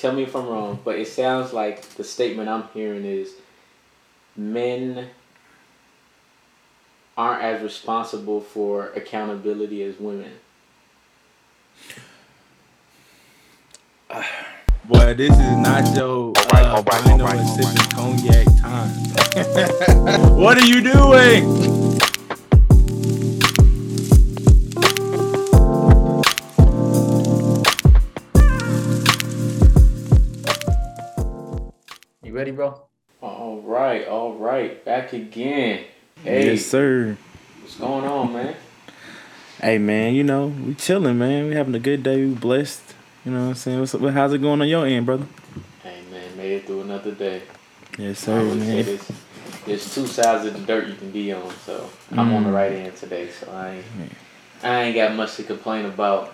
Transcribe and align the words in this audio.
tell 0.00 0.12
me 0.12 0.22
if 0.22 0.34
I'm 0.34 0.46
wrong, 0.46 0.80
but 0.82 0.98
it 0.98 1.08
sounds 1.08 1.52
like 1.52 1.82
the 1.82 2.04
statement 2.04 2.48
I'm 2.48 2.64
hearing 2.72 3.04
is 3.04 3.34
men 4.34 5.08
aren't 7.18 7.42
as 7.42 7.62
responsible 7.62 8.40
for 8.40 8.88
accountability 8.96 9.82
as 9.82 9.98
women. 10.00 10.32
Boy, 14.84 15.14
this 15.14 15.30
is 15.30 15.56
not 15.56 15.94
your 15.94 16.32
uh, 16.54 16.82
vino 16.82 17.26
and 17.26 17.48
sipping 17.48 17.90
cognac 17.90 18.46
time. 18.58 18.88
what 20.36 20.58
are 20.58 20.66
you 20.66 20.80
doing? 20.80 21.69
Ready, 32.40 32.52
bro? 32.52 32.74
All 33.20 33.60
right, 33.60 34.08
all 34.08 34.32
right, 34.32 34.82
back 34.82 35.12
again. 35.12 35.84
Hey, 36.24 36.52
Yes, 36.52 36.64
sir. 36.64 37.18
what's 37.60 37.76
going 37.76 38.06
on, 38.06 38.32
man? 38.32 38.56
Hey, 39.60 39.76
man, 39.76 40.14
you 40.14 40.24
know, 40.24 40.46
we 40.46 40.72
chilling, 40.72 41.18
man. 41.18 41.48
We 41.48 41.54
having 41.54 41.74
a 41.74 41.78
good 41.78 42.02
day. 42.02 42.24
We 42.24 42.32
blessed. 42.32 42.94
You 43.26 43.32
know 43.32 43.42
what 43.42 43.48
I'm 43.48 43.54
saying? 43.56 43.78
What's 43.78 43.94
up? 43.94 44.00
How's 44.00 44.32
it 44.32 44.38
going 44.38 44.62
on 44.62 44.68
your 44.68 44.86
end, 44.86 45.04
brother? 45.04 45.26
Hey, 45.82 46.00
man, 46.10 46.34
made 46.34 46.52
it 46.52 46.66
through 46.66 46.80
another 46.80 47.10
day. 47.10 47.42
Yes, 47.98 48.20
sir, 48.20 48.38
always 48.40 48.56
man. 48.66 48.98
there's 49.66 49.94
two 49.94 50.06
sides 50.06 50.46
of 50.46 50.54
the 50.54 50.60
dirt 50.60 50.88
you 50.88 50.94
can 50.94 51.10
be 51.10 51.30
on, 51.34 51.50
so 51.66 51.90
I'm 52.12 52.32
on 52.32 52.44
the 52.44 52.48
Mm. 52.48 52.54
right 52.54 52.72
end 52.72 52.96
today, 52.96 53.28
so 53.28 53.52
I 53.52 53.74
ain't, 53.74 53.84
I 54.62 54.82
ain't 54.84 54.94
got 54.94 55.14
much 55.14 55.36
to 55.36 55.42
complain 55.42 55.84
about. 55.84 56.32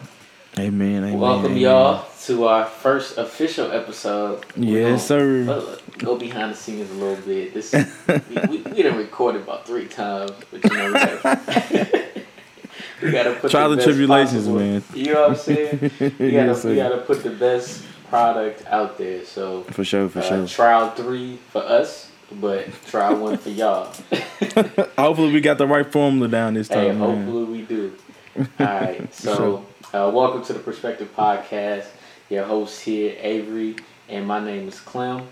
Amen, 0.59 1.05
amen. 1.05 1.19
Welcome 1.19 1.47
amen. 1.53 1.59
y'all 1.59 2.07
to 2.25 2.47
our 2.47 2.65
first 2.65 3.19
official 3.19 3.71
episode. 3.73 4.43
Yes, 4.57 4.87
gonna- 4.87 4.99
sir. 5.21 5.27
Look, 5.45 5.99
Go 5.99 6.17
behind 6.17 6.53
the 6.53 6.57
scenes 6.57 6.91
a 6.91 6.95
little 6.95 7.23
bit. 7.25 7.53
This 7.55 7.73
we, 7.75 8.37
we, 8.49 8.59
we 8.73 8.83
done 8.83 8.97
recorded 8.97 9.43
about 9.43 9.67
three 9.67 9.87
times, 9.87 10.31
but 10.51 10.65
you 10.65 10.77
know 10.77 10.87
we 10.87 10.93
gotta, 10.95 12.11
we 13.03 13.11
gotta 13.11 13.33
put 13.35 13.51
Trials 13.51 13.73
and 13.75 13.83
tribulations, 13.83 14.47
possible- 14.47 14.59
man. 14.59 14.83
You 14.95 15.13
know 15.13 15.21
what 15.23 15.31
I'm 15.33 15.37
saying? 15.37 15.79
We 16.01 16.09
gotta 16.09 16.31
yes, 16.31 16.65
we 16.65 16.77
gotta 16.77 16.99
put 16.99 17.23
the 17.23 17.31
best 17.31 17.83
product 18.09 18.65
out 18.67 18.97
there. 18.97 19.25
So 19.27 19.63
For 19.65 19.85
sure, 19.85 20.09
for 20.09 20.21
uh, 20.21 20.23
sure. 20.23 20.47
trial 20.47 20.91
three 20.93 21.37
for 21.51 21.63
us, 21.63 22.11
but 22.33 22.69
trial 22.87 23.17
one 23.17 23.37
for 23.37 23.51
y'all. 23.51 23.93
Hopefully, 24.99 25.33
we 25.33 25.41
got 25.43 25.59
the 25.59 25.67
right 25.67 25.91
formula 25.91 26.29
down 26.29 26.55
this 26.55 26.69
Hey, 26.69 26.89
time, 26.89 26.99
man. 26.99 27.25
hopefully 27.27 27.45
we 27.45 27.63
do. 27.63 27.93
All 28.39 28.67
right, 28.67 29.15
so 29.15 29.65
uh, 29.97 30.11
welcome 30.13 30.45
to 30.45 30.53
the 30.53 30.59
Perspective 30.59 31.09
Podcast. 31.17 31.87
Your 32.29 32.45
host 32.45 32.83
here, 32.83 33.17
Avery, 33.19 33.77
and 34.09 34.27
my 34.27 34.45
name 34.45 34.69
is 34.69 34.79
Clem. 34.81 35.27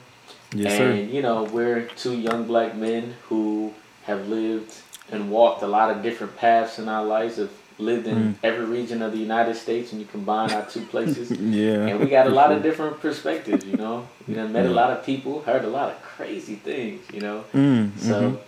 Yes, 0.54 0.72
and 0.80 1.08
sir. 1.08 1.14
you 1.14 1.20
know, 1.22 1.44
we're 1.44 1.82
two 1.96 2.16
young 2.16 2.46
black 2.46 2.74
men 2.76 3.14
who 3.28 3.74
have 4.04 4.28
lived 4.28 4.72
and 5.12 5.30
walked 5.30 5.62
a 5.62 5.66
lot 5.66 5.90
of 5.94 6.02
different 6.02 6.36
paths 6.36 6.78
in 6.78 6.88
our 6.88 7.04
lives. 7.04 7.36
Have 7.36 7.50
lived 7.78 8.06
in 8.06 8.16
Mm. 8.16 8.34
every 8.44 8.64
region 8.64 9.02
of 9.02 9.10
the 9.12 9.18
United 9.18 9.56
States, 9.56 9.90
and 9.92 10.00
you 10.00 10.06
combine 10.06 10.50
our 10.52 10.64
two 10.64 10.82
places. 10.86 11.30
Yeah. 11.40 11.86
And 11.88 11.98
we 12.00 12.06
got 12.06 12.26
a 12.28 12.30
lot 12.30 12.48
sure. 12.48 12.56
of 12.56 12.62
different 12.68 13.00
perspectives, 13.00 13.64
you 13.66 13.76
know. 13.76 14.06
We 14.28 14.34
done 14.34 14.52
met 14.52 14.64
a 14.66 14.70
lot 14.70 14.90
of 14.90 15.04
people, 15.04 15.42
heard 15.42 15.64
a 15.64 15.68
lot 15.68 15.90
of 15.90 16.00
crazy 16.00 16.54
things, 16.54 17.02
you 17.12 17.20
know. 17.20 17.44
Mm, 17.52 17.98
So 17.98 18.14
mhm. 18.22 18.38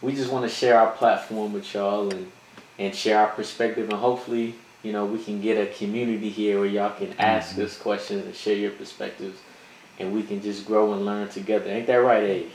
we 0.00 0.14
just 0.14 0.32
want 0.32 0.48
to 0.48 0.54
share 0.60 0.78
our 0.80 0.90
platform 0.92 1.52
with 1.52 1.72
y'all 1.74 2.10
and 2.10 2.32
and 2.78 2.94
share 2.94 3.18
our 3.20 3.28
perspective 3.28 3.90
and 3.90 3.98
hopefully 3.98 4.54
you 4.82 4.92
know 4.92 5.04
we 5.06 5.22
can 5.22 5.40
get 5.40 5.56
a 5.56 5.66
community 5.72 6.28
here 6.30 6.58
where 6.58 6.68
y'all 6.68 6.96
can 6.96 7.12
ask 7.18 7.52
Mm-hmm. 7.54 7.62
us 7.64 7.78
questions 7.78 8.24
and 8.24 8.34
share 8.34 8.56
your 8.56 8.70
perspectives 8.72 9.38
and 9.98 10.12
we 10.14 10.22
can 10.22 10.40
just 10.42 10.66
grow 10.66 10.92
and 10.94 11.04
learn 11.04 11.28
together. 11.28 11.68
Ain't 11.70 11.86
that 11.86 11.96
right, 11.96 12.22
Abe? 12.24 12.50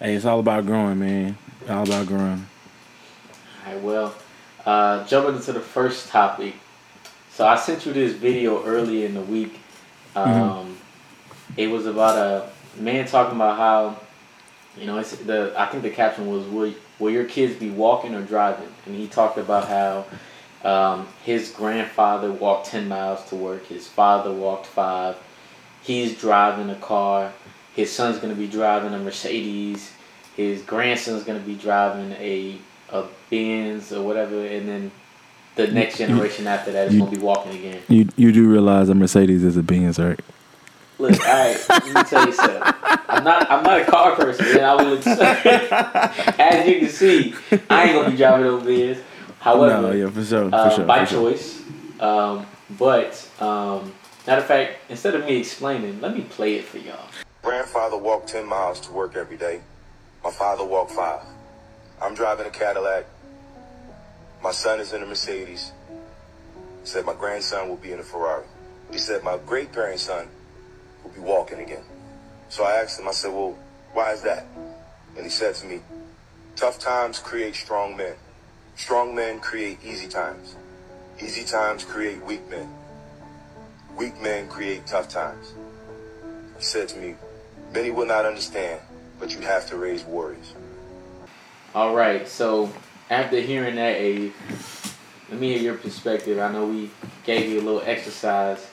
Hey, 0.00 0.14
it's 0.14 0.24
all 0.24 0.38
about 0.40 0.64
growing, 0.66 0.98
man. 1.00 1.36
All 1.68 1.82
about 1.82 2.06
growing. 2.06 2.46
All 3.66 3.72
right, 3.74 3.82
well, 3.82 4.14
uh, 4.64 5.04
jumping 5.06 5.36
into 5.36 5.52
the 5.52 5.60
first 5.60 6.08
topic. 6.08 6.54
So 7.30 7.46
I 7.46 7.56
sent 7.56 7.84
you 7.86 7.92
this 7.92 8.12
video 8.12 8.62
early 8.64 9.04
in 9.04 9.14
the 9.14 9.20
week. 9.22 9.58
Um, 10.14 10.76
It 11.56 11.68
was 11.70 11.86
about 11.86 12.16
a 12.16 12.50
man 12.80 13.06
talking 13.06 13.36
about 13.36 13.56
how, 13.56 13.98
you 14.78 14.86
know, 14.86 14.98
it's 14.98 15.16
the 15.16 15.52
I 15.56 15.66
think 15.66 15.82
the 15.82 15.90
caption 15.90 16.28
was 16.28 16.46
will 16.46 16.72
will 16.98 17.10
your 17.10 17.24
kids 17.24 17.54
be 17.58 17.70
walking 17.70 18.14
or 18.14 18.22
driving? 18.22 18.68
And 18.86 18.94
he 18.96 19.06
talked 19.08 19.38
about 19.38 19.66
how 19.68 20.04
um, 20.64 21.06
his 21.24 21.50
grandfather 21.50 22.32
walked 22.32 22.66
ten 22.68 22.88
miles 22.88 23.24
to 23.28 23.36
work. 23.36 23.66
His 23.66 23.86
father 23.86 24.32
walked 24.32 24.66
five. 24.66 25.16
He's 25.82 26.18
driving 26.18 26.70
a 26.70 26.76
car. 26.76 27.32
His 27.74 27.92
son's 27.92 28.18
gonna 28.18 28.34
be 28.34 28.46
driving 28.46 28.94
a 28.94 28.98
Mercedes. 28.98 29.92
His 30.36 30.62
grandson's 30.62 31.24
gonna 31.24 31.40
be 31.40 31.54
driving 31.54 32.12
a 32.12 32.56
a 32.90 33.04
Benz 33.30 33.92
or 33.92 34.02
whatever, 34.02 34.44
and 34.46 34.68
then 34.68 34.90
the 35.56 35.66
next 35.68 35.98
You- 36.00 36.06
generation 36.06 36.46
after 36.46 36.72
that 36.72 36.88
is 36.88 36.94
you- 36.94 37.00
gonna 37.00 37.10
be 37.10 37.18
walking 37.18 37.52
again. 37.54 37.80
You 37.88 38.08
you 38.16 38.32
do 38.32 38.48
realize 38.48 38.88
a 38.88 38.94
Mercedes 38.94 39.44
is 39.44 39.56
a 39.56 39.62
Benz, 39.62 39.98
right? 39.98 40.18
Look, 40.98 41.10
all 41.26 41.34
right, 41.34 41.60
let 41.68 41.86
me 41.86 42.02
tell 42.04 42.24
you 42.26 42.32
something. 42.32 42.62
I'm 43.08 43.24
not 43.24 43.50
I'm 43.50 43.64
not 43.64 43.80
a 43.80 43.84
car 43.84 44.14
person, 44.14 44.46
man. 44.54 44.64
I 44.64 44.74
will 44.76 44.94
accept 44.94 45.44
As 46.40 46.68
you 46.68 46.78
can 46.80 46.88
see, 46.88 47.34
I 47.68 47.84
ain't 47.84 47.92
gonna 47.94 48.10
be 48.12 48.16
driving 48.16 48.46
no 48.46 48.60
Benz. 48.60 48.98
However, 49.44 49.82
no, 49.82 49.92
yeah, 49.92 50.08
for 50.08 50.24
sure, 50.24 50.48
for 50.48 50.56
uh, 50.56 50.70
sure. 50.70 50.86
by 50.86 51.04
for 51.04 51.10
sure. 51.10 51.30
choice. 51.30 51.62
Um, 52.00 52.46
but 52.78 53.28
um, 53.40 53.92
matter 54.26 54.40
of 54.40 54.46
fact, 54.46 54.78
instead 54.88 55.14
of 55.14 55.26
me 55.26 55.36
explaining, 55.36 56.00
let 56.00 56.16
me 56.16 56.22
play 56.22 56.54
it 56.54 56.64
for 56.64 56.78
y'all. 56.78 57.08
Grandfather 57.42 57.98
walked 57.98 58.30
10 58.30 58.46
miles 58.46 58.80
to 58.80 58.92
work 58.92 59.16
every 59.16 59.36
day. 59.36 59.60
My 60.24 60.30
father 60.30 60.64
walked 60.64 60.92
five. 60.92 61.20
I'm 62.00 62.14
driving 62.14 62.46
a 62.46 62.50
Cadillac. 62.50 63.04
My 64.42 64.50
son 64.50 64.80
is 64.80 64.94
in 64.94 65.02
a 65.02 65.06
Mercedes. 65.06 65.72
He 66.80 66.86
said 66.86 67.04
my 67.04 67.12
grandson 67.12 67.68
will 67.68 67.76
be 67.76 67.92
in 67.92 67.98
a 67.98 68.02
Ferrari. 68.02 68.46
He 68.90 68.96
said 68.96 69.22
my 69.22 69.36
great 69.44 69.72
grandson 69.72 70.26
will 71.02 71.10
be 71.10 71.20
walking 71.20 71.60
again. 71.60 71.84
So 72.48 72.64
I 72.64 72.76
asked 72.76 72.98
him, 72.98 73.08
I 73.08 73.12
said, 73.12 73.30
well, 73.30 73.58
why 73.92 74.12
is 74.12 74.22
that? 74.22 74.46
And 75.18 75.24
he 75.24 75.28
said 75.28 75.54
to 75.56 75.66
me, 75.66 75.80
tough 76.56 76.78
times 76.78 77.18
create 77.18 77.54
strong 77.54 77.94
men. 77.94 78.14
Strong 78.76 79.14
men 79.14 79.38
create 79.40 79.78
easy 79.84 80.08
times. 80.08 80.56
Easy 81.20 81.44
times 81.44 81.84
create 81.84 82.22
weak 82.24 82.48
men. 82.50 82.68
Weak 83.96 84.20
men 84.20 84.48
create 84.48 84.86
tough 84.86 85.08
times. 85.08 85.52
He 86.58 86.62
said 86.64 86.88
to 86.88 86.98
me, 86.98 87.14
Many 87.72 87.90
will 87.90 88.06
not 88.06 88.24
understand, 88.24 88.80
but 89.18 89.34
you 89.34 89.40
have 89.40 89.68
to 89.70 89.76
raise 89.76 90.02
warriors. 90.04 90.54
All 91.74 91.94
right, 91.94 92.26
so 92.28 92.70
after 93.10 93.40
hearing 93.40 93.76
that, 93.76 93.96
Abe, 93.96 94.32
let 95.30 95.40
me 95.40 95.54
hear 95.54 95.62
your 95.62 95.74
perspective. 95.74 96.38
I 96.38 96.52
know 96.52 96.66
we 96.66 96.90
gave 97.24 97.50
you 97.50 97.60
a 97.60 97.62
little 97.62 97.82
exercise. 97.84 98.64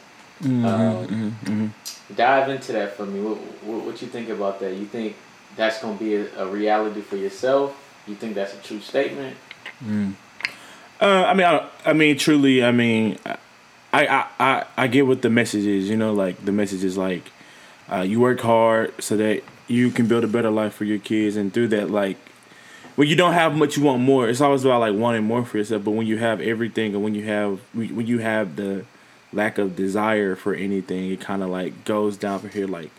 Mm-hmm, 0.42 0.66
Um, 0.66 1.08
mhm, 1.08 1.32
mhm. 1.46 2.16
Dive 2.16 2.50
into 2.50 2.74
that 2.74 2.98
for 2.98 3.06
me. 3.06 3.22
What, 3.22 3.38
what, 3.64 3.86
what 3.86 4.02
you 4.02 4.08
think 4.08 4.30
about 4.30 4.60
that? 4.60 4.74
You 4.74 4.86
think 4.86 5.16
that's 5.56 5.82
gonna 5.82 5.98
be 5.98 6.16
a, 6.16 6.28
a 6.44 6.46
reality 6.48 7.02
for 7.02 7.16
yourself? 7.16 7.76
You 8.08 8.16
think 8.16 8.36
that's 8.36 8.54
a 8.54 8.58
true 8.58 8.82
statement? 8.82 9.38
Uh, 11.00 11.26
I 11.26 11.34
mean, 11.34 11.48
I, 11.48 11.68
I 11.86 11.94
mean, 11.94 12.18
truly, 12.18 12.64
I 12.64 12.72
mean, 12.72 13.18
I, 13.92 14.06
I, 14.06 14.28
I, 14.40 14.66
I 14.78 14.88
get 14.88 15.08
what 15.08 15.22
the 15.22 15.30
message 15.30 15.66
is. 15.66 15.90
You 15.90 15.98
know, 15.98 16.14
like 16.14 16.44
the 16.46 16.52
message 16.52 16.84
is 16.84 16.98
like, 16.98 17.32
uh, 17.92 18.02
you 18.02 18.20
work 18.20 18.40
hard 18.42 18.94
so 19.02 19.18
that 19.18 19.44
you 19.68 19.90
can 19.90 20.08
build 20.08 20.24
a 20.24 20.28
better 20.28 20.52
life 20.52 20.74
for 20.74 20.86
your 20.86 21.00
kids, 21.00 21.36
and 21.36 21.54
through 21.54 21.70
that, 21.70 21.90
like, 21.90 22.18
when 22.96 23.08
you 23.08 23.16
don't 23.16 23.34
have 23.34 23.56
much, 23.56 23.78
you 23.78 23.84
want 23.84 24.02
more. 24.02 24.28
It's 24.30 24.42
always 24.42 24.66
about 24.66 24.82
like 24.82 24.94
wanting 24.94 25.24
more 25.24 25.46
for 25.46 25.58
yourself. 25.58 25.84
But 25.84 25.92
when 25.92 26.08
you 26.08 26.18
have 26.18 26.42
everything, 26.42 26.94
and 26.94 27.04
when 27.04 27.16
you 27.16 27.26
have, 27.26 27.62
when 27.74 28.06
you 28.06 28.20
have 28.20 28.58
the 28.58 28.86
lack 29.34 29.58
of 29.58 29.76
desire 29.76 30.36
for 30.36 30.54
anything, 30.54 31.10
it 31.10 31.22
kind 31.22 31.42
of 31.42 31.50
like 31.50 31.86
goes 31.86 32.18
down 32.18 32.40
from 32.40 32.50
here. 32.50 32.68
Like, 32.68 32.92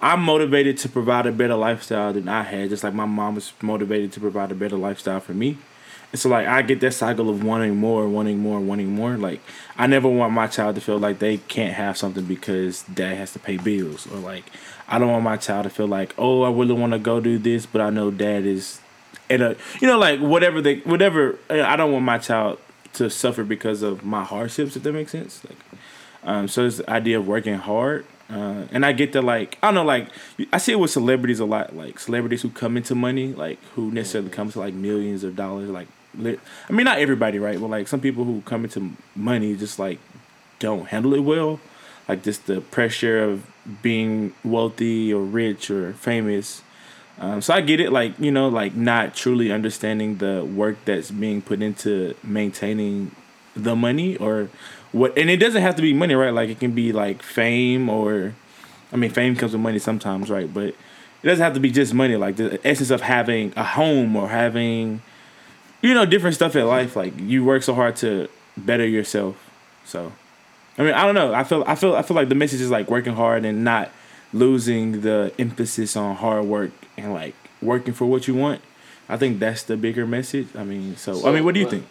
I'm 0.00 0.22
motivated 0.22 0.76
to 0.78 0.88
provide 0.88 1.26
a 1.26 1.32
better 1.32 1.54
lifestyle 1.54 2.12
than 2.12 2.28
I 2.28 2.42
had, 2.42 2.70
just 2.70 2.84
like 2.84 2.94
my 2.94 3.06
mom 3.06 3.36
was 3.36 3.52
motivated 3.62 4.12
to 4.12 4.20
provide 4.20 4.50
a 4.50 4.54
better 4.54 4.76
lifestyle 4.76 5.20
for 5.20 5.34
me. 5.34 5.56
And 6.10 6.20
so 6.20 6.28
like 6.28 6.46
I 6.46 6.62
get 6.62 6.80
that 6.80 6.92
cycle 6.94 7.28
of 7.28 7.44
wanting 7.44 7.76
more, 7.76 8.08
wanting 8.08 8.38
more, 8.38 8.60
wanting 8.60 8.92
more. 8.94 9.16
Like 9.16 9.40
I 9.76 9.86
never 9.86 10.08
want 10.08 10.32
my 10.32 10.46
child 10.46 10.76
to 10.76 10.80
feel 10.80 10.98
like 10.98 11.18
they 11.18 11.38
can't 11.38 11.74
have 11.74 11.96
something 11.96 12.24
because 12.24 12.82
dad 12.84 13.16
has 13.16 13.32
to 13.34 13.38
pay 13.38 13.58
bills. 13.58 14.06
Or 14.10 14.18
like 14.18 14.44
I 14.88 14.98
don't 14.98 15.10
want 15.10 15.24
my 15.24 15.36
child 15.36 15.64
to 15.64 15.70
feel 15.70 15.88
like, 15.88 16.14
oh, 16.16 16.42
I 16.42 16.50
really 16.50 16.72
want 16.72 16.92
to 16.94 16.98
go 16.98 17.20
do 17.20 17.38
this, 17.38 17.66
but 17.66 17.80
I 17.80 17.90
know 17.90 18.10
dad 18.10 18.46
is 18.46 18.80
at 19.28 19.42
a 19.42 19.56
you 19.80 19.86
know, 19.86 19.98
like 19.98 20.20
whatever 20.20 20.62
they 20.62 20.78
whatever 20.80 21.38
I 21.50 21.76
don't 21.76 21.92
want 21.92 22.04
my 22.04 22.18
child 22.18 22.58
to 22.94 23.10
suffer 23.10 23.44
because 23.44 23.82
of 23.82 24.04
my 24.04 24.24
hardships, 24.24 24.76
if 24.76 24.82
that 24.82 24.92
makes 24.92 25.12
sense. 25.12 25.44
Like 25.44 25.58
um, 26.24 26.48
so 26.48 26.64
this 26.64 26.80
idea 26.88 27.18
of 27.18 27.28
working 27.28 27.54
hard. 27.54 28.06
Uh, 28.30 28.66
and 28.72 28.84
I 28.84 28.92
get 28.92 29.14
to 29.14 29.22
like, 29.22 29.56
I 29.62 29.68
don't 29.68 29.74
know, 29.74 29.84
like, 29.84 30.08
I 30.52 30.58
see 30.58 30.72
it 30.72 30.78
with 30.78 30.90
celebrities 30.90 31.40
a 31.40 31.46
lot, 31.46 31.74
like, 31.74 31.98
celebrities 31.98 32.42
who 32.42 32.50
come 32.50 32.76
into 32.76 32.94
money, 32.94 33.32
like, 33.32 33.58
who 33.74 33.90
necessarily 33.90 34.28
comes 34.28 34.52
to, 34.52 34.58
like, 34.60 34.74
millions 34.74 35.24
of 35.24 35.34
dollars, 35.34 35.70
like, 35.70 35.88
I 36.16 36.72
mean, 36.72 36.84
not 36.84 36.98
everybody, 36.98 37.38
right? 37.38 37.60
But, 37.60 37.70
like, 37.70 37.88
some 37.88 38.00
people 38.00 38.24
who 38.24 38.42
come 38.42 38.64
into 38.64 38.92
money 39.16 39.56
just, 39.56 39.78
like, 39.78 39.98
don't 40.58 40.86
handle 40.88 41.14
it 41.14 41.20
well. 41.20 41.60
like 42.08 42.22
just 42.22 42.46
the 42.46 42.60
pressure 42.60 43.22
of 43.22 43.46
being 43.82 44.32
wealthy 44.42 45.12
or 45.12 45.22
rich 45.22 45.70
or 45.70 45.92
famous. 45.92 46.62
Um, 47.20 47.42
so 47.42 47.52
I 47.52 47.60
get 47.60 47.80
it, 47.80 47.92
like 47.92 48.18
you 48.18 48.30
know, 48.30 48.48
like 48.48 48.74
not 48.74 49.14
truly 49.14 49.52
understanding 49.52 50.18
the 50.18 50.44
work 50.44 50.76
that's 50.84 51.10
being 51.10 51.42
put 51.42 51.60
into 51.62 52.14
maintaining 52.22 53.10
the 53.54 53.76
money 53.76 54.16
or 54.16 54.48
what, 54.92 55.18
and 55.18 55.28
it 55.28 55.36
doesn't 55.38 55.60
have 55.60 55.76
to 55.76 55.82
be 55.82 55.92
money, 55.92 56.14
right? 56.14 56.32
Like 56.32 56.48
it 56.48 56.60
can 56.60 56.72
be 56.72 56.92
like 56.92 57.22
fame 57.22 57.88
or, 57.90 58.34
I 58.92 58.96
mean, 58.96 59.10
fame 59.10 59.36
comes 59.36 59.52
with 59.52 59.60
money 59.60 59.78
sometimes, 59.80 60.30
right? 60.30 60.52
But 60.52 60.68
it 60.68 61.26
doesn't 61.26 61.42
have 61.42 61.54
to 61.54 61.60
be 61.60 61.70
just 61.70 61.92
money. 61.92 62.16
Like 62.16 62.36
the 62.36 62.60
essence 62.66 62.90
of 62.90 63.02
having 63.02 63.52
a 63.56 63.64
home 63.64 64.16
or 64.16 64.28
having, 64.28 65.02
you 65.82 65.94
know, 65.94 66.04
different 66.06 66.36
stuff 66.36 66.56
in 66.56 66.66
life. 66.66 66.96
Like 66.96 67.18
you 67.18 67.44
work 67.44 67.62
so 67.62 67.74
hard 67.74 67.96
to 67.96 68.28
better 68.56 68.86
yourself. 68.86 69.36
So, 69.84 70.12
I 70.76 70.82
mean, 70.82 70.94
I 70.94 71.04
don't 71.04 71.14
know. 71.14 71.32
I 71.32 71.44
feel, 71.44 71.64
I 71.66 71.74
feel, 71.74 71.94
I 71.94 72.02
feel 72.02 72.14
like 72.16 72.28
the 72.28 72.34
message 72.34 72.60
is 72.60 72.70
like 72.70 72.90
working 72.90 73.14
hard 73.14 73.44
and 73.44 73.64
not 73.64 73.90
losing 74.32 75.00
the 75.00 75.32
emphasis 75.38 75.96
on 75.96 76.16
hard 76.16 76.44
work 76.44 76.70
and 76.96 77.12
like 77.14 77.34
working 77.62 77.94
for 77.94 78.06
what 78.06 78.28
you 78.28 78.34
want. 78.34 78.60
I 79.08 79.16
think 79.16 79.38
that's 79.38 79.62
the 79.62 79.76
bigger 79.76 80.06
message. 80.06 80.48
I 80.54 80.64
mean, 80.64 80.96
so, 80.96 81.14
So, 81.14 81.28
I 81.28 81.32
mean, 81.32 81.44
what 81.44 81.54
do 81.54 81.60
you 81.60 81.66
well, 81.66 81.72
think? 81.72 81.86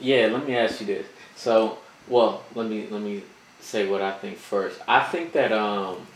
Yeah, 0.00 0.26
let 0.26 0.46
me 0.46 0.56
ask 0.56 0.80
you 0.80 0.86
this. 0.86 1.06
So, 1.36 1.78
well, 2.08 2.42
let 2.54 2.68
me 2.68 2.88
let 2.90 3.00
me 3.00 3.22
say 3.60 3.88
what 3.88 4.02
I 4.02 4.12
think 4.12 4.38
first. 4.38 4.80
I 4.88 5.00
think 5.04 5.32
that 5.32 5.52
um 5.52 6.06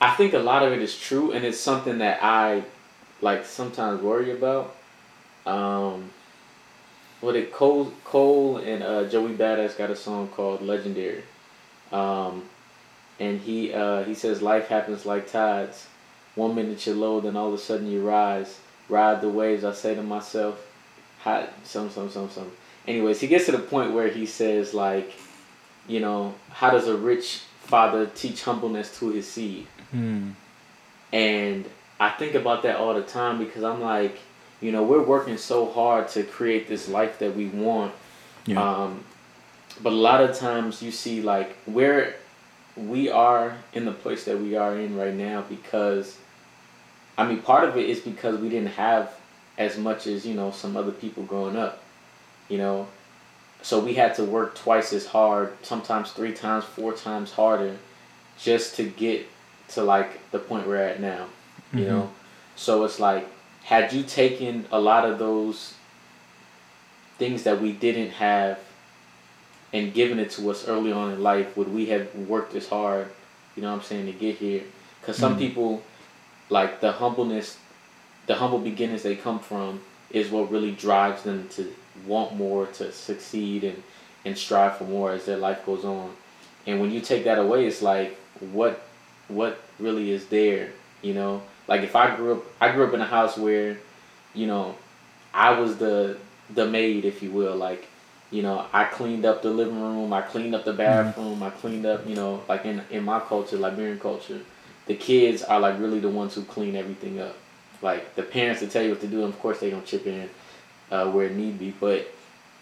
I 0.00 0.14
think 0.14 0.32
a 0.32 0.38
lot 0.38 0.62
of 0.62 0.72
it 0.72 0.80
is 0.80 0.98
true 0.98 1.32
and 1.32 1.44
it's 1.44 1.60
something 1.60 1.98
that 1.98 2.18
I 2.22 2.64
like 3.20 3.46
sometimes 3.46 4.02
worry 4.02 4.32
about. 4.32 4.74
Um 5.46 6.10
what 7.20 7.36
it 7.36 7.52
Cole 7.52 7.92
Cole 8.04 8.58
and 8.58 8.82
uh, 8.82 9.04
Joey 9.08 9.34
Badass 9.34 9.78
got 9.78 9.90
a 9.90 9.96
song 9.96 10.28
called 10.28 10.62
Legendary. 10.62 11.22
Um 11.92 12.48
and 13.20 13.40
he 13.40 13.72
uh, 13.72 14.02
he 14.04 14.14
says 14.14 14.42
life 14.42 14.68
happens 14.68 15.06
like 15.06 15.30
tides. 15.30 15.86
One 16.34 16.54
minute 16.54 16.86
you're 16.86 16.96
low, 16.96 17.20
then 17.20 17.36
all 17.36 17.48
of 17.48 17.54
a 17.54 17.58
sudden 17.58 17.90
you 17.90 18.06
rise. 18.06 18.58
Ride 18.88 19.20
the 19.20 19.28
waves, 19.28 19.64
I 19.64 19.72
say 19.72 19.94
to 19.94 20.02
myself, 20.02 20.66
hot 21.20 21.50
some 21.62 21.90
some 21.90 22.10
some 22.10 22.30
some. 22.30 22.50
Anyways, 22.86 23.20
he 23.20 23.28
gets 23.28 23.46
to 23.46 23.52
the 23.52 23.58
point 23.58 23.92
where 23.92 24.08
he 24.08 24.26
says 24.26 24.74
like, 24.74 25.12
you 25.86 26.00
know, 26.00 26.34
how 26.50 26.70
does 26.70 26.88
a 26.88 26.96
rich 26.96 27.42
father 27.60 28.06
teach 28.06 28.42
humbleness 28.42 28.98
to 28.98 29.10
his 29.10 29.28
seed? 29.28 29.66
Hmm. 29.92 30.30
And 31.12 31.66
I 32.00 32.10
think 32.10 32.34
about 32.34 32.64
that 32.64 32.76
all 32.76 32.94
the 32.94 33.02
time 33.02 33.38
because 33.38 33.62
I'm 33.62 33.80
like, 33.80 34.18
you 34.62 34.72
know, 34.72 34.82
we're 34.82 35.02
working 35.02 35.36
so 35.36 35.70
hard 35.70 36.08
to 36.08 36.22
create 36.22 36.68
this 36.68 36.88
life 36.88 37.18
that 37.18 37.36
we 37.36 37.46
want. 37.48 37.92
Yeah. 38.46 38.62
Um, 38.62 39.04
but 39.82 39.92
a 39.92 39.96
lot 39.96 40.22
of 40.22 40.36
times 40.38 40.80
you 40.82 40.90
see 40.92 41.20
like 41.20 41.56
where 41.66 42.14
we 42.76 43.10
are 43.10 43.56
in 43.74 43.84
the 43.84 43.92
place 43.92 44.24
that 44.24 44.38
we 44.38 44.56
are 44.56 44.78
in 44.78 44.96
right 44.96 45.14
now 45.14 45.42
because 45.48 46.16
I 47.18 47.26
mean 47.26 47.42
part 47.42 47.68
of 47.68 47.76
it 47.76 47.88
is 47.90 48.00
because 48.00 48.38
we 48.38 48.48
didn't 48.48 48.72
have 48.72 49.12
as 49.58 49.76
much 49.76 50.06
as, 50.06 50.24
you 50.24 50.34
know, 50.34 50.50
some 50.50 50.76
other 50.76 50.92
people 50.92 51.24
growing 51.24 51.56
up. 51.56 51.82
You 52.48 52.58
know. 52.58 52.86
So 53.62 53.78
we 53.78 53.94
had 53.94 54.14
to 54.16 54.24
work 54.24 54.56
twice 54.56 54.92
as 54.92 55.06
hard, 55.06 55.52
sometimes 55.62 56.10
three 56.12 56.32
times, 56.32 56.64
four 56.64 56.92
times 56.94 57.30
harder 57.32 57.76
just 58.38 58.74
to 58.76 58.84
get 58.84 59.26
to 59.68 59.82
like 59.82 60.30
the 60.32 60.38
point 60.38 60.66
we're 60.66 60.76
at 60.76 61.00
now. 61.00 61.26
You 61.72 61.84
Mhm. 61.84 61.88
know? 61.88 62.10
So 62.56 62.84
it's 62.84 62.98
like 62.98 63.26
had 63.64 63.92
you 63.92 64.02
taken 64.02 64.66
a 64.72 64.80
lot 64.80 65.04
of 65.08 65.18
those 65.18 65.74
things 67.18 67.44
that 67.44 67.60
we 67.60 67.72
didn't 67.72 68.10
have 68.10 68.58
and 69.72 69.94
given 69.94 70.18
it 70.18 70.30
to 70.32 70.50
us 70.50 70.68
early 70.68 70.92
on 70.92 71.12
in 71.12 71.22
life, 71.22 71.56
would 71.56 71.72
we 71.72 71.86
have 71.86 72.14
worked 72.14 72.54
as 72.54 72.68
hard, 72.68 73.08
you 73.56 73.62
know 73.62 73.70
what 73.70 73.78
I'm 73.78 73.82
saying, 73.82 74.06
to 74.06 74.12
get 74.12 74.36
here? 74.36 74.62
Because 75.00 75.16
some 75.16 75.34
Mhm. 75.34 75.38
people, 75.38 75.82
like 76.50 76.80
the 76.80 76.92
humbleness, 76.92 77.56
the 78.26 78.34
humble 78.34 78.58
beginnings 78.58 79.02
they 79.02 79.16
come 79.16 79.38
from 79.38 79.80
is 80.10 80.30
what 80.30 80.50
really 80.50 80.72
drives 80.72 81.22
them 81.22 81.48
to 81.56 81.74
want 82.06 82.34
more, 82.36 82.66
to 82.66 82.92
succeed 82.92 83.64
and, 83.64 83.82
and 84.24 84.36
strive 84.36 84.76
for 84.76 84.84
more 84.84 85.12
as 85.12 85.24
their 85.24 85.38
life 85.38 85.64
goes 85.64 85.84
on. 85.84 86.10
And 86.66 86.80
when 86.80 86.90
you 86.90 87.00
take 87.00 87.24
that 87.24 87.38
away, 87.38 87.66
it's 87.66 87.82
like, 87.82 88.16
what, 88.40 88.82
what 89.28 89.58
really 89.78 90.10
is 90.12 90.26
there, 90.26 90.70
you 91.00 91.14
know? 91.14 91.42
Like 91.68 91.82
if 91.82 91.94
I 91.96 92.14
grew 92.16 92.32
up, 92.34 92.44
I 92.60 92.72
grew 92.72 92.86
up 92.86 92.94
in 92.94 93.00
a 93.00 93.06
house 93.06 93.36
where, 93.36 93.78
you 94.34 94.46
know, 94.46 94.76
I 95.32 95.58
was 95.58 95.76
the 95.76 96.18
the 96.54 96.66
maid, 96.66 97.04
if 97.04 97.22
you 97.22 97.30
will. 97.30 97.56
Like, 97.56 97.88
you 98.30 98.42
know, 98.42 98.66
I 98.72 98.84
cleaned 98.84 99.24
up 99.24 99.42
the 99.42 99.50
living 99.50 99.80
room, 99.80 100.12
I 100.12 100.22
cleaned 100.22 100.54
up 100.54 100.64
the 100.64 100.72
bathroom, 100.72 101.42
I 101.42 101.50
cleaned 101.50 101.86
up, 101.86 102.06
you 102.06 102.14
know, 102.14 102.42
like 102.48 102.64
in 102.64 102.82
in 102.90 103.04
my 103.04 103.20
culture, 103.20 103.56
Liberian 103.56 104.00
culture, 104.00 104.40
the 104.86 104.94
kids 104.94 105.42
are 105.42 105.60
like 105.60 105.78
really 105.78 106.00
the 106.00 106.08
ones 106.08 106.34
who 106.34 106.42
clean 106.44 106.76
everything 106.76 107.20
up. 107.20 107.36
Like 107.80 108.14
the 108.14 108.22
parents 108.22 108.60
that 108.60 108.70
tell 108.70 108.82
you 108.82 108.90
what 108.90 109.00
to 109.00 109.08
do, 109.08 109.24
and 109.24 109.32
of 109.32 109.40
course 109.40 109.60
they 109.60 109.70
don't 109.70 109.84
chip 109.84 110.06
in 110.06 110.28
uh, 110.90 111.10
where 111.10 111.26
it 111.26 111.36
need 111.36 111.58
be, 111.58 111.74
but 111.80 112.06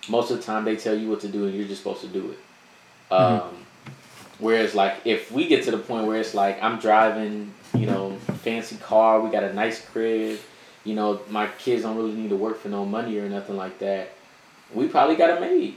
most 0.08 0.31
of 0.31 0.38
the 0.38 0.43
time 0.43 0.64
they 0.64 0.76
tell 0.76 0.97
you 0.97 1.11
what 1.11 1.20
to 1.20 1.29
do 1.29 1.47
and 1.47 1.55
you're 1.55 1.67
just 1.67 1.82
supposed 1.82 2.00
to 2.00 2.08
do 2.08 2.31
it. 2.31 2.38
Um, 3.12 3.67
whereas 4.38 4.75
like 4.75 4.94
if 5.05 5.31
we 5.31 5.47
get 5.47 5.64
to 5.64 5.70
the 5.73 5.79
point 5.79 6.06
where 6.06 6.20
it's 6.20 6.35
like 6.35 6.62
I'm 6.62 6.79
driving, 6.79 7.52
you 7.75 7.87
know, 7.87 8.17
fancy 8.43 8.77
car, 8.77 9.21
we 9.21 9.31
got 9.31 9.45
a 9.45 9.53
nice 9.53 9.85
crib, 9.85 10.39
you 10.85 10.95
know, 10.95 11.21
my 11.31 11.47
kids 11.59 11.83
don't 11.83 11.97
really 11.97 12.13
need 12.15 12.31
to 12.31 12.37
work 12.37 12.59
for 12.59 12.69
no 12.69 12.85
money 12.85 13.19
or 13.19 13.29
nothing 13.29 13.57
like 13.57 13.79
that. 13.81 14.13
We 14.75 14.89
probably 14.89 15.17
got 15.17 15.37
a 15.37 15.41
maid. 15.41 15.77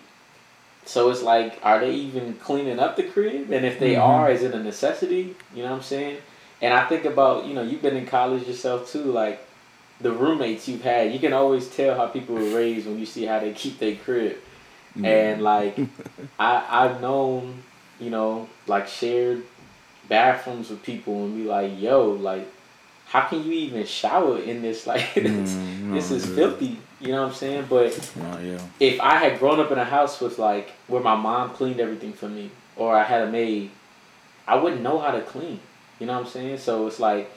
So 0.85 1.09
it's 1.09 1.21
like, 1.21 1.59
are 1.63 1.79
they 1.79 1.93
even 1.93 2.33
cleaning 2.35 2.79
up 2.79 2.95
the 2.95 3.03
crib? 3.03 3.51
And 3.51 3.65
if 3.65 3.79
they 3.79 3.95
Mhm. 3.95 4.01
are, 4.01 4.29
is 4.29 4.43
it 4.43 4.53
a 4.53 4.59
necessity? 4.61 5.35
You 5.55 5.63
know 5.63 5.69
what 5.71 5.77
I'm 5.77 5.81
saying? 5.83 6.17
And 6.61 6.73
I 6.73 6.87
think 6.87 7.05
about, 7.05 7.45
you 7.45 7.53
know, 7.53 7.61
you've 7.63 7.81
been 7.81 7.97
in 7.97 8.05
college 8.05 8.47
yourself 8.47 8.91
too, 8.91 9.03
like 9.03 9.39
the 10.01 10.11
roommates 10.11 10.67
you've 10.67 10.81
had, 10.83 11.13
you 11.13 11.19
can 11.19 11.33
always 11.33 11.69
tell 11.69 11.95
how 11.95 12.07
people 12.07 12.35
were 12.35 12.49
raised 12.57 12.87
when 12.87 12.99
you 12.99 13.05
see 13.05 13.25
how 13.25 13.39
they 13.39 13.53
keep 13.53 13.79
their 13.79 13.95
crib. 13.95 14.37
And 15.03 15.41
like 15.41 15.77
I 16.39 16.65
I've 16.69 17.01
known, 17.01 17.63
you 17.99 18.09
know, 18.09 18.49
like 18.67 18.87
shared 18.87 19.43
bathrooms 20.09 20.69
with 20.69 20.83
people 20.83 21.25
and 21.25 21.35
be 21.35 21.43
like, 21.43 21.79
yo, 21.79 22.11
like 22.11 22.47
how 23.07 23.21
can 23.27 23.43
you 23.43 23.51
even 23.51 23.85
shower 23.85 24.39
in 24.39 24.61
this 24.61 24.87
like 24.91 25.13
this, 25.13 25.53
Mm, 25.55 25.93
this 25.93 26.11
is 26.11 26.25
filthy, 26.25 26.79
you 26.99 27.09
know 27.09 27.21
what 27.23 27.29
I'm 27.29 27.35
saying? 27.35 27.65
But 27.69 27.93
if 28.79 28.99
I 28.99 29.17
had 29.17 29.39
grown 29.39 29.59
up 29.59 29.71
in 29.71 29.77
a 29.77 29.85
house 29.85 30.19
with 30.19 30.39
like 30.39 30.71
where 30.87 31.01
my 31.01 31.15
mom 31.15 31.51
cleaned 31.51 31.79
everything 31.79 32.13
for 32.13 32.27
me 32.27 32.49
or 32.75 32.95
I 32.95 33.03
had 33.03 33.21
a 33.27 33.31
maid, 33.31 33.69
I 34.47 34.55
wouldn't 34.55 34.81
know 34.81 34.99
how 34.99 35.11
to 35.11 35.21
clean. 35.21 35.59
You 35.99 36.07
know 36.07 36.13
what 36.13 36.25
I'm 36.25 36.31
saying? 36.31 36.57
So 36.57 36.87
it's 36.87 36.99
like 36.99 37.29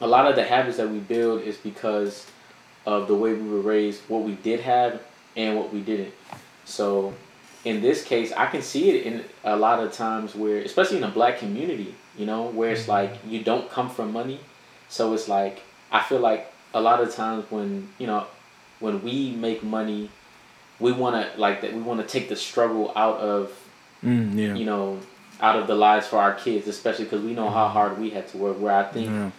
a 0.00 0.06
lot 0.06 0.26
of 0.26 0.36
the 0.36 0.44
habits 0.44 0.76
that 0.76 0.88
we 0.88 0.98
build 0.98 1.42
is 1.42 1.56
because 1.56 2.26
of 2.86 3.06
the 3.08 3.14
way 3.14 3.34
we 3.34 3.48
were 3.48 3.60
raised, 3.60 4.02
what 4.08 4.22
we 4.22 4.34
did 4.36 4.60
have 4.60 5.02
and 5.36 5.56
what 5.56 5.72
we 5.72 5.80
didn't. 5.80 6.14
So 6.64 7.12
in 7.64 7.80
this 7.80 8.02
case, 8.04 8.32
I 8.32 8.46
can 8.46 8.62
see 8.62 8.90
it 8.90 9.06
in 9.06 9.24
a 9.44 9.56
lot 9.56 9.78
of 9.80 9.92
times 9.92 10.34
where, 10.34 10.58
especially 10.58 10.98
in 10.98 11.04
a 11.04 11.08
black 11.10 11.38
community, 11.38 11.94
you 12.18 12.26
know, 12.26 12.44
where 12.44 12.70
it's 12.70 12.88
like 12.88 13.12
you 13.26 13.42
don't 13.42 13.70
come 13.70 13.88
from 13.88 14.12
money. 14.12 14.40
So 14.88 15.14
it's 15.14 15.28
like, 15.28 15.62
I 15.90 16.00
feel 16.02 16.18
like 16.18 16.52
a 16.74 16.80
lot 16.80 17.00
of 17.00 17.14
times 17.14 17.44
when, 17.50 17.88
you 17.98 18.06
know, 18.06 18.26
when 18.80 19.02
we 19.02 19.30
make 19.30 19.62
money, 19.62 20.10
we 20.80 20.90
want 20.92 21.14
to 21.34 21.40
like 21.40 21.60
that, 21.60 21.72
we 21.72 21.80
want 21.80 22.00
to 22.00 22.06
take 22.06 22.28
the 22.28 22.36
struggle 22.36 22.92
out 22.96 23.18
of 23.18 23.52
Mm, 24.04 24.34
yeah. 24.36 24.54
you 24.56 24.64
know, 24.64 24.98
out 25.40 25.54
of 25.56 25.68
the 25.68 25.76
lives 25.76 26.08
for 26.08 26.16
our 26.18 26.34
kids, 26.34 26.66
especially 26.66 27.04
because 27.04 27.22
we 27.22 27.34
know 27.34 27.48
how 27.48 27.68
hard 27.68 27.98
we 27.98 28.10
had 28.10 28.26
to 28.28 28.36
work. 28.36 28.58
Where 28.60 28.74
I 28.74 28.82
think 28.82 29.06
Yeah. 29.10 29.30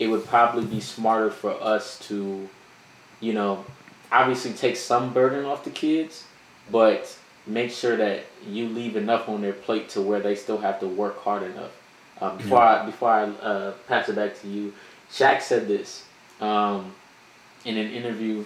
it 0.00 0.08
would 0.08 0.26
probably 0.26 0.64
be 0.64 0.80
smarter 0.80 1.30
for 1.30 1.52
us 1.62 2.00
to, 2.08 2.48
you 3.20 3.32
know, 3.32 3.64
obviously 4.10 4.52
take 4.54 4.76
some 4.76 5.12
burden 5.12 5.44
off 5.44 5.62
the 5.62 5.70
kids, 5.70 6.24
but 6.72 7.16
make 7.48 7.70
sure 7.70 7.96
that 7.96 8.24
you 8.46 8.68
leave 8.68 8.94
enough 8.96 9.28
on 9.28 9.40
their 9.42 9.52
plate 9.52 9.88
to 9.90 10.02
where 10.02 10.20
they 10.20 10.34
still 10.34 10.58
have 10.58 10.78
to 10.80 10.86
work 10.86 11.22
hard 11.22 11.42
enough. 11.42 11.72
Um, 12.20 12.36
before 12.36 12.60
I 12.60 12.84
before 12.86 13.10
I 13.10 13.22
uh, 13.24 13.72
pass 13.86 14.08
it 14.08 14.16
back 14.16 14.38
to 14.42 14.48
you, 14.48 14.72
Shaq 15.10 15.40
said 15.40 15.66
this 15.68 16.04
um, 16.40 16.92
in 17.64 17.76
an 17.76 17.90
interview. 17.92 18.44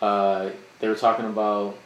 Uh, 0.00 0.50
they 0.80 0.88
were 0.88 0.94
talking 0.94 1.26
about 1.26 1.76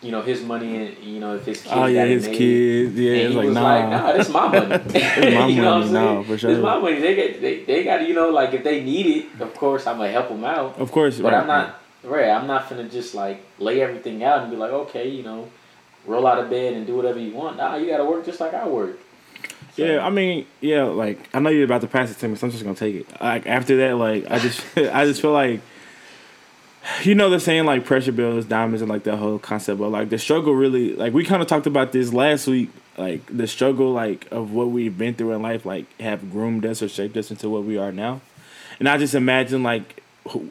you 0.00 0.10
know 0.12 0.22
his 0.22 0.40
money 0.42 0.76
and 0.86 0.98
you 1.04 1.18
know 1.20 1.34
if 1.34 1.44
his 1.44 1.60
kids 1.62 1.74
Oh 1.74 1.86
yeah, 1.86 2.04
his 2.06 2.26
kids. 2.28 2.94
Yeah, 2.98 3.10
And 3.12 3.20
it's 3.20 3.30
he 3.32 3.36
like 3.36 3.46
was 3.46 3.54
nah. 3.54 3.62
like, 3.62 3.88
nah, 3.90 4.12
this 4.12 4.28
my 4.30 4.48
money. 4.48 4.74
It's 4.94 5.34
my 5.34 5.46
You 5.48 5.60
know 5.62 5.78
what 5.80 5.86
money, 5.86 5.98
I'm 5.98 6.16
nah, 6.16 6.22
for 6.22 6.38
sure. 6.38 6.58
my 6.62 6.78
money. 6.78 7.00
They 7.00 7.14
get, 7.16 7.40
they, 7.40 7.64
they 7.64 7.84
got, 7.84 8.06
you 8.08 8.14
know, 8.14 8.30
like 8.30 8.54
if 8.54 8.62
they 8.64 8.82
need 8.82 9.06
it, 9.06 9.40
of 9.40 9.52
course 9.54 9.86
I'm 9.88 9.98
gonna 9.98 10.10
help 10.12 10.28
them 10.28 10.44
out. 10.44 10.78
Of 10.78 10.90
course, 10.92 11.18
But 11.20 11.32
right, 11.32 11.40
I'm 11.42 11.46
not, 11.48 11.80
right? 12.04 12.30
I'm 12.30 12.46
not 12.46 12.68
finna 12.68 12.90
just 12.90 13.14
like 13.14 13.42
lay 13.58 13.82
everything 13.82 14.22
out 14.24 14.42
and 14.42 14.50
be 14.50 14.56
like, 14.56 14.70
okay, 14.70 15.08
you 15.08 15.22
know, 15.24 15.48
roll 16.06 16.26
out 16.26 16.38
of 16.38 16.50
bed 16.50 16.74
and 16.74 16.86
do 16.86 16.94
whatever 16.96 17.18
you 17.18 17.32
want. 17.34 17.56
Nah, 17.56 17.76
you 17.76 17.86
gotta 17.88 18.04
work 18.04 18.24
just 18.24 18.40
like 18.40 18.54
I 18.54 18.66
work. 18.66 18.98
So- 19.76 19.84
Yeah, 19.84 20.04
I 20.06 20.10
mean, 20.10 20.46
yeah, 20.60 20.84
like 20.84 21.28
I 21.34 21.38
know 21.40 21.50
you're 21.50 21.64
about 21.64 21.80
to 21.82 21.86
pass 21.86 22.10
it 22.10 22.18
to 22.18 22.28
me, 22.28 22.36
so 22.36 22.46
I'm 22.46 22.50
just 22.52 22.62
gonna 22.62 22.74
take 22.74 22.94
it. 22.96 23.20
Like 23.20 23.46
after 23.46 23.76
that, 23.78 23.96
like 23.96 24.30
I 24.30 24.38
just, 24.38 24.62
I 24.76 25.04
just 25.04 25.20
feel 25.20 25.32
like, 25.32 25.60
you 27.02 27.14
know, 27.14 27.28
they're 27.30 27.38
saying 27.38 27.66
like 27.66 27.84
pressure 27.84 28.12
builds 28.12 28.46
diamonds 28.46 28.82
and 28.82 28.90
like 28.90 29.04
that 29.04 29.16
whole 29.16 29.38
concept, 29.38 29.78
but 29.78 29.90
like 29.90 30.08
the 30.08 30.18
struggle 30.18 30.54
really, 30.54 30.94
like 30.96 31.12
we 31.12 31.24
kind 31.24 31.42
of 31.42 31.48
talked 31.48 31.66
about 31.66 31.92
this 31.92 32.12
last 32.12 32.46
week 32.46 32.70
like 32.98 33.24
the 33.34 33.46
struggle 33.46 33.92
like 33.92 34.26
of 34.30 34.52
what 34.52 34.68
we've 34.70 34.98
been 34.98 35.14
through 35.14 35.32
in 35.32 35.40
life 35.40 35.64
like 35.64 35.86
have 36.00 36.30
groomed 36.30 36.66
us 36.66 36.82
or 36.82 36.88
shaped 36.88 37.16
us 37.16 37.30
into 37.30 37.48
what 37.48 37.64
we 37.64 37.78
are 37.78 37.92
now. 37.92 38.20
And 38.78 38.88
I 38.88 38.98
just 38.98 39.14
imagine 39.14 39.62
like 39.62 40.02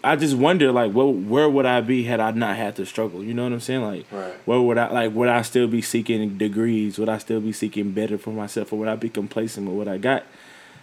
I 0.03 0.15
just 0.15 0.35
wonder 0.35 0.71
like 0.71 0.91
what 0.93 1.13
where 1.13 1.47
would 1.47 1.65
I 1.65 1.81
be 1.81 2.03
had 2.03 2.19
I 2.19 2.31
not 2.31 2.57
had 2.57 2.75
to 2.77 2.85
struggle? 2.85 3.23
You 3.23 3.33
know 3.33 3.43
what 3.43 3.53
I'm 3.53 3.59
saying? 3.59 3.81
Like 3.83 4.05
Right. 4.11 4.33
where 4.45 4.59
would 4.59 4.77
I 4.77 4.91
like 4.91 5.13
would 5.13 5.29
I 5.29 5.41
still 5.43 5.67
be 5.67 5.81
seeking 5.81 6.37
degrees? 6.37 6.97
Would 6.97 7.07
I 7.09 7.17
still 7.19 7.39
be 7.39 7.53
seeking 7.53 7.91
better 7.91 8.17
for 8.17 8.31
myself 8.31 8.73
or 8.73 8.79
would 8.79 8.87
I 8.87 8.95
be 8.95 9.09
complacent 9.09 9.67
with 9.67 9.77
what 9.77 9.87
I 9.87 9.97
got? 9.97 10.23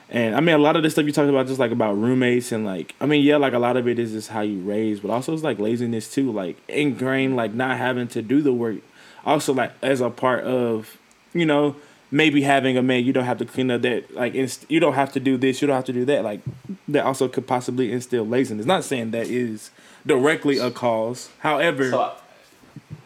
And 0.08 0.36
I 0.36 0.40
mean 0.40 0.54
a 0.54 0.58
lot 0.58 0.76
of 0.76 0.84
the 0.84 0.90
stuff 0.90 1.04
you 1.04 1.12
talked 1.12 1.28
about 1.28 1.48
just 1.48 1.58
like 1.58 1.72
about 1.72 1.94
roommates 1.98 2.52
and 2.52 2.64
like 2.64 2.94
I 3.00 3.06
mean 3.06 3.24
yeah 3.24 3.36
like 3.38 3.54
a 3.54 3.58
lot 3.58 3.76
of 3.76 3.88
it 3.88 3.98
is 3.98 4.12
just 4.12 4.28
how 4.30 4.42
you 4.42 4.60
raise, 4.60 5.00
but 5.00 5.10
also 5.10 5.34
it's 5.34 5.42
like 5.42 5.58
laziness 5.58 6.12
too, 6.12 6.30
like 6.30 6.56
ingrained 6.68 7.34
like 7.34 7.52
not 7.52 7.76
having 7.78 8.06
to 8.08 8.22
do 8.22 8.40
the 8.40 8.52
work. 8.52 8.76
Also 9.24 9.52
like 9.52 9.72
as 9.82 10.00
a 10.00 10.10
part 10.10 10.44
of, 10.44 10.96
you 11.34 11.44
know, 11.44 11.74
maybe 12.10 12.42
having 12.42 12.76
a 12.76 12.82
man 12.82 13.04
you 13.04 13.12
don't 13.12 13.24
have 13.24 13.38
to 13.38 13.44
clean 13.44 13.70
up 13.70 13.82
that 13.82 14.14
like 14.14 14.34
inst- 14.34 14.64
you 14.68 14.80
don't 14.80 14.94
have 14.94 15.12
to 15.12 15.20
do 15.20 15.36
this, 15.36 15.60
you 15.60 15.66
don't 15.66 15.76
have 15.76 15.84
to 15.86 15.92
do 15.92 16.04
that. 16.04 16.24
Like 16.24 16.40
that 16.88 17.04
also 17.04 17.28
could 17.28 17.46
possibly 17.46 17.92
instill 17.92 18.26
laziness. 18.26 18.66
Not 18.66 18.84
saying 18.84 19.10
that 19.12 19.26
is 19.26 19.70
directly 20.06 20.58
a 20.58 20.70
cause. 20.70 21.30
However, 21.40 21.90
So, 21.90 22.12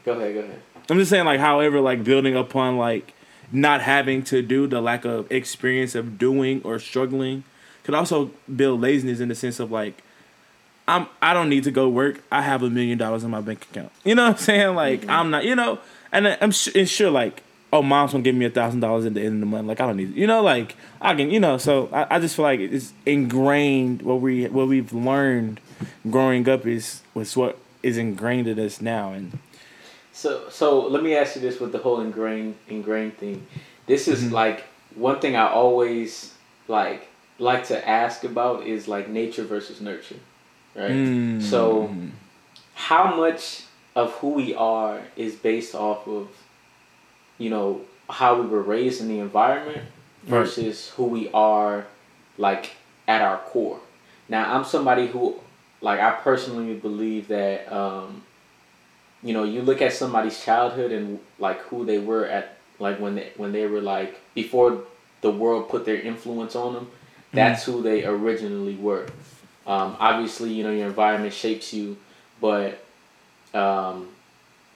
go 0.05 0.13
ahead, 0.13 0.35
go 0.35 0.41
ahead. 0.41 0.63
I'm 0.91 0.99
just 0.99 1.11
saying, 1.11 1.25
like, 1.25 1.39
however, 1.41 1.81
like 1.81 2.03
building 2.03 2.37
upon 2.37 2.77
like 2.77 3.15
not 3.53 3.81
having 3.81 4.23
to 4.25 4.43
do 4.43 4.67
the 4.67 4.81
lack 4.81 5.05
of 5.05 5.31
experience 5.31 5.95
of 5.95 6.19
doing 6.19 6.61
or 6.65 6.79
struggling 6.79 7.43
could 7.85 7.95
also 7.95 8.31
build 8.55 8.81
laziness 8.81 9.21
in 9.21 9.29
the 9.29 9.35
sense 9.35 9.59
of 9.59 9.71
like 9.73 10.03
I'm 10.87 11.07
I 11.23 11.33
don't 11.35 11.49
need 11.49 11.65
to 11.65 11.71
go 11.71 11.89
work. 11.89 12.23
I 12.31 12.43
have 12.43 12.63
a 12.63 12.71
million 12.71 12.99
dollars 12.99 13.25
in 13.25 13.31
my 13.31 13.41
bank 13.41 13.67
account. 13.71 13.93
You 14.05 14.15
know 14.15 14.25
what 14.25 14.33
I'm 14.33 14.39
saying? 14.39 14.75
Like 14.75 15.01
mm-hmm. 15.03 15.11
I'm 15.11 15.31
not, 15.31 15.45
you 15.45 15.55
know, 15.57 15.79
and 16.13 16.29
I- 16.29 16.39
I'm 16.41 16.53
su- 16.53 16.73
and 16.75 16.89
sure 16.89 17.11
like 17.11 17.43
oh 17.73 17.83
mom's 17.83 18.13
gonna 18.13 18.25
give 18.25 18.35
me 18.35 18.45
a 18.47 18.51
thousand 18.51 18.81
dollars 18.81 19.05
at 19.07 19.15
the 19.15 19.21
end 19.21 19.35
of 19.35 19.41
the 19.41 19.47
month. 19.47 19.69
Like 19.69 19.81
I 19.81 19.87
don't 19.87 19.97
need, 19.97 20.15
you 20.15 20.27
know, 20.27 20.43
like 20.43 20.77
I 21.01 21.15
can, 21.15 21.31
you 21.31 21.41
know. 21.41 21.59
So 21.59 21.89
I, 21.93 22.17
I 22.17 22.19
just 22.19 22.37
feel 22.37 22.45
like 22.45 22.61
it's 22.61 22.93
ingrained 23.07 24.03
what 24.03 24.21
we 24.21 24.47
what 24.49 24.69
we've 24.69 24.93
learned 24.93 25.61
growing 26.11 26.49
up 26.49 26.67
is 26.67 27.03
was 27.15 27.37
what 27.37 27.59
is 27.83 27.97
ingrained 27.97 28.47
in 28.49 28.59
us 28.59 28.81
now 28.81 29.13
and. 29.13 29.39
So 30.13 30.49
so 30.51 30.87
let 30.87 31.03
me 31.03 31.15
ask 31.17 31.37
you 31.37 31.41
this 31.43 31.61
with 31.61 31.73
the 31.73 31.79
whole 31.79 32.01
ingrained 32.01 32.57
ingrained 32.69 33.17
thing. 33.19 33.47
This 33.87 34.09
is 34.09 34.25
Mm-hmm. 34.25 34.35
like 34.35 34.65
one 34.95 35.21
thing 35.21 35.37
I 35.37 35.49
always 35.49 36.35
like 36.69 37.09
like 37.39 37.67
to 37.69 37.89
ask 37.89 38.25
about 38.25 38.67
is 38.67 38.87
like 38.89 39.09
nature 39.09 39.45
versus 39.45 39.81
nurture. 39.81 40.17
Right? 40.75 40.91
Mm. 40.91 41.43
So 41.43 41.95
how 42.75 43.17
much 43.17 43.63
of 43.97 44.13
who 44.15 44.31
we 44.31 44.55
are 44.55 45.01
is 45.17 45.35
based 45.37 45.75
off 45.75 46.07
of 46.07 46.29
you 47.41 47.51
know 47.51 47.81
how 48.09 48.41
we 48.41 48.47
were 48.47 48.63
raised 48.63 49.01
in 49.01 49.09
the 49.09 49.19
environment 49.19 49.83
versus 50.25 50.91
who 50.91 51.05
we 51.05 51.31
are 51.33 51.87
like 52.39 52.73
at 53.09 53.23
our 53.23 53.39
core. 53.39 53.81
Now 54.29 54.55
I'm 54.55 54.65
somebody 54.65 55.07
who 55.09 55.41
like 55.81 55.99
I 55.99 56.13
personally 56.13 56.75
believe 56.75 57.29
that 57.29 57.73
um 57.73 58.23
you 59.23 59.33
know 59.33 59.45
you 59.45 59.63
look 59.63 59.81
at 59.83 59.93
somebody's 59.93 60.43
childhood 60.45 60.93
and 60.93 61.19
like 61.39 61.61
who 61.63 61.85
they 61.85 61.99
were 61.99 62.27
at 62.27 62.57
like 62.79 63.01
when 63.01 63.15
they 63.17 63.33
when 63.37 63.53
they 63.53 63.67
were 63.67 63.81
like 63.81 64.21
before 64.35 64.85
the 65.23 65.31
world 65.31 65.69
put 65.69 65.85
their 65.85 66.01
influence 66.01 66.55
on 66.55 66.75
them 66.75 66.91
that's 67.33 67.65
who 67.65 67.81
they 67.83 68.05
originally 68.05 68.75
were. 68.75 69.07
Um, 69.67 69.97
obviously 70.01 70.53
you 70.53 70.63
know 70.65 70.71
your 70.73 70.89
environment 70.89 71.33
shapes 71.33 71.73
you 71.73 71.97
but 72.41 72.85
um, 73.55 74.09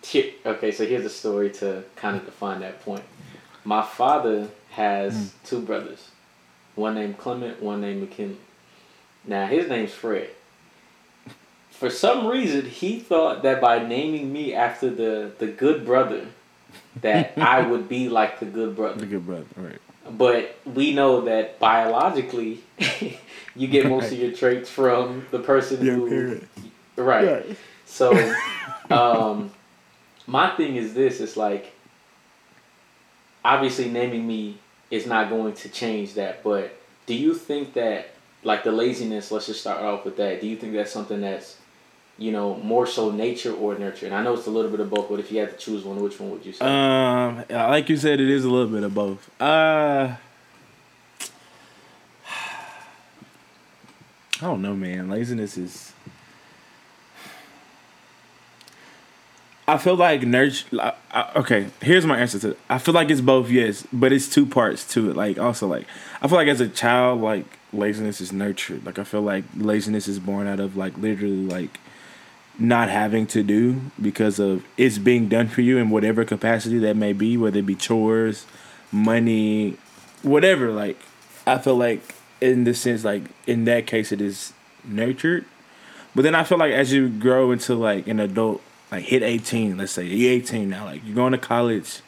here, 0.09 0.33
okay 0.45 0.73
so 0.73 0.87
here's 0.87 1.05
a 1.05 1.11
story 1.11 1.51
to 1.51 1.85
kind 1.97 2.17
of 2.17 2.25
define 2.25 2.61
that 2.61 2.85
point. 2.85 3.05
My 3.65 3.83
father 3.83 4.49
has 4.71 5.33
two 5.45 5.61
brothers. 5.61 6.11
One 6.75 6.95
named 6.95 7.19
clement 7.19 7.63
one 7.63 7.81
named 7.81 8.03
mckinley. 8.03 8.37
Now 9.25 9.47
his 9.47 9.69
name's 9.69 9.93
fred. 9.93 10.31
For 11.71 11.91
some 11.91 12.27
reason 12.27 12.67
he 12.67 13.01
thought 13.01 13.43
that 13.43 13.61
by 13.61 13.85
naming 13.85 14.33
me 14.33 14.55
after 14.55 14.91
the 14.91 15.33
the 15.39 15.47
good 15.47 15.85
brother 15.85 16.27
that 17.01 17.33
I 17.39 17.67
would 17.67 17.89
be 17.89 18.09
like 18.09 18.41
the 18.41 18.47
good 18.47 18.77
brother. 18.77 19.01
The 19.01 19.07
good 19.07 19.27
brother, 19.27 19.47
right? 19.57 19.79
But 20.11 20.57
we 20.65 20.93
know 20.93 21.23
that 21.23 21.59
biologically 21.59 22.63
you 23.57 23.69
get 23.69 23.87
most 23.87 24.13
of 24.13 24.19
your 24.19 24.33
traits 24.33 24.69
from 24.69 25.27
the 25.31 25.39
person 25.39 25.85
who 25.85 26.41
right. 26.97 27.25
So 27.87 28.35
um 28.91 29.51
my 30.27 30.51
thing 30.57 30.77
is 30.77 30.95
this 30.95 31.21
it's 31.21 31.37
like 31.37 31.73
obviously 33.45 33.91
naming 33.91 34.27
me 34.27 34.59
is 34.91 35.07
not 35.07 35.29
going 35.29 35.55
to 35.55 35.69
change 35.69 36.15
that, 36.15 36.43
but 36.43 36.77
do 37.07 37.15
you 37.15 37.35
think 37.35 37.75
that 37.75 38.09
like 38.43 38.65
the 38.65 38.73
laziness, 38.73 39.31
let's 39.31 39.47
just 39.47 39.61
start 39.61 39.83
off 39.83 40.05
with 40.05 40.17
that. 40.19 40.41
Do 40.41 40.47
you 40.47 40.57
think 40.57 40.75
that's 40.75 40.93
something 40.93 41.21
that's 41.21 41.59
you 42.17 42.31
know, 42.31 42.55
more 42.59 42.87
so 42.87 43.11
nature 43.11 43.53
or 43.53 43.77
nurture? 43.77 44.07
And 44.07 44.15
I 44.15 44.23
know 44.23 44.35
it's 44.35 44.47
a 44.47 44.51
little 44.51 44.71
bit 44.71 44.79
of 44.81 44.91
both, 44.91 45.09
but 45.09 45.19
if 45.19 45.33
you 45.33 45.41
had 45.41 45.51
to 45.51 45.57
choose 45.57 45.85
one, 45.85 46.01
which 46.01 46.21
one 46.21 46.31
would 46.31 46.47
you 46.47 46.53
say? 46.53 46.65
Um, 46.65 47.45
like 47.51 47.89
you 47.89 47.97
said, 47.97 48.21
it 48.21 48.31
is 48.31 48.45
a 48.45 48.51
little 48.51 48.69
bit 48.69 48.85
of 48.85 48.95
both. 48.95 49.29
Uh, 49.41 50.15
I 52.29 52.61
don't 54.41 54.63
know, 54.63 54.75
man. 54.75 55.11
Laziness 55.11 55.59
is. 55.59 55.93
I 59.67 59.79
feel 59.79 59.97
like 59.97 60.23
nurture. 60.23 60.93
Okay, 61.37 61.69
here's 61.81 62.05
my 62.05 62.19
answer 62.19 62.39
to. 62.41 62.51
It. 62.51 62.59
I 62.69 62.79
feel 62.79 62.93
like 62.93 63.11
it's 63.11 63.23
both, 63.23 63.51
yes, 63.51 63.87
but 63.93 64.13
it's 64.13 64.29
two 64.29 64.45
parts 64.45 64.87
to 64.93 65.11
it. 65.11 65.17
Like 65.17 65.39
also, 65.39 65.67
like 65.67 65.87
I 66.21 66.29
feel 66.29 66.37
like 66.37 66.49
as 66.49 66.61
a 66.61 66.69
child, 66.69 67.23
like 67.23 67.47
laziness 67.73 68.21
is 68.21 68.33
nurtured. 68.33 68.85
Like 68.85 68.99
I 68.99 69.05
feel 69.05 69.23
like 69.23 69.45
laziness 69.57 70.07
is 70.07 70.19
born 70.19 70.47
out 70.47 70.61
of 70.61 70.77
like 70.77 70.99
literally 70.99 71.47
like 71.47 71.81
not 72.59 72.89
having 72.89 73.27
to 73.27 73.43
do 73.43 73.81
because 74.01 74.39
of 74.39 74.65
it's 74.77 74.99
being 74.99 75.29
done 75.29 75.49
for 75.49 75.63
you 75.63 75.79
in 75.79 75.91
whatever 75.91 76.25
capacity 76.25 76.79
that 76.79 76.97
may 76.97 77.13
be, 77.13 77.37
whether 77.37 77.59
it 77.59 77.67
be 77.67 77.75
chores, 77.75 78.47
money, 78.93 79.77
whatever. 80.23 80.73
Like 80.73 80.99
I 81.47 81.57
feel 81.59 81.77
like 81.77 82.15
in 82.41 82.65
the 82.65 82.75
sense 82.75 83.03
like 83.03 83.23
in 83.47 83.65
that 83.65 83.87
case 83.87 84.13
it 84.13 84.21
is 84.21 84.53
nurtured. 84.85 85.47
But 86.15 86.23
then 86.23 86.35
I 86.35 86.45
feel 86.45 86.59
like 86.59 86.73
as 86.73 86.93
you 86.93 87.09
grow 87.09 87.51
into 87.51 87.75
like 87.75 88.07
an 88.07 88.21
adult, 88.21 88.63
like 88.95 89.05
hit 89.05 89.23
eighteen, 89.23 89.77
let's 89.77 89.93
say 89.93 90.05
you're 90.05 90.33
eighteen 90.33 90.71
now, 90.71 90.85
like 90.85 91.03
you're 91.05 91.15
going 91.15 91.33
to 91.33 91.39
college. 91.39 92.01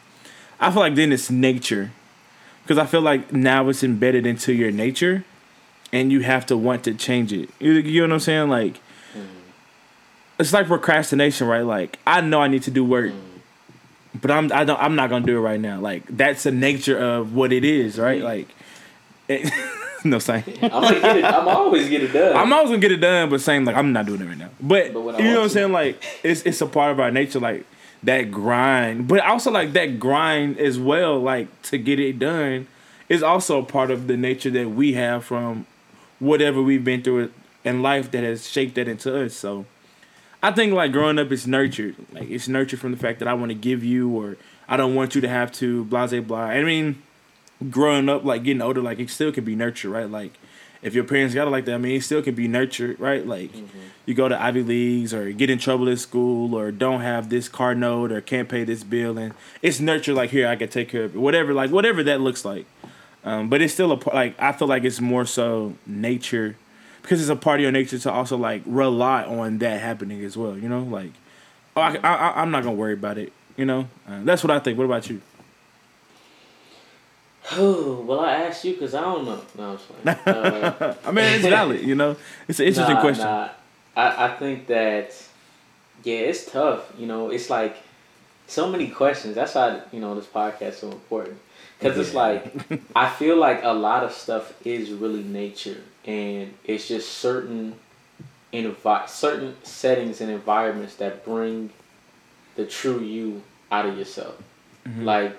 I 0.60 0.70
feel 0.70 0.80
like 0.80 0.94
then 0.94 1.12
it's 1.12 1.30
nature. 1.30 1.92
Because 2.62 2.78
I 2.78 2.86
feel 2.86 3.00
like 3.00 3.32
now 3.32 3.68
it's 3.68 3.84
embedded 3.84 4.26
into 4.26 4.52
your 4.52 4.72
nature 4.72 5.24
and 5.92 6.10
you 6.10 6.20
have 6.20 6.46
to 6.46 6.56
want 6.56 6.82
to 6.84 6.94
change 6.94 7.32
it. 7.32 7.48
You, 7.60 7.72
you 7.74 8.00
know 8.00 8.08
what 8.08 8.14
I'm 8.14 8.20
saying? 8.20 8.48
Like 8.48 8.80
mm. 9.14 9.24
it's 10.38 10.52
like 10.52 10.66
procrastination, 10.66 11.46
right? 11.46 11.64
Like 11.64 11.98
I 12.06 12.20
know 12.22 12.40
I 12.40 12.48
need 12.48 12.64
to 12.64 12.72
do 12.72 12.84
work, 12.84 13.12
mm. 13.12 14.20
but 14.20 14.32
I'm 14.32 14.50
I 14.52 14.64
don't 14.64 14.80
I'm 14.80 14.96
not 14.96 15.10
gonna 15.10 15.24
do 15.24 15.36
it 15.36 15.40
right 15.40 15.60
now. 15.60 15.78
Like 15.78 16.04
that's 16.08 16.42
the 16.42 16.50
nature 16.50 16.98
of 16.98 17.34
what 17.34 17.52
it 17.52 17.64
is, 17.64 17.98
right? 17.98 18.20
Like, 18.20 18.48
it, 19.28 19.52
no 20.10 20.18
saying. 20.18 20.44
I'm 20.62 20.70
gonna 20.70 21.00
get 21.00 21.16
it. 21.16 21.24
I'm 21.24 21.48
always 21.48 21.88
get 21.88 22.02
it 22.02 22.12
done. 22.12 22.36
I'm 22.36 22.52
always 22.52 22.70
gonna 22.70 22.80
get 22.80 22.92
it 22.92 22.96
done, 22.98 23.30
but 23.30 23.40
saying 23.40 23.64
like 23.64 23.76
I'm 23.76 23.92
not 23.92 24.06
doing 24.06 24.20
it 24.20 24.26
right 24.26 24.38
now. 24.38 24.50
But, 24.60 24.92
But 24.92 25.18
you 25.18 25.24
know 25.32 25.36
what 25.36 25.42
I'm 25.44 25.48
saying? 25.48 25.72
Like 25.72 26.02
it's 26.22 26.42
it's 26.42 26.60
a 26.60 26.66
part 26.66 26.92
of 26.92 27.00
our 27.00 27.10
nature, 27.10 27.40
like 27.40 27.64
that 28.02 28.30
grind. 28.30 29.08
But 29.08 29.20
also 29.20 29.50
like 29.50 29.72
that 29.72 29.98
grind 29.98 30.58
as 30.58 30.78
well, 30.78 31.18
like 31.18 31.62
to 31.62 31.78
get 31.78 32.00
it 32.00 32.18
done, 32.18 32.66
is 33.08 33.22
also 33.22 33.60
a 33.60 33.64
part 33.64 33.90
of 33.90 34.06
the 34.06 34.16
nature 34.16 34.50
that 34.50 34.70
we 34.70 34.94
have 34.94 35.24
from 35.24 35.66
whatever 36.18 36.62
we've 36.62 36.84
been 36.84 37.02
through 37.02 37.30
in 37.64 37.82
life 37.82 38.10
that 38.12 38.24
has 38.24 38.48
shaped 38.48 38.76
that 38.76 38.88
into 38.88 39.24
us. 39.24 39.34
So 39.34 39.66
I 40.42 40.52
think 40.52 40.72
like 40.72 40.92
growing 40.92 41.18
up 41.18 41.30
is 41.32 41.46
nurtured. 41.46 41.96
Like 42.12 42.30
it's 42.30 42.48
nurtured 42.48 42.80
from 42.80 42.92
the 42.92 42.98
fact 42.98 43.18
that 43.18 43.28
I 43.28 43.34
want 43.34 43.50
to 43.50 43.54
give 43.54 43.84
you 43.84 44.10
or 44.10 44.36
I 44.68 44.76
don't 44.76 44.94
want 44.94 45.14
you 45.14 45.20
to 45.20 45.28
have 45.28 45.52
to 45.52 45.84
blah 45.84 46.06
blah 46.06 46.20
blah. 46.20 46.44
I 46.44 46.62
mean, 46.62 47.02
growing 47.70 48.08
up, 48.08 48.24
like 48.24 48.44
getting 48.44 48.62
older, 48.62 48.80
like 48.80 48.98
it 48.98 49.10
still 49.10 49.32
can 49.32 49.44
be 49.44 49.56
nurtured, 49.56 49.90
right? 49.90 50.10
Like 50.10 50.38
if 50.82 50.94
your 50.94 51.04
parents 51.04 51.34
got 51.34 51.48
it 51.48 51.50
like 51.50 51.64
that, 51.64 51.74
I 51.74 51.78
mean, 51.78 51.96
it 51.96 52.02
still 52.02 52.22
can 52.22 52.34
be 52.34 52.48
nurtured, 52.48 53.00
right? 53.00 53.26
Like 53.26 53.50
you 54.04 54.14
go 54.14 54.28
to 54.28 54.40
Ivy 54.40 54.62
Leagues 54.62 55.12
or 55.14 55.32
get 55.32 55.50
in 55.50 55.58
trouble 55.58 55.88
at 55.88 55.98
school 55.98 56.54
or 56.54 56.70
don't 56.70 57.00
have 57.00 57.28
this 57.28 57.48
car 57.48 57.74
note 57.74 58.12
or 58.12 58.20
can't 58.20 58.48
pay 58.48 58.64
this 58.64 58.84
bill, 58.84 59.18
and 59.18 59.34
it's 59.62 59.80
nurtured. 59.80 60.14
Like 60.14 60.30
here, 60.30 60.48
I 60.48 60.56
can 60.56 60.68
take 60.68 60.88
care 60.88 61.04
of 61.04 61.16
it, 61.16 61.18
whatever, 61.18 61.52
like 61.54 61.70
whatever 61.70 62.02
that 62.04 62.20
looks 62.20 62.44
like. 62.44 62.66
Um, 63.24 63.48
but 63.48 63.60
it's 63.60 63.74
still 63.74 63.90
a 63.90 63.96
part. 63.96 64.14
Like 64.14 64.40
I 64.40 64.52
feel 64.52 64.68
like 64.68 64.84
it's 64.84 65.00
more 65.00 65.24
so 65.24 65.74
nature 65.86 66.56
because 67.02 67.20
it's 67.20 67.30
a 67.30 67.36
part 67.36 67.60
of 67.60 67.62
your 67.62 67.72
nature 67.72 67.98
to 67.98 68.12
also 68.12 68.36
like 68.36 68.62
rely 68.66 69.24
on 69.24 69.58
that 69.58 69.80
happening 69.80 70.24
as 70.24 70.36
well. 70.36 70.56
You 70.56 70.68
know, 70.68 70.80
like 70.82 71.12
oh, 71.76 71.80
I, 71.80 71.96
I, 71.96 72.42
I'm 72.42 72.50
not 72.50 72.62
gonna 72.62 72.76
worry 72.76 72.92
about 72.92 73.18
it. 73.18 73.32
You 73.56 73.64
know, 73.64 73.88
uh, 74.06 74.20
that's 74.22 74.44
what 74.44 74.50
I 74.50 74.58
think. 74.60 74.78
What 74.78 74.84
about 74.84 75.08
you? 75.08 75.20
Well, 77.56 78.20
I 78.20 78.32
asked 78.34 78.64
you 78.64 78.72
because 78.72 78.94
I 78.94 79.00
don't 79.00 79.24
know. 79.24 79.40
No, 79.56 79.78
I'm. 80.04 80.16
Uh, 80.26 80.94
I 81.04 81.10
mean, 81.12 81.24
it's 81.24 81.44
valid. 81.44 81.82
You 81.82 81.94
know, 81.94 82.16
it's 82.48 82.60
an 82.60 82.66
interesting 82.66 82.96
nah, 82.96 83.00
question. 83.00 83.24
Nah. 83.24 83.48
I, 83.96 84.26
I 84.26 84.36
think 84.36 84.66
that 84.66 85.14
yeah, 86.02 86.18
it's 86.18 86.50
tough. 86.50 86.92
You 86.98 87.06
know, 87.06 87.30
it's 87.30 87.50
like 87.50 87.76
so 88.46 88.68
many 88.68 88.88
questions. 88.88 89.34
That's 89.34 89.54
why 89.54 89.80
you 89.92 90.00
know 90.00 90.14
this 90.14 90.26
podcast 90.26 90.68
is 90.68 90.78
so 90.78 90.90
important. 90.90 91.38
Because 91.78 91.98
it's 91.98 92.14
like, 92.14 92.54
I 92.96 93.08
feel 93.10 93.36
like 93.36 93.62
a 93.62 93.72
lot 93.72 94.02
of 94.02 94.12
stuff 94.12 94.54
is 94.64 94.90
really 94.92 95.22
nature, 95.22 95.82
and 96.06 96.54
it's 96.64 96.88
just 96.88 97.18
certain, 97.18 97.74
envi- 98.52 99.08
certain 99.08 99.56
settings 99.62 100.22
and 100.22 100.30
environments 100.30 100.96
that 100.96 101.22
bring 101.24 101.70
the 102.54 102.64
true 102.64 103.00
you 103.00 103.42
out 103.70 103.84
of 103.84 103.98
yourself. 103.98 104.42
Like, 105.00 105.36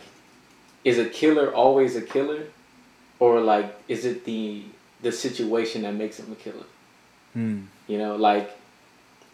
is 0.87 0.97
a 0.97 1.05
killer 1.05 1.53
always 1.53 1.97
a 1.97 2.01
killer, 2.01 2.43
or 3.19 3.41
like, 3.41 3.77
is 3.89 4.05
it 4.05 4.23
the 4.23 4.63
the 5.01 5.11
situation 5.11 5.81
that 5.81 5.93
makes 5.93 6.17
him 6.17 6.31
a 6.31 6.35
killer? 6.35 6.67
Hmm. 7.33 7.63
You 7.87 7.97
know, 7.97 8.15
like 8.15 8.57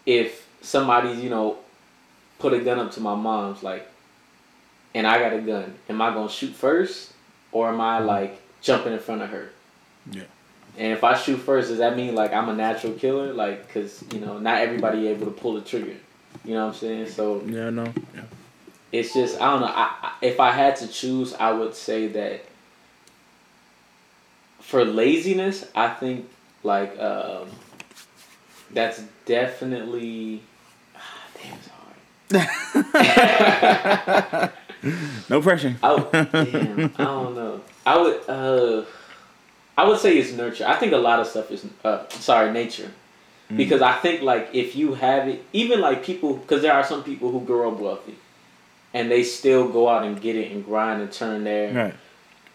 if 0.07 0.47
somebody's, 0.61 1.23
you 1.23 1.29
know, 1.29 1.57
put 2.39 2.53
a 2.53 2.59
gun 2.59 2.79
up 2.79 2.91
to 2.93 3.01
my 3.01 3.13
mom's, 3.13 3.61
like, 3.61 3.87
and 4.95 5.05
I 5.05 5.19
got 5.19 5.33
a 5.33 5.41
gun, 5.41 5.75
am 5.89 6.01
I 6.01 6.11
gonna 6.11 6.27
shoot 6.27 6.55
first, 6.55 7.13
or 7.51 7.69
am 7.69 7.79
I 7.79 7.99
like 7.99 8.41
jumping 8.63 8.93
in 8.93 8.99
front 8.99 9.21
of 9.21 9.29
her? 9.29 9.49
Yeah. 10.11 10.23
And 10.75 10.91
if 10.91 11.03
I 11.03 11.15
shoot 11.15 11.37
first, 11.37 11.69
does 11.69 11.77
that 11.77 11.95
mean 11.95 12.15
like 12.15 12.33
I'm 12.33 12.49
a 12.49 12.55
natural 12.55 12.93
killer? 12.93 13.31
Like, 13.31 13.71
cause 13.71 14.03
you 14.11 14.21
know, 14.21 14.39
not 14.39 14.61
everybody 14.61 15.07
able 15.07 15.27
to 15.27 15.31
pull 15.31 15.53
the 15.53 15.61
trigger. 15.61 15.97
You 16.43 16.55
know 16.55 16.65
what 16.65 16.73
I'm 16.73 16.79
saying? 16.79 17.09
So 17.09 17.43
Yeah, 17.45 17.69
no. 17.69 17.93
Yeah. 18.15 18.23
It's 18.93 19.13
just 19.13 19.41
I 19.41 19.51
don't 19.51 19.61
know. 19.61 19.67
I, 19.67 19.93
I, 20.01 20.11
if 20.21 20.39
I 20.39 20.51
had 20.51 20.77
to 20.77 20.87
choose, 20.87 21.33
I 21.33 21.51
would 21.51 21.75
say 21.75 22.07
that 22.07 22.45
for 24.61 24.85
laziness, 24.85 25.65
I 25.75 25.89
think 25.89 26.29
like 26.63 26.97
um, 26.99 27.49
that's 28.71 29.03
definitely. 29.25 30.41
Ah, 30.95 30.99
damn, 31.41 31.57
it's 31.57 31.69
hard. 34.09 34.51
No 35.29 35.41
pressure. 35.41 35.77
I 35.81 35.93
would, 35.93 36.11
damn, 36.11 36.91
I 36.97 37.03
don't 37.05 37.35
know. 37.35 37.61
I 37.85 37.97
would 37.97 38.21
uh, 38.27 38.83
I 39.77 39.87
would 39.87 39.97
say 39.99 40.17
it's 40.17 40.33
nurture. 40.33 40.65
I 40.67 40.75
think 40.75 40.91
a 40.91 40.97
lot 40.97 41.19
of 41.21 41.27
stuff 41.27 41.49
is 41.51 41.65
uh, 41.85 42.07
sorry, 42.09 42.51
nature. 42.51 42.91
Because 43.55 43.81
I 43.83 43.93
think 43.99 44.23
like 44.23 44.49
if 44.51 44.75
you 44.75 44.95
have 44.95 45.27
it, 45.27 45.43
even 45.53 45.79
like 45.79 46.03
people, 46.03 46.37
because 46.37 46.63
there 46.63 46.73
are 46.73 46.83
some 46.83 47.03
people 47.03 47.31
who 47.31 47.39
grow 47.41 47.71
up 47.71 47.79
wealthy, 47.79 48.15
and 48.93 49.09
they 49.09 49.23
still 49.23 49.67
go 49.67 49.89
out 49.89 50.03
and 50.03 50.21
get 50.21 50.35
it 50.35 50.51
and 50.51 50.63
grind 50.65 51.01
and 51.01 51.11
turn 51.11 51.43
their 51.43 51.73
Right. 51.73 51.93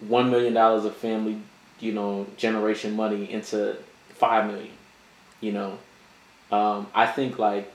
one 0.00 0.30
million 0.30 0.54
dollars 0.54 0.85
of 0.85 0.97
family, 0.97 1.38
you 1.80 1.92
know, 1.92 2.26
generation 2.37 2.95
money 2.97 3.30
into 3.30 3.76
five 4.11 4.47
million. 4.47 4.71
You 5.40 5.52
know, 5.52 5.78
um, 6.50 6.87
I 6.95 7.07
think 7.07 7.38
like 7.38 7.71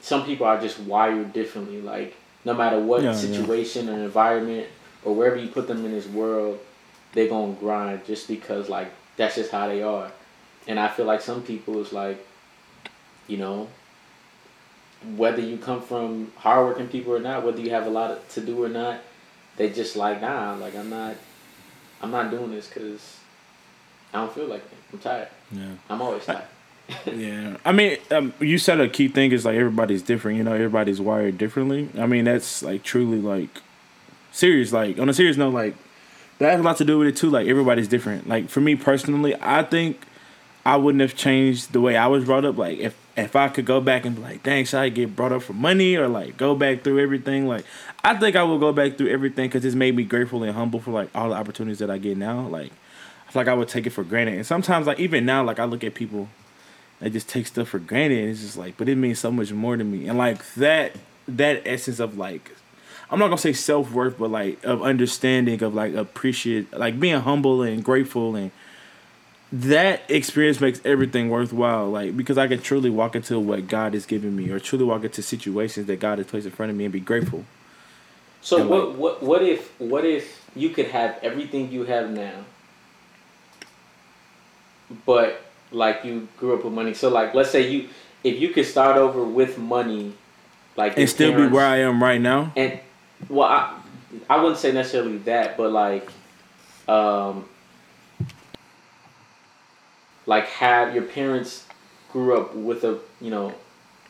some 0.00 0.24
people 0.24 0.46
are 0.46 0.60
just 0.60 0.78
wired 0.80 1.32
differently. 1.32 1.80
Like 1.82 2.14
no 2.44 2.54
matter 2.54 2.78
what 2.78 3.02
Yeah, 3.02 3.10
yeah. 3.10 3.16
situation 3.16 3.88
or 3.88 3.94
environment 3.94 4.66
or 5.04 5.14
wherever 5.14 5.36
you 5.36 5.48
put 5.48 5.66
them 5.68 5.84
in 5.84 5.92
this 5.92 6.06
world, 6.06 6.58
they're 7.12 7.28
gonna 7.28 7.52
grind 7.54 8.04
just 8.06 8.28
because 8.28 8.68
like 8.68 8.92
that's 9.16 9.34
just 9.36 9.50
how 9.50 9.66
they 9.68 9.82
are. 9.82 10.10
And 10.66 10.78
I 10.78 10.88
feel 10.88 11.06
like 11.06 11.20
some 11.22 11.42
people 11.42 11.80
is 11.80 11.92
like, 11.92 12.24
you 13.26 13.36
know, 13.38 13.68
whether 15.16 15.40
you 15.40 15.58
come 15.58 15.80
from 15.80 16.32
hardworking 16.36 16.88
people 16.88 17.14
or 17.14 17.20
not, 17.20 17.44
whether 17.44 17.60
you 17.60 17.70
have 17.70 17.86
a 17.86 17.90
lot 17.90 18.28
to 18.30 18.40
do 18.40 18.62
or 18.62 18.68
not, 18.68 19.00
they 19.56 19.70
just 19.70 19.96
like 19.96 20.20
nah, 20.20 20.54
like 20.54 20.74
I'm 20.76 20.90
not, 20.90 21.16
I'm 22.02 22.10
not 22.10 22.30
doing 22.30 22.50
this 22.50 22.68
because 22.68 23.18
I 24.12 24.20
don't 24.20 24.32
feel 24.32 24.46
like 24.46 24.62
it. 24.62 24.78
I'm 24.92 24.98
tired. 24.98 25.28
Yeah. 25.50 25.70
I'm 25.88 26.02
always 26.02 26.24
tired. 26.24 26.44
Yeah, 27.14 27.58
I 27.66 27.72
mean, 27.72 27.98
um, 28.10 28.32
you 28.40 28.56
said 28.56 28.80
a 28.80 28.88
key 28.88 29.08
thing 29.08 29.32
is 29.32 29.44
like 29.44 29.56
everybody's 29.56 30.00
different. 30.00 30.38
You 30.38 30.44
know, 30.44 30.54
everybody's 30.54 31.02
wired 31.02 31.36
differently. 31.36 31.90
I 31.98 32.06
mean, 32.06 32.24
that's 32.24 32.62
like 32.62 32.82
truly 32.82 33.20
like 33.20 33.60
serious. 34.32 34.72
Like 34.72 34.98
on 34.98 35.08
a 35.10 35.12
serious 35.12 35.36
note, 35.36 35.52
like 35.52 35.74
that 36.38 36.52
has 36.52 36.60
a 36.60 36.62
lot 36.62 36.78
to 36.78 36.86
do 36.86 36.98
with 36.98 37.08
it 37.08 37.16
too. 37.16 37.28
Like 37.28 37.46
everybody's 37.46 37.88
different. 37.88 38.26
Like 38.26 38.48
for 38.48 38.62
me 38.62 38.74
personally, 38.74 39.34
I 39.38 39.64
think 39.64 40.00
I 40.64 40.76
wouldn't 40.76 41.02
have 41.02 41.14
changed 41.14 41.72
the 41.72 41.80
way 41.82 41.96
I 41.96 42.06
was 42.06 42.24
brought 42.24 42.46
up. 42.46 42.56
Like 42.56 42.78
if 42.78 42.96
if 43.18 43.36
I 43.36 43.48
could 43.48 43.64
go 43.66 43.80
back 43.80 44.04
and 44.04 44.16
be 44.16 44.22
like, 44.22 44.42
dang, 44.42 44.64
should 44.64 44.80
I 44.80 44.88
get 44.88 45.14
brought 45.16 45.32
up 45.32 45.42
for 45.42 45.52
money 45.52 45.96
or 45.96 46.08
like 46.08 46.36
go 46.36 46.54
back 46.54 46.82
through 46.82 47.00
everything? 47.00 47.46
Like 47.46 47.64
I 48.04 48.14
think 48.14 48.36
I 48.36 48.42
will 48.42 48.58
go 48.58 48.72
back 48.72 48.96
through 48.96 49.08
everything 49.08 49.48
because 49.48 49.64
it's 49.64 49.74
made 49.74 49.96
me 49.96 50.04
grateful 50.04 50.42
and 50.42 50.52
humble 50.52 50.80
for 50.80 50.90
like 50.90 51.10
all 51.14 51.30
the 51.30 51.34
opportunities 51.34 51.78
that 51.80 51.90
I 51.90 51.98
get 51.98 52.16
now. 52.16 52.46
Like 52.46 52.72
I 53.28 53.32
feel 53.32 53.40
like 53.40 53.48
I 53.48 53.54
would 53.54 53.68
take 53.68 53.86
it 53.86 53.90
for 53.90 54.04
granted. 54.04 54.34
And 54.34 54.46
sometimes 54.46 54.86
like 54.86 55.00
even 55.00 55.26
now, 55.26 55.44
like 55.44 55.58
I 55.58 55.64
look 55.64 55.84
at 55.84 55.94
people 55.94 56.28
I 57.00 57.08
just 57.08 57.28
take 57.28 57.46
stuff 57.46 57.68
for 57.68 57.78
granted. 57.78 58.18
And 58.18 58.30
it's 58.30 58.40
just 58.40 58.56
like, 58.56 58.76
but 58.76 58.88
it 58.88 58.96
means 58.96 59.18
so 59.18 59.30
much 59.30 59.52
more 59.52 59.76
to 59.76 59.84
me. 59.84 60.08
And 60.08 60.18
like 60.18 60.54
that, 60.54 60.96
that 61.28 61.62
essence 61.66 62.00
of 62.00 62.18
like, 62.18 62.54
I'm 63.10 63.18
not 63.18 63.28
gonna 63.28 63.38
say 63.38 63.52
self 63.52 63.92
worth, 63.92 64.18
but 64.18 64.30
like 64.30 64.62
of 64.64 64.82
understanding 64.82 65.62
of 65.62 65.74
like 65.74 65.94
appreciate, 65.94 66.72
like 66.76 67.00
being 67.00 67.20
humble 67.20 67.62
and 67.62 67.82
grateful, 67.82 68.36
and 68.36 68.50
that 69.52 70.02
experience 70.08 70.60
makes 70.60 70.80
everything 70.84 71.30
worthwhile. 71.30 71.88
Like 71.90 72.16
because 72.16 72.36
I 72.38 72.46
can 72.48 72.60
truly 72.60 72.90
walk 72.90 73.16
into 73.16 73.38
what 73.40 73.66
God 73.68 73.94
has 73.94 74.04
given 74.06 74.36
me, 74.36 74.50
or 74.50 74.60
truly 74.60 74.84
walk 74.84 75.04
into 75.04 75.22
situations 75.22 75.86
that 75.86 76.00
God 76.00 76.18
has 76.18 76.26
placed 76.26 76.46
in 76.46 76.52
front 76.52 76.70
of 76.70 76.76
me, 76.76 76.84
and 76.84 76.92
be 76.92 77.00
grateful. 77.00 77.44
So 78.40 78.60
And, 78.60 78.70
what 78.70 78.88
like- 78.90 78.98
what 78.98 79.22
what 79.22 79.42
if 79.42 79.80
what 79.80 80.04
if 80.04 80.44
you 80.54 80.70
could 80.70 80.86
have 80.86 81.18
everything 81.22 81.70
you 81.72 81.84
have 81.84 82.10
now, 82.10 82.44
but 85.06 85.40
like 85.70 86.04
you 86.04 86.28
grew 86.38 86.54
up 86.54 86.64
with 86.64 86.72
money. 86.72 86.94
So 86.94 87.08
like 87.08 87.34
let's 87.34 87.50
say 87.50 87.68
you 87.70 87.88
if 88.24 88.38
you 88.40 88.48
could 88.50 88.66
start 88.66 88.96
over 88.96 89.22
with 89.22 89.58
money, 89.58 90.14
like 90.76 90.96
And 90.98 91.08
still 91.08 91.34
be 91.34 91.46
where 91.46 91.66
I 91.66 91.78
am 91.78 92.02
right 92.02 92.20
now. 92.20 92.52
and 92.56 92.78
well 93.28 93.48
I 93.48 93.74
I 94.30 94.36
wouldn't 94.40 94.58
say 94.58 94.72
necessarily 94.72 95.18
that, 95.18 95.56
but 95.56 95.70
like 95.72 96.08
um 96.88 97.44
like 100.28 100.46
have 100.46 100.94
your 100.94 101.02
parents 101.02 101.66
grew 102.12 102.40
up 102.40 102.54
with 102.54 102.84
a 102.84 103.00
you 103.20 103.30
know 103.30 103.52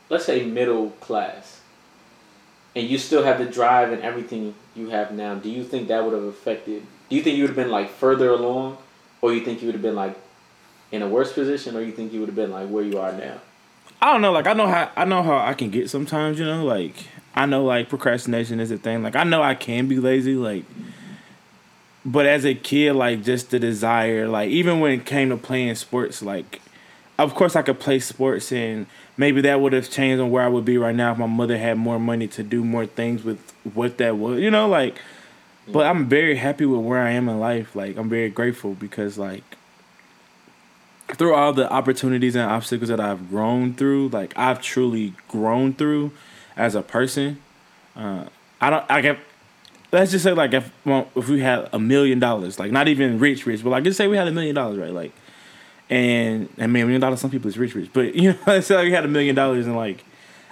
let's 0.09 0.25
say 0.25 0.45
middle 0.45 0.91
class 1.01 1.61
and 2.75 2.87
you 2.87 2.99
still 2.99 3.23
have 3.23 3.39
the 3.39 3.45
drive 3.45 3.91
and 3.91 4.03
everything 4.03 4.53
you 4.75 4.89
have 4.89 5.11
now 5.11 5.33
do 5.33 5.49
you 5.49 5.63
think 5.63 5.87
that 5.87 6.03
would 6.03 6.13
have 6.13 6.23
affected 6.23 6.83
do 7.09 7.15
you 7.15 7.23
think 7.23 7.35
you 7.35 7.43
would 7.43 7.49
have 7.49 7.55
been 7.55 7.71
like 7.71 7.89
further 7.89 8.29
along 8.29 8.77
or 9.21 9.33
you 9.33 9.43
think 9.43 9.61
you 9.61 9.67
would 9.67 9.75
have 9.75 9.81
been 9.81 9.95
like 9.95 10.15
in 10.91 11.01
a 11.01 11.07
worse 11.07 11.33
position 11.33 11.75
or 11.75 11.81
you 11.81 11.91
think 11.91 12.13
you 12.13 12.19
would 12.19 12.29
have 12.29 12.35
been 12.35 12.51
like 12.51 12.69
where 12.69 12.83
you 12.83 12.99
are 12.99 13.13
now 13.13 13.39
I 14.01 14.13
don't 14.13 14.21
know. 14.21 14.31
Like 14.31 14.47
I 14.47 14.53
know 14.53 14.67
how 14.67 14.89
I 14.95 15.05
know 15.05 15.23
how 15.23 15.37
I 15.37 15.53
can 15.53 15.69
get 15.69 15.89
sometimes. 15.89 16.39
You 16.39 16.45
know, 16.45 16.63
like 16.63 16.95
I 17.35 17.45
know 17.45 17.65
like 17.65 17.89
procrastination 17.89 18.59
is 18.59 18.71
a 18.71 18.77
thing. 18.77 19.03
Like 19.03 19.15
I 19.15 19.23
know 19.23 19.41
I 19.41 19.55
can 19.55 19.87
be 19.87 19.99
lazy. 19.99 20.35
Like, 20.35 20.63
but 22.09 22.25
as 22.25 22.43
a 22.43 22.55
kid, 22.55 22.93
like 22.93 23.23
just 23.23 23.51
the 23.51 23.59
desire. 23.59 24.27
Like 24.27 24.49
even 24.49 24.79
when 24.79 24.91
it 24.93 25.05
came 25.05 25.29
to 25.29 25.37
playing 25.37 25.75
sports, 25.75 26.23
like 26.23 26.59
of 27.19 27.35
course 27.35 27.55
I 27.55 27.61
could 27.61 27.79
play 27.79 27.99
sports 27.99 28.51
and 28.51 28.87
maybe 29.15 29.41
that 29.41 29.61
would 29.61 29.73
have 29.73 29.91
changed 29.91 30.19
on 30.19 30.31
where 30.31 30.43
I 30.43 30.47
would 30.47 30.65
be 30.65 30.77
right 30.79 30.95
now 30.95 31.11
if 31.11 31.19
my 31.19 31.27
mother 31.27 31.57
had 31.57 31.77
more 31.77 31.99
money 31.99 32.27
to 32.29 32.41
do 32.41 32.63
more 32.63 32.87
things 32.87 33.23
with 33.23 33.53
what 33.75 33.99
that 33.99 34.17
was. 34.17 34.39
You 34.39 34.49
know, 34.49 34.67
like. 34.67 34.99
But 35.71 35.85
I'm 35.85 36.09
very 36.09 36.37
happy 36.37 36.65
with 36.65 36.81
where 36.81 36.99
I 36.99 37.11
am 37.11 37.29
in 37.29 37.39
life. 37.39 37.75
Like 37.75 37.95
I'm 37.95 38.09
very 38.09 38.31
grateful 38.31 38.73
because 38.73 39.19
like 39.19 39.43
through 41.15 41.35
all 41.35 41.53
the 41.53 41.71
opportunities 41.71 42.35
and 42.35 42.49
obstacles 42.49 42.89
that 42.89 42.99
I've 42.99 43.29
grown 43.29 43.75
through, 43.75 44.09
like 44.09 44.35
I've 44.35 44.63
truly 44.63 45.13
grown 45.27 45.73
through 45.73 46.11
as 46.57 46.73
a 46.73 46.81
person. 46.81 47.39
Uh, 47.95 48.25
I 48.59 48.71
don't. 48.71 48.85
I 48.89 49.01
get. 49.01 49.19
Let's 49.91 50.11
just 50.11 50.23
say 50.23 50.33
like 50.33 50.53
if 50.53 50.71
well, 50.85 51.09
if 51.15 51.27
we 51.29 51.41
had 51.41 51.69
a 51.73 51.79
million 51.79 52.19
dollars, 52.19 52.59
like 52.59 52.71
not 52.71 52.87
even 52.87 53.19
rich, 53.19 53.45
rich, 53.45 53.63
but 53.63 53.71
like 53.71 53.83
just 53.83 53.97
say 53.97 54.07
we 54.07 54.17
had 54.17 54.27
a 54.27 54.31
million 54.31 54.55
dollars, 54.55 54.77
right? 54.77 54.91
Like, 54.91 55.11
and 55.89 56.47
I 56.59 56.67
mean 56.67 56.83
a 56.83 56.85
million 56.85 57.01
dollars, 57.01 57.21
some 57.21 57.31
people 57.31 57.49
is 57.49 57.57
rich, 57.57 57.73
rich, 57.73 57.89
but 57.91 58.13
you 58.21 58.33
know, 58.33 58.39
let's 58.45 58.67
say 58.67 58.75
like 58.75 58.85
we 58.85 58.91
had 58.91 59.05
a 59.05 59.09
million 59.09 59.35
dollars 59.35 59.65
and 59.65 59.75
like 59.75 60.03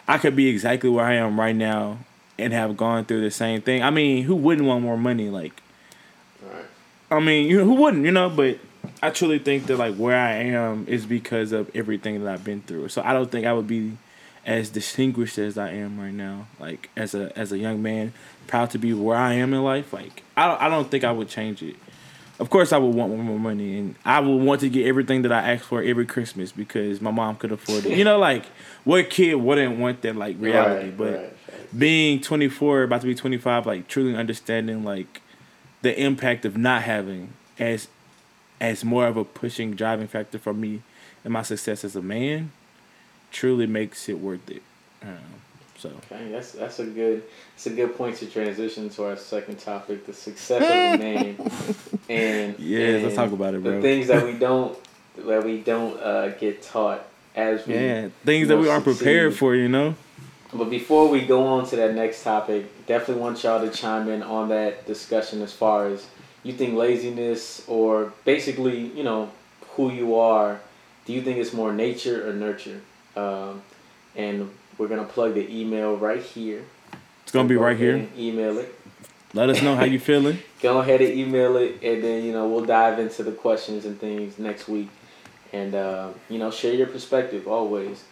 I 0.07 0.17
could 0.17 0.35
be 0.35 0.47
exactly 0.47 0.89
where 0.89 1.05
I 1.05 1.15
am 1.15 1.39
right 1.39 1.55
now 1.55 1.99
and 2.39 2.53
have 2.53 2.77
gone 2.77 3.05
through 3.05 3.21
the 3.21 3.31
same 3.31 3.61
thing. 3.61 3.83
I 3.83 3.89
mean, 3.89 4.23
who 4.23 4.35
wouldn't 4.35 4.67
want 4.67 4.83
more 4.83 4.97
money? 4.97 5.29
Like, 5.29 5.61
right 6.41 6.65
I 7.11 7.19
mean, 7.19 7.49
you 7.49 7.57
know, 7.57 7.65
who 7.65 7.75
wouldn't, 7.75 8.05
you 8.05 8.11
know? 8.11 8.29
But 8.29 8.59
I 9.01 9.09
truly 9.09 9.39
think 9.39 9.65
that 9.67 9.77
like 9.77 9.95
where 9.95 10.17
I 10.17 10.33
am 10.33 10.85
is 10.87 11.05
because 11.05 11.51
of 11.51 11.69
everything 11.75 12.23
that 12.23 12.31
I've 12.31 12.43
been 12.43 12.61
through. 12.61 12.89
So 12.89 13.01
I 13.03 13.13
don't 13.13 13.29
think 13.29 13.45
I 13.45 13.53
would 13.53 13.67
be 13.67 13.97
as 14.45 14.69
distinguished 14.69 15.37
as 15.37 15.57
I 15.57 15.71
am 15.71 15.99
right 15.99 16.13
now. 16.13 16.47
Like 16.59 16.89
as 16.95 17.13
a 17.13 17.37
as 17.37 17.51
a 17.51 17.57
young 17.57 17.81
man, 17.81 18.13
proud 18.47 18.71
to 18.71 18.77
be 18.77 18.93
where 18.93 19.17
I 19.17 19.33
am 19.33 19.53
in 19.53 19.63
life. 19.63 19.93
Like 19.93 20.23
I 20.35 20.47
don't 20.47 20.61
I 20.61 20.69
don't 20.69 20.89
think 20.89 21.03
I 21.03 21.11
would 21.11 21.29
change 21.29 21.61
it. 21.61 21.75
Of 22.39 22.51
course, 22.51 22.71
I 22.71 22.77
would 22.77 22.93
want 22.93 23.15
more 23.15 23.39
money, 23.39 23.79
and 23.79 23.95
I 24.05 24.19
would 24.19 24.43
want 24.43 24.61
to 24.61 24.69
get 24.69 24.85
everything 24.85 25.23
that 25.23 25.31
I 25.31 25.53
ask 25.53 25.65
for 25.65 25.81
every 25.81 26.05
Christmas 26.05 26.51
because 26.51 27.01
my 27.01 27.09
mom 27.09 27.35
could 27.35 27.51
afford 27.51 27.85
it. 27.85 27.97
You 27.97 28.03
know, 28.03 28.19
like 28.19 28.45
what 28.83 29.09
kid 29.09 29.35
wouldn't 29.35 29.79
want 29.79 30.01
that 30.03 30.15
like 30.15 30.35
reality? 30.39 30.89
Right, 30.89 30.97
but 30.97 31.13
right, 31.13 31.33
right. 31.51 31.79
being 31.79 32.21
24 32.21 32.83
about 32.83 33.01
to 33.01 33.07
be 33.07 33.15
25 33.15 33.65
like 33.65 33.87
truly 33.87 34.15
understanding 34.15 34.83
like 34.83 35.21
the 35.81 35.99
impact 35.99 36.45
of 36.45 36.57
not 36.57 36.83
having 36.83 37.33
as 37.59 37.87
as 38.59 38.83
more 38.83 39.07
of 39.07 39.17
a 39.17 39.23
pushing 39.23 39.73
driving 39.73 40.07
factor 40.07 40.39
for 40.39 40.53
me 40.53 40.81
and 41.23 41.33
my 41.33 41.41
success 41.41 41.83
as 41.83 41.95
a 41.95 42.01
man 42.01 42.51
truly 43.31 43.67
makes 43.67 44.07
it 44.09 44.19
worth 44.19 44.49
it 44.49 44.61
um, 45.01 45.41
So 45.77 45.91
Okay, 46.11 46.31
that's 46.31 46.53
that's 46.53 46.79
a 46.79 46.85
good 46.85 47.23
it's 47.55 47.67
a 47.67 47.71
good 47.71 47.95
point 47.95 48.17
to 48.17 48.25
transition 48.25 48.89
to 48.89 49.05
our 49.05 49.15
second 49.15 49.59
topic, 49.59 50.05
the 50.05 50.13
success 50.13 50.63
of 50.63 50.91
the 50.91 50.97
man, 51.03 51.37
and 52.09 52.59
Yeah, 52.59 52.99
let's 53.03 53.15
talk 53.15 53.31
about 53.31 53.53
it, 53.53 53.63
The 53.63 53.71
bro. 53.71 53.81
things 53.81 54.07
that 54.07 54.25
we 54.25 54.33
don't 54.47 54.77
that 55.25 55.43
we 55.43 55.59
don't 55.61 55.99
uh, 56.01 56.29
get 56.29 56.61
taught 56.61 57.03
as 57.35 57.65
we 57.67 57.75
yeah, 57.75 58.09
things 58.25 58.47
that 58.47 58.57
we 58.57 58.69
aren't 58.69 58.83
prepared 58.83 59.35
for, 59.35 59.55
you 59.55 59.69
know. 59.69 59.95
But 60.53 60.69
before 60.69 61.09
we 61.09 61.21
go 61.25 61.45
on 61.45 61.65
to 61.67 61.75
that 61.75 61.93
next 61.93 62.23
topic, 62.23 62.85
definitely 62.87 63.21
want 63.21 63.43
y'all 63.43 63.59
to 63.59 63.69
chime 63.69 64.09
in 64.09 64.23
on 64.23 64.49
that 64.49 64.87
discussion 64.87 65.41
as 65.41 65.51
far 65.53 65.87
as 65.87 66.07
you 66.43 66.53
think 66.53 66.75
laziness 66.75 67.63
or 67.67 68.13
basically, 68.23 68.87
you 68.87 69.03
know, 69.03 69.29
who 69.71 69.91
you 69.91 70.15
are, 70.15 70.59
do 71.05 71.13
you 71.13 71.21
think 71.21 71.37
it's 71.37 71.53
more 71.53 71.73
nature 71.73 72.27
or 72.29 72.33
nurture? 72.33 72.79
Um, 73.15 73.61
and 74.15 74.49
we're 74.77 74.87
going 74.87 75.05
to 75.05 75.11
plug 75.11 75.33
the 75.33 75.47
email 75.59 75.95
right 75.95 76.21
here. 76.21 76.63
It's 77.23 77.31
gonna 77.33 77.47
be 77.49 77.55
Go 77.55 77.61
right 77.61 77.77
here. 77.77 78.07
Email 78.17 78.57
it. 78.59 78.73
Let 79.33 79.49
us 79.49 79.61
know 79.61 79.75
how 79.75 79.83
you 79.83 79.99
feeling. 79.99 80.39
Go 80.61 80.79
ahead 80.79 81.01
and 81.01 81.11
email 81.13 81.57
it, 81.57 81.83
and 81.83 82.01
then, 82.01 82.23
you 82.23 82.31
know, 82.31 82.47
we'll 82.47 82.63
dive 82.65 82.99
into 82.99 83.21
the 83.21 83.33
questions 83.33 83.83
and 83.85 83.99
things 83.99 84.39
next 84.39 84.69
week. 84.69 84.89
And, 85.51 85.75
uh, 85.75 86.11
you 86.29 86.39
know, 86.39 86.51
share 86.51 86.73
your 86.73 86.87
perspective 86.87 87.45
always. 87.47 88.03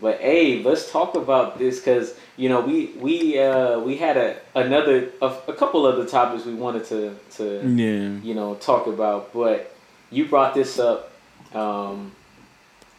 But 0.00 0.18
Abe, 0.20 0.66
let's 0.66 0.90
talk 0.90 1.14
about 1.14 1.58
this 1.58 1.78
because 1.78 2.14
you 2.36 2.50
know 2.50 2.60
we 2.60 2.86
we 2.98 3.38
uh, 3.38 3.78
we 3.78 3.96
had 3.96 4.18
a 4.18 4.36
another 4.54 5.10
a, 5.22 5.26
a 5.48 5.54
couple 5.54 5.86
other 5.86 6.04
topics 6.04 6.44
we 6.44 6.52
wanted 6.52 6.84
to 6.86 7.16
to 7.36 7.66
Yeah. 7.66 8.20
you 8.22 8.34
know 8.34 8.56
talk 8.56 8.86
about, 8.88 9.32
but 9.32 9.74
you 10.10 10.26
brought 10.26 10.52
this 10.54 10.78
up 10.78 11.12
um, 11.54 12.12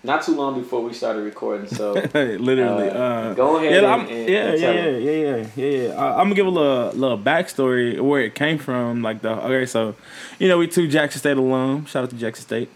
not 0.08 0.24
too 0.24 0.36
long 0.36 0.60
before 0.60 0.82
we 0.82 0.94
started 0.94 1.22
recording. 1.22 1.68
So 1.68 1.94
Literally. 2.14 2.90
uh, 2.90 2.94
Uh, 2.94 3.34
go 3.36 3.58
ahead. 3.58 3.84
yeah, 3.84 3.94
and, 3.94 4.10
and, 4.10 4.30
yeah, 4.30 4.48
and 4.48 4.60
yeah, 4.62 4.72
yeah, 4.72 4.90
yeah, 4.98 5.12
yeah, 5.12 5.48
yeah, 5.56 5.88
yeah. 5.88 5.94
I, 5.94 6.12
I'm 6.20 6.26
gonna 6.28 6.36
give 6.36 6.48
a 6.48 6.50
little, 6.50 6.92
little 6.94 7.18
backstory 7.20 8.00
where 8.00 8.22
it 8.22 8.34
came 8.34 8.58
from. 8.58 9.04
Like 9.04 9.22
the 9.22 9.32
okay, 9.46 9.66
so 9.68 9.94
you 10.40 10.48
know 10.48 10.58
we 10.58 10.68
two 10.68 10.88
Jackson 10.88 11.20
State 11.20 11.38
alum. 11.38 11.86
Shout 11.86 12.06
out 12.06 12.10
to 12.10 12.16
Jackson 12.16 12.44
State. 12.44 12.70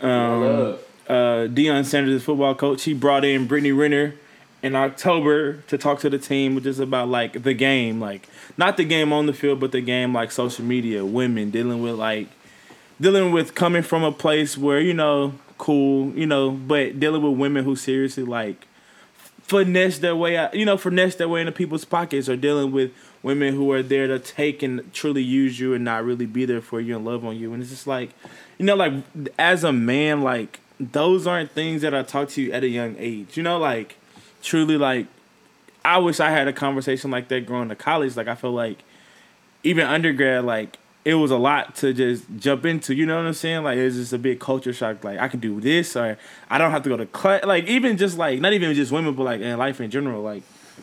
Um, 0.00 0.76
uh, 1.08 1.46
Deion 1.48 1.84
Sanders, 1.84 2.22
football 2.24 2.54
coach, 2.54 2.82
he 2.82 2.92
brought 2.92 3.24
in 3.24 3.46
Brittany 3.46 3.72
Renner 3.72 4.14
in 4.62 4.74
October 4.74 5.58
to 5.68 5.78
talk 5.78 6.00
to 6.00 6.10
the 6.10 6.18
team, 6.18 6.54
which 6.56 6.66
is 6.66 6.80
about 6.80 7.08
like 7.08 7.42
the 7.44 7.54
game, 7.54 8.00
like 8.00 8.28
not 8.58 8.76
the 8.76 8.84
game 8.84 9.12
on 9.12 9.26
the 9.26 9.32
field, 9.32 9.60
but 9.60 9.70
the 9.72 9.80
game 9.80 10.12
like 10.12 10.32
social 10.32 10.64
media, 10.64 11.04
women 11.04 11.50
dealing 11.50 11.80
with 11.80 11.94
like 11.94 12.26
dealing 13.00 13.30
with 13.30 13.54
coming 13.54 13.82
from 13.82 14.02
a 14.02 14.10
place 14.12 14.58
where 14.58 14.80
you 14.80 14.92
know 14.94 15.34
cool, 15.58 16.12
you 16.14 16.26
know, 16.26 16.50
but 16.50 16.98
dealing 17.00 17.22
with 17.22 17.38
women 17.38 17.64
who 17.64 17.76
seriously 17.76 18.24
like 18.24 18.66
finesse 19.42 19.98
their 19.98 20.16
way 20.16 20.36
out, 20.36 20.54
you 20.54 20.64
know, 20.64 20.76
finesse 20.76 21.14
their 21.14 21.28
way 21.28 21.40
into 21.40 21.52
people's 21.52 21.84
pockets, 21.84 22.28
or 22.28 22.36
dealing 22.36 22.72
with 22.72 22.92
women 23.22 23.54
who 23.54 23.70
are 23.72 23.82
there 23.82 24.06
to 24.06 24.18
take 24.18 24.62
and 24.62 24.92
truly 24.92 25.22
use 25.22 25.58
you 25.58 25.74
and 25.74 25.84
not 25.84 26.04
really 26.04 26.26
be 26.26 26.44
there 26.44 26.60
for 26.60 26.80
you 26.80 26.96
and 26.96 27.04
love 27.04 27.24
on 27.24 27.36
you. 27.36 27.52
And 27.52 27.62
it's 27.62 27.70
just 27.70 27.86
like, 27.86 28.10
you 28.58 28.64
know, 28.64 28.76
like 28.76 28.92
as 29.38 29.64
a 29.64 29.72
man, 29.72 30.22
like 30.22 30.60
those 30.78 31.26
aren't 31.26 31.50
things 31.52 31.82
that 31.82 31.94
I 31.94 32.02
talk 32.02 32.28
to 32.30 32.42
you 32.42 32.52
at 32.52 32.62
a 32.62 32.68
young 32.68 32.96
age. 32.98 33.36
You 33.36 33.42
know, 33.42 33.58
like 33.58 33.96
truly, 34.42 34.76
like 34.76 35.06
I 35.84 35.98
wish 35.98 36.20
I 36.20 36.30
had 36.30 36.48
a 36.48 36.52
conversation 36.52 37.10
like 37.10 37.28
that 37.28 37.46
growing 37.46 37.68
to 37.68 37.76
college. 37.76 38.16
Like 38.16 38.28
I 38.28 38.34
feel 38.34 38.52
like 38.52 38.82
even 39.62 39.86
undergrad, 39.86 40.44
like 40.44 40.78
it 41.06 41.14
was 41.14 41.30
a 41.30 41.36
lot 41.36 41.76
to 41.76 41.92
just 41.94 42.24
jump 42.36 42.66
into. 42.66 42.92
You 42.92 43.06
know 43.06 43.16
what 43.16 43.26
I'm 43.26 43.32
saying? 43.32 43.62
Like 43.62 43.78
it's 43.78 43.94
just 43.94 44.12
a 44.12 44.18
big 44.18 44.40
culture 44.40 44.72
shock. 44.72 45.04
Like 45.04 45.20
I 45.20 45.28
can 45.28 45.38
do 45.38 45.60
this, 45.60 45.94
or 45.96 46.18
I 46.50 46.58
don't 46.58 46.72
have 46.72 46.82
to 46.82 46.88
go 46.88 46.96
to 46.96 47.06
class. 47.06 47.44
Like 47.44 47.64
even 47.68 47.96
just 47.96 48.18
like 48.18 48.40
not 48.40 48.52
even 48.52 48.74
just 48.74 48.90
women, 48.90 49.14
but 49.14 49.22
like 49.22 49.40
in 49.40 49.56
life 49.56 49.80
in 49.80 49.88
general. 49.90 50.22
Like 50.22 50.42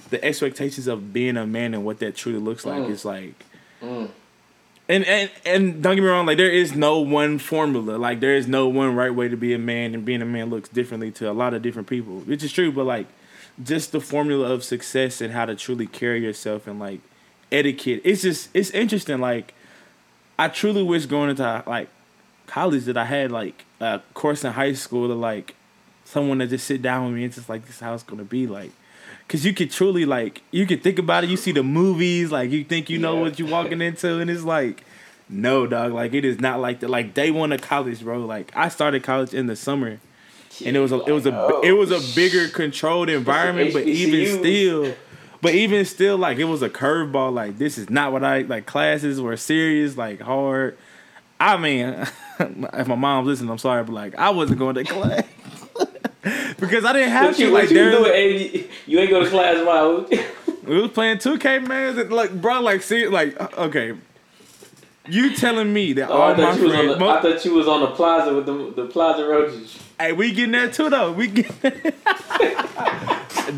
the 0.09 0.23
expectations 0.23 0.87
of 0.87 1.11
being 1.11 1.35
a 1.35 1.45
man 1.45 1.73
and 1.73 1.83
what 1.83 1.99
that 1.99 2.15
truly 2.15 2.39
looks 2.39 2.65
like 2.65 2.83
Mm. 2.83 2.89
is 2.89 3.03
like. 3.03 3.35
Mm. 3.81 4.09
And, 4.89 5.05
and 5.05 5.31
and 5.45 5.83
don't 5.83 5.95
get 5.95 6.01
me 6.01 6.07
wrong, 6.09 6.25
like 6.25 6.37
there 6.37 6.49
is 6.51 6.73
no 6.75 6.99
one 6.99 7.37
formula. 7.39 7.97
Like 7.97 8.19
there 8.21 8.35
is 8.35 8.47
no 8.47 8.67
one 8.67 8.95
right 8.95 9.13
way 9.13 9.27
to 9.27 9.37
be 9.37 9.53
a 9.53 9.59
man, 9.59 9.93
and 9.93 10.03
being 10.05 10.21
a 10.21 10.25
man 10.25 10.49
looks 10.49 10.69
differently 10.69 11.11
to 11.11 11.29
a 11.29 11.33
lot 11.33 11.53
of 11.53 11.61
different 11.61 11.87
people, 11.87 12.19
which 12.19 12.43
is 12.43 12.51
true. 12.51 12.71
But 12.71 12.85
like, 12.85 13.07
just 13.63 13.91
the 13.91 13.99
formula 14.01 14.51
of 14.53 14.63
success 14.63 15.19
and 15.21 15.33
how 15.33 15.45
to 15.45 15.55
truly 15.55 15.87
carry 15.87 16.21
yourself 16.23 16.65
and 16.67 16.79
like 16.79 16.99
etiquette. 17.51 18.01
It's 18.03 18.21
just 18.23 18.49
it's 18.53 18.71
interesting. 18.71 19.19
Like, 19.19 19.53
I 20.37 20.47
truly 20.47 20.83
wish 20.83 21.05
going 21.05 21.29
into 21.29 21.63
like 21.67 21.89
college 22.47 22.85
that 22.85 22.97
I 22.97 23.05
had 23.05 23.31
like 23.31 23.65
a 23.79 24.01
course 24.13 24.43
in 24.43 24.51
high 24.53 24.73
school 24.73 25.07
to 25.07 25.13
like 25.13 25.55
someone 26.05 26.39
to 26.39 26.47
just 26.47 26.65
sit 26.67 26.81
down 26.81 27.05
with 27.05 27.13
me 27.15 27.23
and 27.23 27.33
just 27.33 27.49
like 27.49 27.65
this 27.65 27.75
is 27.75 27.81
how 27.81 27.93
it's 27.93 28.03
gonna 28.03 28.23
be 28.23 28.47
like. 28.47 28.71
Cause 29.29 29.45
you 29.45 29.53
could 29.53 29.71
truly 29.71 30.05
like 30.05 30.41
you 30.51 30.65
could 30.67 30.83
think 30.83 30.99
about 30.99 31.23
it. 31.23 31.29
You 31.29 31.37
see 31.37 31.51
the 31.53 31.63
movies, 31.63 32.31
like 32.31 32.51
you 32.51 32.63
think 32.63 32.89
you 32.89 32.97
know 32.99 33.15
Yeah. 33.15 33.21
what 33.21 33.39
you're 33.39 33.47
walking 33.47 33.81
into, 33.81 34.19
and 34.19 34.29
it's 34.29 34.43
like, 34.43 34.83
no, 35.29 35.65
dog. 35.65 35.93
Like 35.93 36.13
it 36.13 36.25
is 36.25 36.39
not 36.39 36.59
like 36.59 36.81
that. 36.81 36.89
Like 36.89 37.13
day 37.13 37.31
one 37.31 37.51
of 37.51 37.61
college, 37.61 38.01
bro. 38.03 38.19
Like 38.19 38.51
I 38.55 38.67
started 38.69 39.01
college 39.01 39.33
in 39.33 39.47
the 39.47 39.55
summer, 39.55 39.99
and 40.63 40.75
it 40.75 40.79
was 40.79 40.91
a 40.91 40.99
it 41.05 41.11
was 41.11 41.25
a 41.25 41.61
it 41.63 41.71
was 41.71 41.89
a 41.91 42.15
bigger 42.15 42.47
controlled 42.49 43.09
environment. 43.09 43.73
But 43.73 43.85
even 43.87 44.39
still, 44.39 44.93
but 45.43 45.53
even 45.53 45.85
still, 45.85 46.17
like 46.17 46.39
it 46.39 46.45
was 46.45 46.63
a 46.63 46.69
curveball. 46.69 47.31
Like 47.33 47.59
this 47.59 47.77
is 47.77 47.91
not 47.91 48.11
what 48.11 48.23
I 48.23 48.41
like. 48.41 48.65
Classes 48.65 49.21
were 49.21 49.37
serious, 49.37 49.95
like 49.95 50.21
hard. 50.21 50.75
I 51.39 51.57
mean, 51.57 51.89
if 52.39 52.87
my 52.87 52.95
mom's 52.95 53.27
listening, 53.27 53.51
I'm 53.51 53.57
sorry, 53.59 53.83
but 53.83 53.93
like 53.93 54.15
I 54.15 54.31
wasn't 54.31 54.57
going 54.59 54.75
to 54.75 54.83
class 54.85 55.23
because 56.59 56.85
I 56.85 56.93
didn't 56.93 57.09
have 57.11 57.25
What 57.27 57.35
to. 57.35 57.43
you, 57.43 57.51
Like 57.51 57.69
you 57.69 57.75
doing? 57.91 58.67
You- 58.87 58.99
ain't 58.99 59.09
go 59.11 59.23
to 59.23 59.29
class 59.29 59.63
while 59.65 60.07
we 60.65 60.81
was 60.81 60.91
playing 60.91 61.17
2K, 61.17 61.67
man. 61.67 61.99
and, 61.99 62.09
Like, 62.13 62.39
bro, 62.41 62.61
like, 62.61 62.81
see, 62.81 63.05
like, 63.07 63.37
uh, 63.39 63.49
okay. 63.65 63.93
You 65.09 65.35
telling 65.35 65.73
me 65.73 65.91
that 65.93 66.09
Oh, 66.09 66.13
I 66.21 66.31
all 66.31 66.35
my 66.37 66.49
was 66.51 66.61
on 66.63 66.69
friends, 66.69 66.97
the, 66.97 67.05
I 67.05 67.21
thought 67.21 67.43
you 67.43 67.53
was 67.55 67.67
on 67.67 67.81
the 67.81 67.87
plaza 67.87 68.33
with 68.33 68.45
the 68.45 68.71
the 68.83 68.85
plaza 68.87 69.25
roaches. 69.27 69.77
hey, 69.99 70.13
we 70.13 70.31
getting 70.31 70.53
there 70.53 70.71
too, 70.71 70.89
though. 70.89 71.11
We 71.11 71.27
get 71.27 71.51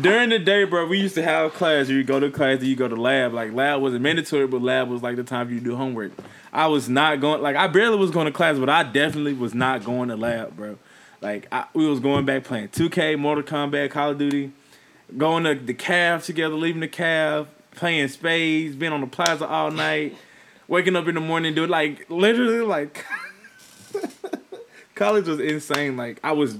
during 0.00 0.30
the 0.30 0.38
day, 0.38 0.64
bro. 0.64 0.86
We 0.86 1.00
used 1.00 1.14
to 1.14 1.22
have 1.22 1.54
class. 1.54 1.88
You 1.88 2.02
go 2.04 2.20
to 2.20 2.30
class, 2.30 2.58
then 2.58 2.68
you 2.68 2.76
go 2.76 2.88
to 2.88 2.96
lab. 2.96 3.32
Like, 3.32 3.52
lab 3.52 3.80
wasn't 3.80 4.02
mandatory, 4.02 4.46
but 4.46 4.62
lab 4.62 4.88
was 4.88 5.02
like 5.02 5.16
the 5.16 5.24
time 5.24 5.50
you 5.52 5.60
do 5.60 5.76
homework. 5.76 6.12
I 6.52 6.66
was 6.66 6.88
not 6.88 7.20
going. 7.20 7.42
Like, 7.42 7.56
I 7.56 7.66
barely 7.66 7.96
was 7.96 8.10
going 8.10 8.26
to 8.26 8.32
class, 8.32 8.58
but 8.58 8.68
I 8.68 8.82
definitely 8.82 9.34
was 9.34 9.54
not 9.54 9.84
going 9.84 10.08
to 10.08 10.16
lab, 10.16 10.56
bro. 10.56 10.78
Like, 11.20 11.48
I, 11.50 11.66
we 11.74 11.86
was 11.86 12.00
going 12.00 12.24
back 12.24 12.44
playing 12.44 12.68
2K, 12.68 13.18
Mortal 13.18 13.44
Kombat, 13.44 13.90
Call 13.90 14.10
of 14.10 14.18
Duty. 14.18 14.52
going 15.16 15.44
to 15.44 15.54
the 15.54 15.74
caf 15.74 16.24
together, 16.24 16.54
leaving 16.54 16.80
the 16.80 16.88
caf, 16.88 17.46
playing 17.74 18.08
spades, 18.08 18.74
being 18.74 18.92
on 18.92 19.00
the 19.00 19.06
plaza 19.06 19.46
all 19.46 19.70
night, 19.70 20.16
waking 20.68 20.96
up 20.96 21.06
in 21.08 21.14
the 21.14 21.20
morning, 21.20 21.54
dude. 21.54 21.70
Like 21.70 22.08
literally, 22.10 22.60
like 22.60 23.04
college 24.94 25.26
was 25.26 25.40
insane. 25.40 25.96
Like 25.96 26.20
I 26.24 26.32
was, 26.32 26.58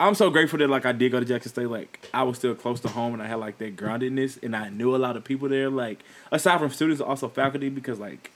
I'm 0.00 0.14
so 0.14 0.30
grateful 0.30 0.58
that 0.60 0.70
like 0.70 0.86
I 0.86 0.92
did 0.92 1.12
go 1.12 1.20
to 1.20 1.26
Jackson 1.26 1.50
State. 1.50 1.68
Like 1.68 2.08
I 2.14 2.22
was 2.22 2.38
still 2.38 2.54
close 2.54 2.80
to 2.80 2.88
home, 2.88 3.12
and 3.14 3.22
I 3.22 3.26
had 3.26 3.36
like 3.36 3.58
that 3.58 3.76
groundedness, 3.76 4.42
and 4.42 4.56
I 4.56 4.68
knew 4.70 4.94
a 4.94 4.98
lot 4.98 5.16
of 5.16 5.24
people 5.24 5.48
there. 5.48 5.70
Like 5.70 6.02
aside 6.30 6.58
from 6.58 6.70
students, 6.70 7.00
also 7.00 7.28
faculty, 7.28 7.68
because 7.68 7.98
like. 7.98 8.32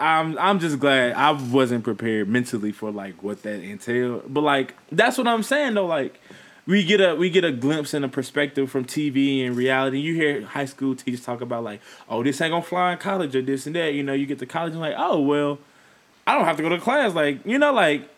I'm 0.00 0.38
I'm 0.38 0.60
just 0.60 0.78
glad 0.78 1.14
I 1.14 1.32
wasn't 1.32 1.82
prepared 1.82 2.28
mentally 2.28 2.70
for 2.70 2.92
like 2.92 3.20
what 3.20 3.42
that 3.42 3.60
entailed. 3.64 4.32
But 4.32 4.42
like 4.42 4.76
that's 4.92 5.18
what 5.18 5.26
I'm 5.26 5.42
saying 5.42 5.74
though. 5.74 5.86
Like 5.86 6.20
we 6.68 6.84
get 6.84 7.00
a 7.00 7.16
we 7.16 7.30
get 7.30 7.44
a 7.44 7.50
glimpse 7.50 7.94
and 7.94 8.04
a 8.04 8.08
perspective 8.08 8.70
from 8.70 8.84
TV 8.84 9.44
and 9.44 9.56
reality. 9.56 9.98
You 9.98 10.14
hear 10.14 10.42
high 10.42 10.66
school 10.66 10.94
teachers 10.94 11.24
talk 11.24 11.40
about 11.40 11.64
like, 11.64 11.80
oh, 12.10 12.22
this 12.22 12.40
ain't 12.42 12.52
gonna 12.52 12.62
fly 12.62 12.92
in 12.92 12.98
college 12.98 13.34
or 13.34 13.40
this 13.40 13.66
and 13.66 13.74
that. 13.74 13.94
You 13.94 14.02
know, 14.02 14.12
you 14.12 14.26
get 14.26 14.38
to 14.40 14.46
college 14.46 14.72
and 14.72 14.80
like, 14.80 14.94
oh 14.96 15.18
well, 15.18 15.58
I 16.26 16.34
don't 16.34 16.44
have 16.44 16.58
to 16.58 16.62
go 16.62 16.68
to 16.68 16.78
class. 16.78 17.14
Like, 17.14 17.44
you 17.46 17.58
know, 17.58 17.72
like 17.72 18.08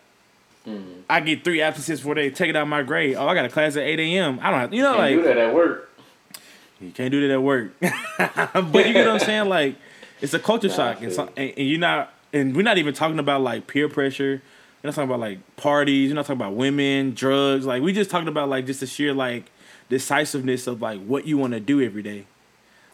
I 1.08 1.20
get 1.20 1.42
three 1.42 1.60
absences 1.62 2.00
before 2.00 2.14
they 2.14 2.30
take 2.30 2.50
it 2.50 2.56
out 2.56 2.68
my 2.68 2.82
grade. 2.82 3.16
Oh, 3.16 3.26
I 3.26 3.34
got 3.34 3.44
a 3.44 3.48
class 3.48 3.76
at 3.76 3.82
eight 3.82 3.98
a.m. 3.98 4.38
I 4.42 4.50
don't 4.50 4.60
have, 4.60 4.74
you 4.74 4.82
know, 4.82 4.96
like. 4.96 5.14
Can't 5.14 5.22
do 5.22 5.28
that 5.28 5.38
at 5.38 5.54
work. 5.54 5.90
you 6.80 6.90
can't 6.92 7.10
do 7.10 7.26
that 7.26 7.34
at 7.34 7.42
work. 7.42 7.72
but 7.80 8.86
you 8.86 8.92
get 8.92 9.06
what 9.06 9.14
I'm 9.14 9.18
saying? 9.18 9.48
Like, 9.48 9.76
it's 10.20 10.34
a 10.34 10.38
culture 10.38 10.68
Nah, 10.68 10.74
shock, 10.74 11.02
and, 11.02 11.12
so, 11.12 11.28
and, 11.36 11.52
and 11.56 11.68
you're 11.68 11.80
not, 11.80 12.12
and 12.32 12.54
we're 12.54 12.62
not 12.62 12.78
even 12.78 12.94
talking 12.94 13.18
about 13.18 13.40
like 13.40 13.66
peer 13.66 13.88
pressure. 13.88 14.42
We're 14.82 14.88
not 14.88 14.94
talking 14.94 15.10
about 15.10 15.20
like 15.20 15.56
parties. 15.56 16.08
You're 16.08 16.16
not 16.16 16.26
talking 16.26 16.40
about 16.40 16.54
women, 16.54 17.14
drugs. 17.14 17.66
Like, 17.66 17.82
we 17.82 17.92
just 17.92 18.10
talking 18.10 18.28
about 18.28 18.48
like 18.48 18.66
just 18.66 18.80
the 18.80 18.86
sheer 18.86 19.12
like 19.12 19.50
decisiveness 19.88 20.66
of 20.66 20.80
like 20.80 21.02
what 21.04 21.26
you 21.26 21.38
want 21.38 21.54
to 21.54 21.60
do 21.60 21.80
every 21.82 22.02
day. 22.02 22.26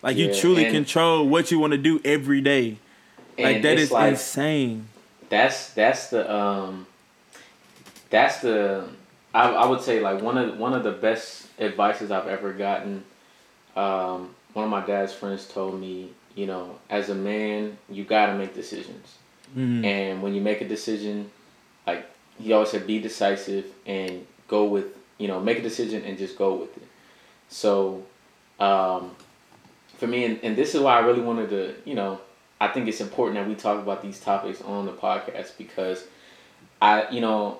Like, 0.02 0.16
you 0.16 0.33
truly 0.33 0.70
control 0.70 1.26
what 1.29 1.50
you 1.50 1.59
want 1.59 1.72
to 1.72 1.79
do 1.79 2.00
every 2.05 2.40
day. 2.40 2.79
Like 3.38 3.62
that 3.62 3.79
is 3.79 3.90
like, 3.90 4.12
insane. 4.12 4.88
that's 5.29 5.70
that's 5.74 6.09
the 6.09 6.33
um 6.33 6.87
that's 8.16 8.38
the 8.40 8.88
I, 9.35 9.50
I 9.50 9.66
would 9.66 9.83
say 9.83 10.00
like 10.00 10.22
one 10.22 10.38
of 10.38 10.59
one 10.59 10.72
of 10.72 10.83
the 10.83 10.92
best 10.92 11.48
advices 11.59 12.11
I've 12.11 12.26
ever 12.29 12.52
gotten. 12.52 13.05
Um, 13.76 14.35
one 14.55 14.64
of 14.64 14.70
my 14.70 14.85
dad's 14.87 15.12
friends 15.12 15.46
told 15.46 15.79
me, 15.79 16.11
you 16.35 16.46
know, 16.46 16.79
as 16.88 17.11
a 17.11 17.14
man, 17.14 17.76
you 17.90 18.05
got 18.05 18.26
to 18.26 18.35
make 18.38 18.55
decisions, 18.55 19.18
Mhm. 19.55 19.85
and 19.85 20.22
when 20.22 20.35
you 20.35 20.40
make 20.40 20.62
a 20.62 20.68
decision, 20.68 21.31
like 21.87 22.09
he 22.38 22.55
always 22.55 22.70
said, 22.70 22.87
be 22.87 22.98
decisive 22.98 23.66
and 23.85 24.26
go 24.48 24.64
with, 24.64 24.87
you 25.18 25.29
know, 25.29 25.38
make 25.40 25.59
a 25.59 25.62
decision 25.62 26.02
and 26.05 26.16
just 26.16 26.38
go 26.38 26.55
with 26.55 26.74
it. 26.79 26.88
So, 27.50 28.02
um, 28.59 29.11
for 29.98 30.07
me, 30.07 30.24
and, 30.24 30.40
and 30.42 30.57
this 30.57 30.74
is 30.74 30.81
why 30.81 30.96
I 30.96 31.00
really 31.00 31.20
wanted 31.20 31.50
to, 31.50 31.74
you 31.85 31.94
know, 31.94 32.18
I 32.61 32.68
think 32.68 32.88
it's 32.88 33.02
important 33.02 33.37
that 33.37 33.46
we 33.46 33.55
talk 33.55 33.79
about 33.79 34.00
these 34.02 34.18
topics 34.20 34.62
on 34.62 34.87
the 34.87 34.92
podcast 34.92 35.59
because 35.59 36.05
I, 36.81 37.11
you 37.11 37.20
know, 37.20 37.59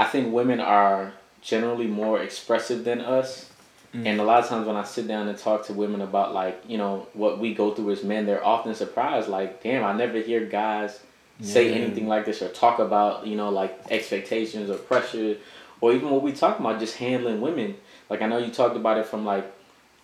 I 0.00 0.04
think 0.04 0.32
women 0.32 0.60
are 0.60 1.12
generally 1.42 1.86
more 1.86 2.22
expressive 2.22 2.84
than 2.84 3.02
us. 3.02 3.50
Mm. 3.94 4.06
And 4.06 4.20
a 4.20 4.24
lot 4.24 4.42
of 4.42 4.48
times 4.48 4.66
when 4.66 4.76
I 4.76 4.84
sit 4.84 5.06
down 5.06 5.28
and 5.28 5.36
talk 5.36 5.66
to 5.66 5.74
women 5.74 6.00
about 6.00 6.32
like, 6.32 6.62
you 6.66 6.78
know, 6.78 7.06
what 7.12 7.38
we 7.38 7.52
go 7.52 7.74
through 7.74 7.90
as 7.90 8.02
men, 8.02 8.24
they're 8.24 8.42
often 8.42 8.74
surprised 8.74 9.28
like, 9.28 9.62
damn, 9.62 9.84
I 9.84 9.92
never 9.92 10.18
hear 10.18 10.46
guys 10.46 10.98
yeah. 11.38 11.52
say 11.52 11.74
anything 11.74 12.08
like 12.08 12.24
this 12.24 12.40
or 12.40 12.48
talk 12.48 12.78
about, 12.78 13.26
you 13.26 13.36
know, 13.36 13.50
like 13.50 13.78
expectations 13.90 14.70
or 14.70 14.78
pressure 14.78 15.36
or 15.82 15.92
even 15.92 16.08
what 16.08 16.22
we 16.22 16.32
talk 16.32 16.58
about 16.58 16.80
just 16.80 16.96
handling 16.96 17.42
women. 17.42 17.76
Like 18.08 18.22
I 18.22 18.26
know 18.26 18.38
you 18.38 18.50
talked 18.50 18.76
about 18.76 18.96
it 18.96 19.04
from 19.04 19.26
like, 19.26 19.52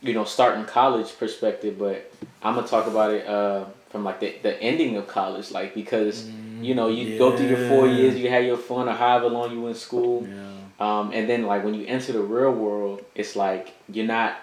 you 0.03 0.13
know, 0.13 0.25
starting 0.25 0.67
college 0.67 1.17
perspective, 1.19 1.79
but 1.79 2.13
I'm 2.43 2.55
gonna 2.55 2.67
talk 2.67 2.87
about 2.87 3.13
it 3.13 3.27
uh, 3.27 3.65
from 3.89 4.05
like 4.05 4.21
the, 4.21 4.37
the 4.43 4.61
ending 4.61 4.97
of 4.97 5.09
college, 5.09 5.53
like 5.53 5.75
because 5.75 6.25
mm, 6.25 6.46
you 6.64 6.75
know 6.75 6.88
you 6.88 7.07
yeah. 7.07 7.19
go 7.19 7.37
through 7.37 7.49
your 7.49 7.69
four 7.69 7.87
years, 7.88 8.16
you 8.16 8.29
have 8.31 8.45
your 8.45 8.57
fun 8.57 8.88
or 8.88 8.92
however 8.92 9.29
long 9.29 9.53
you 9.53 9.66
in 9.66 9.75
school, 9.75 10.27
yeah. 10.27 10.53
um, 10.81 11.12
and 11.12 11.29
then 11.29 11.45
like 11.45 11.64
when 11.64 11.75
you 11.75 11.87
enter 11.87 12.12
the 12.12 12.23
real 12.23 12.53
world, 12.53 13.05
it's 13.14 13.37
like 13.37 13.75
you're 13.92 14.07
not, 14.07 14.37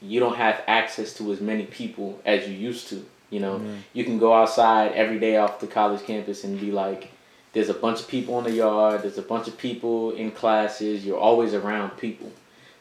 you 0.00 0.20
don't 0.20 0.36
have 0.36 0.62
access 0.66 1.14
to 1.14 1.32
as 1.32 1.40
many 1.40 1.64
people 1.64 2.20
as 2.24 2.48
you 2.48 2.54
used 2.54 2.88
to. 2.88 3.04
You 3.30 3.40
know, 3.40 3.60
you 3.92 4.04
can 4.04 4.18
go 4.18 4.32
outside 4.32 4.92
every 4.92 5.18
day 5.18 5.36
off 5.36 5.60
the 5.60 5.66
college 5.66 6.02
campus 6.04 6.44
and 6.44 6.58
be 6.58 6.72
like, 6.72 7.10
there's 7.52 7.68
a 7.68 7.74
bunch 7.74 8.00
of 8.00 8.08
people 8.08 8.38
in 8.38 8.44
the 8.44 8.52
yard, 8.52 9.02
there's 9.02 9.18
a 9.18 9.22
bunch 9.22 9.48
of 9.48 9.58
people 9.58 10.12
in 10.12 10.30
classes, 10.30 11.04
you're 11.04 11.18
always 11.18 11.54
around 11.54 11.90
people. 11.98 12.30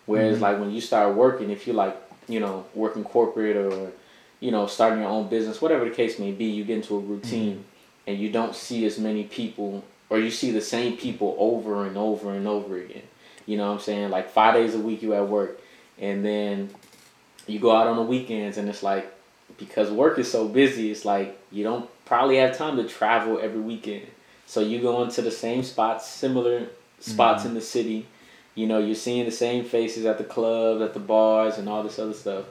Whereas 0.06 0.36
mm-hmm. 0.36 0.44
like 0.44 0.60
when 0.60 0.72
you 0.72 0.82
start 0.82 1.16
working, 1.16 1.50
if 1.50 1.68
you 1.68 1.74
like, 1.74 2.02
you 2.28 2.40
know, 2.40 2.66
working 2.74 3.04
corporate 3.04 3.58
or, 3.58 3.92
you 4.40 4.52
know, 4.52 4.68
starting 4.68 5.00
your 5.00 5.10
own 5.10 5.28
business, 5.28 5.62
whatever 5.62 5.84
the 5.84 5.92
case 5.92 6.18
may 6.20 6.32
be, 6.32 6.46
you 6.46 6.64
get 6.64 6.78
into 6.78 6.96
a 6.96 7.00
routine 7.00 7.56
mm-hmm. 7.56 7.77
And 8.08 8.18
you 8.18 8.32
don't 8.32 8.56
see 8.56 8.86
as 8.86 8.98
many 8.98 9.26
people 9.26 9.84
or 10.10 10.18
you 10.18 10.32
see 10.32 10.52
the 10.52 10.62
same 10.62 10.98
people 10.98 11.36
over 11.38 11.86
and 11.86 11.98
over 11.98 12.32
and 12.32 12.48
over 12.48 12.78
again. 12.78 13.04
You 13.46 13.58
know 13.58 13.68
what 13.68 13.76
I'm 13.76 13.80
saying? 13.82 14.10
Like 14.10 14.32
five 14.32 14.54
days 14.54 14.74
a 14.74 14.80
week 14.80 15.02
you 15.04 15.14
at 15.14 15.28
work 15.28 15.60
and 16.00 16.26
then 16.26 16.70
you 17.46 17.60
go 17.60 17.76
out 17.76 17.88
on 17.88 17.98
the 17.98 18.04
weekends 18.04 18.58
and 18.58 18.68
it's 18.70 18.82
like 18.82 19.14
because 19.58 19.92
work 19.92 20.18
is 20.20 20.32
so 20.32 20.48
busy, 20.48 20.92
it's 20.92 21.06
like 21.06 21.40
you 21.52 21.64
don't 21.64 21.90
probably 22.06 22.38
have 22.38 22.58
time 22.58 22.78
to 22.78 22.88
travel 22.88 23.40
every 23.42 23.62
weekend. 23.62 24.08
So 24.46 24.62
you 24.62 24.80
go 24.80 25.04
into 25.04 25.22
the 25.22 25.32
same 25.32 25.64
spots, 25.64 26.08
similar 26.08 26.68
spots 27.00 27.42
mm-hmm. 27.42 27.50
in 27.50 27.56
the 27.56 27.62
city. 27.62 28.06
You 28.56 28.66
know, 28.66 28.80
you're 28.80 28.96
seeing 28.96 29.26
the 29.26 29.32
same 29.32 29.66
faces 29.66 30.06
at 30.06 30.18
the 30.18 30.24
clubs, 30.24 30.82
at 30.82 30.94
the 30.94 31.00
bars, 31.00 31.58
and 31.58 31.68
all 31.68 31.84
this 31.84 32.00
other 32.00 32.14
stuff. 32.14 32.46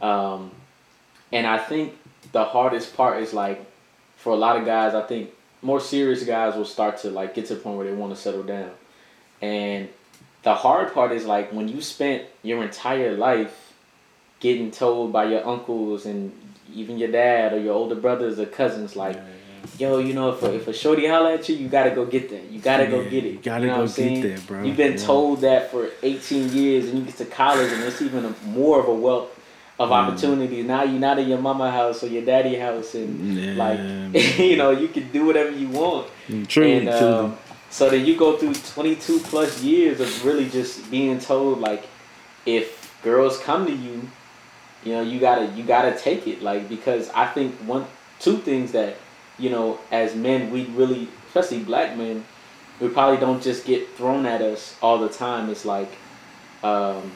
Um, 0.00 0.50
and 1.32 1.46
I 1.46 1.58
think 1.58 1.96
the 2.32 2.44
hardest 2.44 2.96
part 2.96 3.22
is 3.22 3.32
like, 3.32 3.64
for 4.18 4.32
a 4.32 4.36
lot 4.36 4.56
of 4.56 4.66
guys, 4.66 4.94
I 4.94 5.02
think 5.02 5.30
more 5.62 5.80
serious 5.80 6.24
guys 6.24 6.54
will 6.54 6.64
start 6.64 6.98
to 6.98 7.10
like 7.10 7.34
get 7.34 7.46
to 7.46 7.54
the 7.54 7.60
point 7.60 7.78
where 7.78 7.86
they 7.86 7.94
want 7.94 8.14
to 8.14 8.20
settle 8.20 8.42
down. 8.42 8.72
And 9.40 9.88
the 10.42 10.54
hard 10.54 10.92
part 10.92 11.12
is 11.12 11.24
like 11.24 11.52
when 11.52 11.68
you 11.68 11.80
spent 11.80 12.24
your 12.42 12.62
entire 12.62 13.16
life 13.16 13.72
getting 14.40 14.70
told 14.70 15.12
by 15.12 15.24
your 15.24 15.46
uncles 15.46 16.04
and 16.04 16.32
even 16.72 16.98
your 16.98 17.10
dad 17.10 17.52
or 17.52 17.60
your 17.60 17.74
older 17.74 17.94
brothers 17.94 18.38
or 18.38 18.46
cousins 18.46 18.94
like 18.94 19.16
yeah, 19.16 19.24
yeah. 19.78 19.88
yo 19.88 19.98
you 19.98 20.14
know 20.14 20.30
if 20.30 20.42
a, 20.42 20.54
if 20.54 20.68
a 20.68 20.72
shorty 20.72 21.08
holler 21.08 21.32
at 21.32 21.48
you 21.48 21.56
you 21.56 21.68
gotta 21.68 21.90
go 21.90 22.04
get 22.04 22.28
that. 22.30 22.44
You 22.50 22.60
gotta 22.60 22.84
yeah, 22.84 22.90
go 22.90 23.04
get 23.04 23.24
it. 23.24 23.32
you 23.32 23.38
gotta 23.38 23.64
you 23.64 23.70
know 23.70 23.86
go 23.86 23.92
get 23.92 24.22
that 24.22 24.46
bro. 24.46 24.62
You've 24.62 24.76
been 24.76 24.96
told 24.96 25.40
that 25.42 25.70
for 25.70 25.90
18 26.02 26.52
years 26.52 26.88
and 26.88 26.98
you 26.98 27.04
get 27.04 27.16
to 27.16 27.24
college 27.24 27.72
and 27.72 27.82
it's 27.84 28.02
even 28.02 28.24
a, 28.24 28.34
more 28.46 28.80
of 28.80 28.88
a 28.88 28.94
wealth 28.94 29.37
of 29.78 29.90
mm. 29.90 29.92
opportunities 29.92 30.64
now 30.64 30.82
you're 30.82 31.00
not 31.00 31.18
in 31.18 31.28
your 31.28 31.38
mama 31.38 31.70
house 31.70 32.02
or 32.02 32.08
your 32.08 32.24
daddy 32.24 32.56
house 32.56 32.94
and 32.94 33.56
like 33.56 33.78
you 34.38 34.56
know 34.56 34.70
you 34.70 34.88
can 34.88 35.10
do 35.12 35.26
whatever 35.26 35.50
you 35.50 35.68
want 35.68 36.08
mm, 36.28 36.46
true, 36.46 36.66
and, 36.66 36.88
um, 36.88 37.36
so 37.70 37.88
then 37.90 38.04
you 38.04 38.16
go 38.16 38.36
through 38.36 38.54
22 38.54 39.20
plus 39.20 39.62
years 39.62 40.00
of 40.00 40.24
really 40.24 40.48
just 40.48 40.90
being 40.90 41.18
told 41.18 41.60
like 41.60 41.86
if 42.46 42.98
girls 43.02 43.38
come 43.38 43.66
to 43.66 43.72
you 43.72 44.08
you 44.84 44.92
know, 44.92 45.02
you 45.02 45.18
gotta 45.18 45.46
you 45.54 45.64
gotta 45.64 45.96
take 45.96 46.26
it 46.26 46.42
like 46.42 46.68
because 46.68 47.10
I 47.10 47.26
think 47.26 47.54
one 47.56 47.86
two 48.20 48.38
things 48.38 48.72
that 48.72 48.96
you 49.38 49.50
know 49.50 49.78
as 49.90 50.14
men 50.14 50.50
we 50.50 50.64
really 50.66 51.08
especially 51.26 51.62
black 51.62 51.96
men 51.96 52.24
we 52.80 52.88
probably 52.88 53.18
don't 53.18 53.42
just 53.42 53.66
get 53.66 53.88
thrown 53.96 54.24
at 54.24 54.40
us 54.40 54.76
all 54.80 54.98
the 54.98 55.08
time. 55.08 55.50
It's 55.50 55.64
like 55.64 55.90
um, 56.62 57.12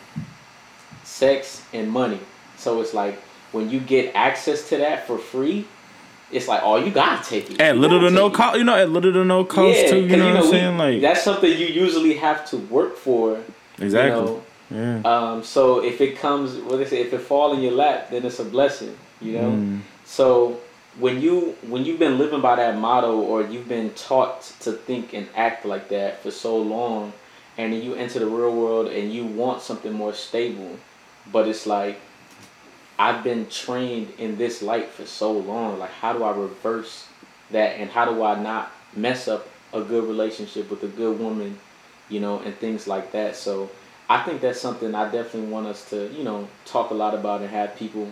sex 1.05 1.64
and 1.72 1.88
money. 1.88 2.18
So 2.62 2.81
it's 2.81 2.94
like 2.94 3.18
when 3.51 3.70
you 3.70 3.81
get 3.81 4.14
access 4.14 4.68
to 4.68 4.77
that 4.79 5.07
for 5.07 5.18
free, 5.18 5.66
it's 6.31 6.48
like, 6.48 6.61
oh, 6.62 6.77
you 6.77 6.92
gotta 6.92 7.29
take 7.29 7.51
it. 7.51 7.61
At 7.61 7.75
you 7.75 7.81
little 7.81 8.01
to 8.01 8.11
no 8.11 8.31
cost, 8.31 8.57
you 8.57 8.64
know, 8.64 8.77
at 8.77 8.88
little 8.88 9.12
to 9.12 9.25
no 9.25 9.44
cost 9.44 9.79
yeah, 9.79 9.90
too. 9.90 10.01
You 10.01 10.16
know, 10.16 10.29
you 10.29 10.35
know, 10.35 10.35
what 10.37 10.44
I'm 10.44 10.51
saying? 10.51 10.79
Like 10.79 11.01
that's 11.01 11.22
something 11.22 11.51
you 11.51 11.66
usually 11.66 12.14
have 12.14 12.48
to 12.51 12.57
work 12.57 12.96
for. 12.96 13.40
Exactly. 13.79 14.20
You 14.20 14.27
know, 14.27 14.42
yeah. 14.70 15.01
Um, 15.05 15.42
so 15.42 15.85
if 15.85 16.01
it 16.01 16.16
comes, 16.16 16.57
what 16.57 16.79
they 16.79 16.87
say, 16.87 17.01
if 17.01 17.12
it 17.12 17.18
fall 17.18 17.53
in 17.53 17.61
your 17.61 17.72
lap, 17.72 18.11
then 18.11 18.25
it's 18.25 18.38
a 18.38 18.44
blessing. 18.44 18.96
You 19.20 19.33
know. 19.33 19.51
Mm. 19.51 19.81
So 20.05 20.61
when 20.98 21.20
you 21.20 21.57
when 21.68 21.85
you've 21.85 21.98
been 21.98 22.16
living 22.16 22.40
by 22.40 22.57
that 22.57 22.79
motto, 22.79 23.18
or 23.18 23.42
you've 23.42 23.68
been 23.68 23.90
taught 23.94 24.42
to 24.61 24.72
think 24.72 25.12
and 25.12 25.29
act 25.35 25.66
like 25.66 25.88
that 25.88 26.22
for 26.22 26.31
so 26.31 26.57
long, 26.57 27.12
and 27.59 27.72
then 27.72 27.83
you 27.83 27.94
enter 27.94 28.20
the 28.20 28.27
real 28.27 28.55
world 28.55 28.87
and 28.87 29.12
you 29.12 29.25
want 29.25 29.62
something 29.62 29.92
more 29.92 30.14
stable, 30.14 30.79
but 31.31 31.48
it's 31.48 31.66
like 31.66 32.01
I've 33.03 33.25
been 33.25 33.49
trained 33.49 34.12
in 34.17 34.38
this 34.38 34.62
light 34.62 34.88
for 34.91 35.05
so 35.05 35.33
long. 35.33 35.81
Like, 35.81 35.91
how 35.91 36.12
do 36.12 36.23
I 36.23 36.31
reverse 36.31 37.09
that, 37.51 37.71
and 37.81 37.91
how 37.91 38.05
do 38.05 38.23
I 38.23 38.41
not 38.41 38.71
mess 38.95 39.27
up 39.27 39.49
a 39.73 39.83
good 39.83 40.05
relationship 40.05 40.71
with 40.71 40.85
a 40.85 40.87
good 40.87 41.19
woman, 41.19 41.59
you 42.09 42.21
know, 42.21 42.38
and 42.38 42.57
things 42.59 42.87
like 42.87 43.11
that. 43.11 43.35
So 43.35 43.71
I 44.09 44.23
think 44.23 44.41
that's 44.41 44.61
something 44.61 44.95
I 44.95 45.11
definitely 45.11 45.51
want 45.51 45.67
us 45.67 45.91
to, 45.91 46.12
you 46.12 46.23
know, 46.23 46.47
talk 46.65 46.91
a 46.91 46.95
lot 46.95 47.12
about 47.12 47.41
and 47.41 47.51
have 47.51 47.75
people 47.75 48.07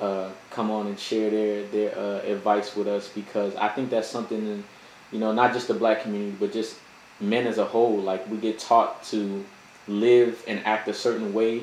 uh, 0.00 0.30
come 0.50 0.72
on 0.72 0.88
and 0.88 0.98
share 0.98 1.30
their 1.30 1.64
their 1.68 1.96
uh, 1.96 2.18
advice 2.22 2.74
with 2.74 2.88
us 2.88 3.08
because 3.10 3.54
I 3.54 3.68
think 3.68 3.90
that's 3.90 4.08
something, 4.08 4.38
in, 4.38 4.64
you 5.12 5.20
know, 5.20 5.32
not 5.32 5.52
just 5.52 5.68
the 5.68 5.74
black 5.74 6.02
community 6.02 6.34
but 6.40 6.52
just 6.52 6.74
men 7.20 7.46
as 7.46 7.58
a 7.58 7.64
whole. 7.64 7.98
Like 7.98 8.28
we 8.28 8.38
get 8.38 8.58
taught 8.58 9.04
to 9.04 9.44
live 9.86 10.42
and 10.48 10.66
act 10.66 10.88
a 10.88 10.94
certain 10.94 11.32
way 11.32 11.62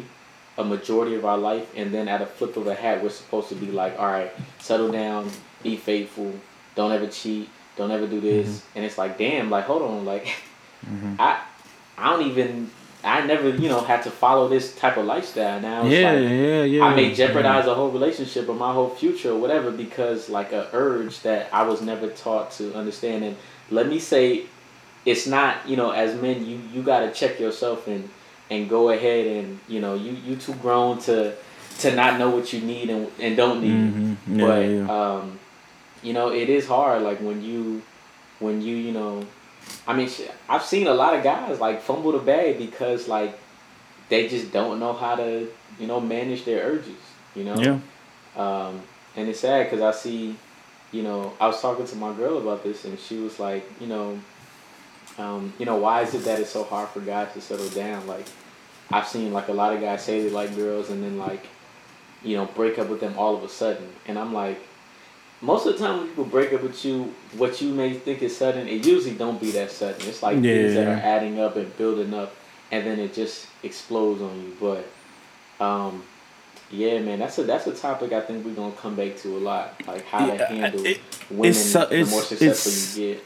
a 0.60 0.64
majority 0.64 1.16
of 1.16 1.26
our 1.26 1.38
life, 1.38 1.72
and 1.76 1.92
then 1.92 2.08
at 2.08 2.22
a 2.22 2.26
flip 2.26 2.58
of 2.58 2.68
a 2.68 2.76
hat, 2.76 3.02
we're 3.02 3.10
supposed 3.10 3.50
to 3.50 3.56
be 3.56 3.72
like, 3.72 3.98
all 3.98 4.08
right, 4.08 4.32
settle 4.60 4.92
down, 4.92 5.32
be 5.64 5.78
faithful, 5.78 6.32
don't 6.76 6.92
ever 6.92 7.08
cheat, 7.08 7.50
don't 7.76 7.92
ever 7.92 8.06
do 8.06 8.20
this, 8.20 8.48
mm-hmm. 8.48 8.78
and 8.78 8.86
it's 8.86 8.98
like, 8.98 9.18
damn, 9.18 9.50
like 9.50 9.66
hold 9.66 9.82
on, 9.82 10.06
like 10.06 10.26
mm-hmm. 10.86 11.16
I 11.20 11.42
I 11.98 12.12
don't 12.12 12.28
even 12.28 12.70
I 13.04 13.26
never, 13.26 13.50
you 13.50 13.70
know, 13.70 13.80
had 13.80 14.04
to 14.04 14.12
follow 14.12 14.50
this 14.50 14.76
type 14.76 14.98
of 14.98 15.06
lifestyle. 15.06 15.62
Now, 15.62 15.86
yeah, 15.86 16.12
like, 16.12 16.24
yeah, 16.24 16.64
yeah. 16.64 16.84
I 16.84 16.94
may 16.94 17.14
jeopardize 17.14 17.66
yeah. 17.66 17.72
a 17.72 17.76
whole 17.76 17.92
relationship 17.92 18.50
or 18.50 18.56
my 18.56 18.74
whole 18.74 18.90
future 18.90 19.32
or 19.32 19.40
whatever 19.40 19.72
because, 19.72 20.30
like, 20.30 20.52
a 20.52 20.68
urge 20.74 21.22
that 21.22 21.48
I 21.54 21.64
was 21.64 21.82
never 21.82 22.10
taught 22.10 22.52
to 22.54 22.76
understand. 22.76 23.24
And 23.24 23.38
let 23.70 23.88
me 23.88 24.00
say, 24.00 24.48
it's 25.06 25.28
not, 25.28 25.68
you 25.68 25.78
know, 25.78 25.92
as 25.92 26.22
men, 26.22 26.46
you 26.46 26.60
you 26.74 26.84
got 26.84 27.00
to 27.00 27.14
check 27.14 27.40
yourself 27.40 27.88
and 27.88 28.10
and 28.50 28.70
go 28.70 28.90
ahead 28.90 29.28
and 29.28 29.60
you 29.68 29.80
know, 29.80 29.96
you 29.96 30.12
you 30.12 30.36
too 30.36 30.54
grown 30.56 31.00
to 31.02 31.36
to 31.80 31.96
not 31.96 32.20
know 32.20 32.30
what 32.30 32.52
you 32.54 32.62
need 32.62 32.90
and 32.90 33.10
and 33.20 33.38
don't 33.38 33.62
need. 33.62 33.94
Mm-hmm. 33.94 34.40
Yeah, 34.40 34.46
but 34.46 34.60
yeah. 34.62 35.16
um, 35.18 35.40
you 36.02 36.14
know, 36.14 36.32
it 36.32 36.50
is 36.50 36.68
hard. 36.68 37.02
Like 37.02 37.20
when 37.20 37.42
you 37.44 37.82
when 38.40 38.62
you 38.62 38.76
you 38.76 38.92
know 38.92 39.26
I 39.88 39.96
mean, 39.96 40.10
I've 40.48 40.64
seen 40.64 40.88
a 40.88 40.94
lot 40.94 41.16
of 41.16 41.24
guys 41.24 41.60
like 41.60 41.82
fumble 41.82 42.12
the 42.12 42.20
bag 42.20 42.58
because 42.58 43.08
like 43.08 43.38
they 44.10 44.28
just 44.28 44.52
don't 44.52 44.80
know 44.80 44.94
how 44.94 45.16
to 45.16 45.52
you 45.80 45.88
know 45.88 46.00
manage 46.00 46.46
their 46.46 46.64
urges. 46.66 47.02
You 47.36 47.44
know. 47.46 47.56
Yeah. 47.56 47.80
Um, 48.36 48.82
and 49.16 49.28
it's 49.28 49.40
sad 49.40 49.70
because 49.70 49.82
I 49.82 49.92
see, 49.98 50.36
you 50.92 51.04
know, 51.04 51.34
I 51.42 51.48
was 51.48 51.62
talking 51.62 51.86
to 51.86 51.96
my 51.96 52.14
girl 52.14 52.38
about 52.38 52.64
this, 52.64 52.86
and 52.86 53.00
she 53.00 53.18
was 53.18 53.40
like, 53.40 53.70
you 53.82 53.88
know, 53.88 54.20
um, 55.18 55.54
you 55.60 55.66
know, 55.66 55.78
why 55.78 56.02
is 56.04 56.14
it 56.14 56.24
that 56.26 56.40
it's 56.40 56.52
so 56.52 56.64
hard 56.64 56.90
for 56.90 57.02
guys 57.02 57.34
to 57.34 57.42
settle 57.42 57.70
down? 57.70 58.08
Like, 58.08 58.26
I've 58.92 59.08
seen 59.08 59.32
like 59.34 59.48
a 59.48 59.54
lot 59.54 59.74
of 59.74 59.82
guys 59.82 60.04
say 60.04 60.24
they 60.24 60.30
like 60.30 60.56
girls, 60.56 60.90
and 60.90 61.04
then 61.04 61.18
like, 61.18 61.46
you 62.24 62.36
know, 62.36 62.46
break 62.46 62.80
up 62.80 62.90
with 62.90 63.00
them 63.00 63.18
all 63.18 63.36
of 63.36 63.44
a 63.44 63.50
sudden, 63.50 63.90
and 64.08 64.18
I'm 64.18 64.34
like, 64.34 64.60
most 65.42 65.66
of 65.66 65.74
the 65.74 65.80
time 65.80 66.00
when 66.00 66.08
people 66.08 66.26
break 66.26 66.54
up 66.54 66.64
with 66.64 66.84
you, 66.84 67.14
what 67.38 67.62
you 67.62 67.74
may 67.74 67.94
think 67.94 68.22
is 68.22 68.36
sudden, 68.36 68.68
it 68.68 68.86
usually 68.86 69.16
don't 69.16 69.40
be 69.40 69.52
that 69.52 69.72
sudden. 69.72 70.08
It's 70.08 70.22
like 70.22 70.36
yeah. 70.38 70.42
things 70.42 70.74
that 70.74 70.88
are 70.88 71.02
adding 71.02 71.40
up 71.40 71.56
and 71.56 71.76
building 71.78 72.14
up, 72.14 72.36
and 72.72 72.86
then 72.86 73.00
it 73.00 73.14
just 73.14 73.48
explodes 73.64 74.22
on 74.22 74.42
you. 74.42 74.58
But, 74.60 75.64
um, 75.64 76.04
yeah, 76.72 77.00
man, 77.00 77.20
that's 77.20 77.38
a 77.38 77.44
that's 77.44 77.68
a 77.68 77.74
topic 77.74 78.12
I 78.12 78.22
think 78.22 78.46
we're 78.46 78.54
gonna 78.54 78.76
come 78.76 78.96
back 78.96 79.18
to 79.18 79.38
a 79.38 79.40
lot, 79.40 79.76
like 79.88 80.06
how 80.06 80.28
yeah, 80.28 80.38
to 80.38 80.46
handle 80.46 80.86
it, 80.86 81.00
women. 81.30 81.54
So, 81.54 81.86
the 81.86 82.06
more 82.06 82.22
successful 82.22 83.02
you 83.02 83.14
get. 83.14 83.24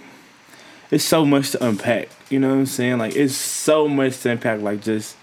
It's 0.91 1.03
so 1.03 1.25
much 1.25 1.51
to 1.51 1.65
unpack. 1.65 2.09
You 2.29 2.39
know 2.39 2.49
what 2.49 2.59
I'm 2.59 2.65
saying? 2.67 2.99
Like 2.99 3.15
it's 3.15 3.35
so 3.35 3.87
much 3.87 4.19
to 4.19 4.31
unpack. 4.31 4.61
Like 4.61 4.81
just 4.81 5.17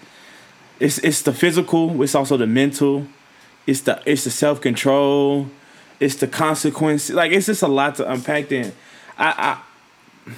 it's 0.81 0.97
it's 0.99 1.21
the 1.21 1.33
physical. 1.33 2.01
It's 2.01 2.15
also 2.15 2.37
the 2.37 2.47
mental. 2.47 3.05
It's 3.67 3.81
the 3.81 4.01
it's 4.05 4.23
the 4.23 4.31
self 4.31 4.59
control. 4.61 5.47
It's 5.99 6.15
the 6.15 6.27
consequence. 6.27 7.09
Like 7.09 7.31
it's 7.31 7.45
just 7.45 7.61
a 7.61 7.67
lot 7.67 7.95
to 7.95 8.11
unpack. 8.11 8.49
Then, 8.49 8.73
I 9.17 9.59
I 10.25 10.33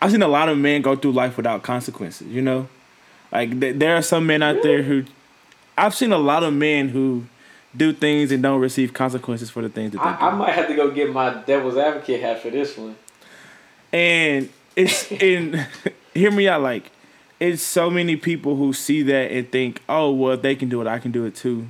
I've 0.00 0.10
seen 0.10 0.22
a 0.22 0.28
lot 0.28 0.48
of 0.48 0.56
men 0.58 0.82
go 0.82 0.96
through 0.96 1.12
life 1.12 1.36
without 1.36 1.62
consequences. 1.62 2.26
You 2.28 2.42
know, 2.42 2.68
like 3.30 3.60
th- 3.60 3.76
there 3.76 3.96
are 3.96 4.02
some 4.02 4.26
men 4.26 4.42
out 4.42 4.62
there 4.62 4.82
who 4.82 5.04
I've 5.76 5.94
seen 5.94 6.12
a 6.12 6.18
lot 6.18 6.42
of 6.42 6.54
men 6.54 6.88
who 6.88 7.26
do 7.76 7.92
things 7.92 8.32
and 8.32 8.42
don't 8.42 8.60
receive 8.60 8.92
consequences 8.94 9.50
for 9.50 9.62
the 9.62 9.68
things 9.68 9.92
that 9.92 9.98
they 9.98 10.04
do. 10.04 10.24
I, 10.24 10.30
I 10.30 10.34
might 10.34 10.52
have 10.52 10.68
to 10.68 10.74
go 10.74 10.90
get 10.90 11.12
my 11.12 11.34
devil's 11.34 11.76
advocate 11.76 12.20
hat 12.20 12.40
for 12.42 12.50
this 12.50 12.76
one. 12.76 12.96
and 13.92 14.48
it's 14.74 15.10
in 15.12 15.66
hear 16.14 16.30
me 16.30 16.48
out 16.48 16.62
like 16.62 16.90
it's 17.42 17.62
so 17.62 17.90
many 17.90 18.14
people 18.14 18.54
who 18.54 18.72
see 18.72 19.02
that 19.02 19.32
and 19.32 19.50
think 19.50 19.82
oh 19.88 20.12
well 20.12 20.32
if 20.32 20.42
they 20.42 20.54
can 20.54 20.68
do 20.68 20.80
it. 20.80 20.86
I 20.86 20.98
can 20.98 21.10
do 21.10 21.24
it 21.24 21.34
too. 21.34 21.68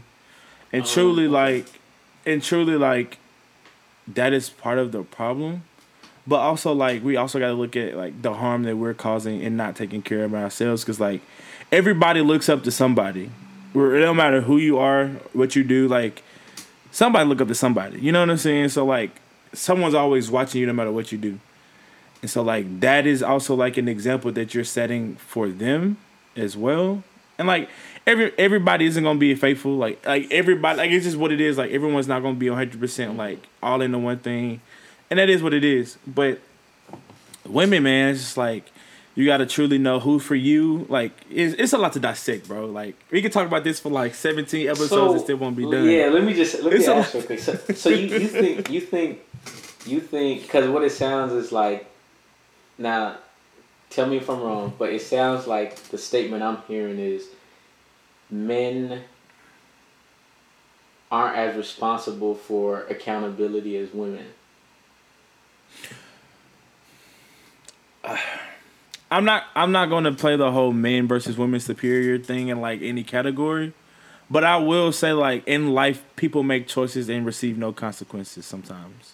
And 0.71 0.83
oh, 0.83 0.87
truly 0.87 1.29
like 1.29 1.67
and 2.27 2.43
truly 2.43 2.77
like 2.77 3.19
that 4.07 4.33
is 4.33 4.51
part 4.51 4.79
of 4.79 4.93
the 4.93 5.03
problem. 5.03 5.65
But 6.27 6.41
also 6.41 6.73
like 6.73 7.03
we 7.03 7.17
also 7.17 7.39
got 7.39 7.49
to 7.49 7.55
look 7.55 7.75
at 7.75 7.97
like 7.97 8.21
the 8.21 8.35
harm 8.35 8.65
that 8.65 8.77
we're 8.77 8.95
causing 8.95 9.43
and 9.43 9.57
not 9.57 9.75
taking 9.75 10.03
care 10.03 10.25
of 10.25 10.35
ourselves 10.35 10.83
because 10.83 11.01
like 11.01 11.23
everybody 11.71 12.21
looks 12.21 12.49
up 12.51 12.65
to 12.65 12.71
somebody. 12.71 13.31
It 13.75 14.01
don't 14.01 14.17
matter 14.17 14.43
who 14.43 14.59
you 14.59 14.79
are 14.79 15.07
what 15.33 15.57
you 15.57 15.65
do 15.65 15.89
like 15.89 16.23
somebody 16.91 17.27
look 17.27 17.41
up 17.41 17.49
to 17.49 17.55
somebody. 17.55 17.99
You 17.99 18.13
know 18.13 18.21
what 18.21 18.29
i'm 18.29 18.37
saying? 18.37 18.69
So 18.69 18.85
like 18.85 19.11
someone's 19.55 19.95
always 19.95 20.31
watching 20.31 20.61
you 20.61 20.67
no 20.67 20.75
matter 20.75 20.93
what 20.93 21.13
you 21.13 21.19
do 21.19 21.39
and 22.23 22.31
so 22.31 22.41
like 22.41 22.81
that 22.81 23.07
is 23.07 23.23
also 23.23 23.55
like 23.55 23.77
an 23.77 23.89
example 23.89 24.31
that 24.33 24.55
you're 24.55 24.65
setting 24.65 25.17
for 25.17 25.49
them 25.49 25.99
as 26.37 26.57
well. 26.57 27.03
And 27.37 27.49
like 27.49 27.69
every 28.07 28.33
everybody 28.39 28.87
isn't 28.87 29.03
gonna 29.03 29.19
be 29.19 29.35
faithful. 29.35 29.77
Like 29.77 30.07
like 30.07 30.31
everybody 30.31 30.79
like 30.79 30.91
it's 30.93 31.05
just 31.05 31.17
what 31.17 31.33
it 31.33 31.41
is. 31.41 31.59
Like 31.59 31.73
everyone's 31.73 32.07
not 32.07 32.23
gonna 32.23 32.37
be 32.37 32.47
hundred 32.47 32.79
percent 32.79 33.17
like 33.17 33.41
all 33.63 33.83
into 33.83 33.99
one 33.99 34.19
thing. 34.19 34.61
And 35.11 35.19
that 35.19 35.29
is 35.29 35.43
what 35.43 35.53
it 35.53 35.65
is. 35.65 35.99
But 36.07 36.41
women, 37.47 37.83
man, 37.83 38.11
it's 38.11 38.21
just 38.21 38.37
like 38.37 38.71
you 39.17 39.27
gotta 39.27 39.45
truly 39.45 39.79
know 39.79 39.99
who 39.99 40.21
for 40.21 40.37
you. 40.37 40.87
Like 40.89 41.13
it's, 41.29 41.55
it's 41.59 41.73
a 41.73 41.79
lot 41.79 41.93
to 41.95 42.01
dissect, 42.01 42.47
bro. 42.47 42.67
Like 42.67 42.95
we 43.11 43.21
could 43.21 43.33
talk 43.33 43.49
about 43.49 43.65
this 43.65 43.81
for 43.81 43.91
like 43.91 44.15
seventeen 44.15 44.69
episodes 44.69 45.15
and 45.15 45.23
still 45.23 45.39
won't 45.39 45.57
be 45.57 45.69
done. 45.69 45.91
Yeah, 45.91 46.07
let 46.07 46.23
me 46.23 46.35
just 46.35 46.63
let 46.63 46.73
me 46.73 46.87
ask 46.87 47.15
you. 47.15 47.21
Okay, 47.21 47.37
so, 47.37 47.57
so 47.75 47.89
you, 47.89 48.19
you 48.19 48.29
think 48.29 48.71
you 48.71 48.81
think 48.81 49.21
you 49.87 50.01
think 50.01 50.43
because 50.43 50.69
what 50.69 50.85
it 50.85 50.91
sounds 50.91 51.33
is 51.33 51.51
like 51.51 51.92
now, 52.79 53.17
tell 53.91 54.07
me 54.07 54.17
if 54.17 54.29
I'm 54.29 54.41
wrong, 54.41 54.73
but 54.79 54.93
it 54.93 55.03
sounds 55.03 55.47
like 55.47 55.77
the 55.85 55.99
statement 55.99 56.43
I'm 56.43 56.59
hearing 56.69 56.99
is 56.99 57.29
men 58.31 59.03
aren't 61.11 61.37
as 61.37 61.57
responsible 61.57 62.35
for 62.35 62.85
accountability 62.85 63.77
as 63.77 63.93
women. 63.93 64.27
I'm 69.11 69.27
not 69.27 69.45
I'm 69.55 69.73
not 69.73 69.91
gonna 69.91 70.13
play 70.13 70.37
the 70.37 70.51
whole 70.53 70.73
men 70.73 71.07
versus 71.07 71.37
women 71.37 71.61
superior 71.61 72.19
thing 72.19 72.49
in 72.49 72.63
like 72.63 72.81
any 72.81 73.05
category. 73.05 73.75
But 74.31 74.45
I 74.45 74.57
will 74.57 74.91
say 74.93 75.13
like 75.13 75.47
in 75.47 75.75
life 75.75 76.03
people 76.17 76.43
make 76.43 76.67
choices 76.67 77.11
and 77.11 77.27
receive 77.27 77.59
no 77.59 77.75
consequences 77.75 78.47
sometimes. 78.47 79.13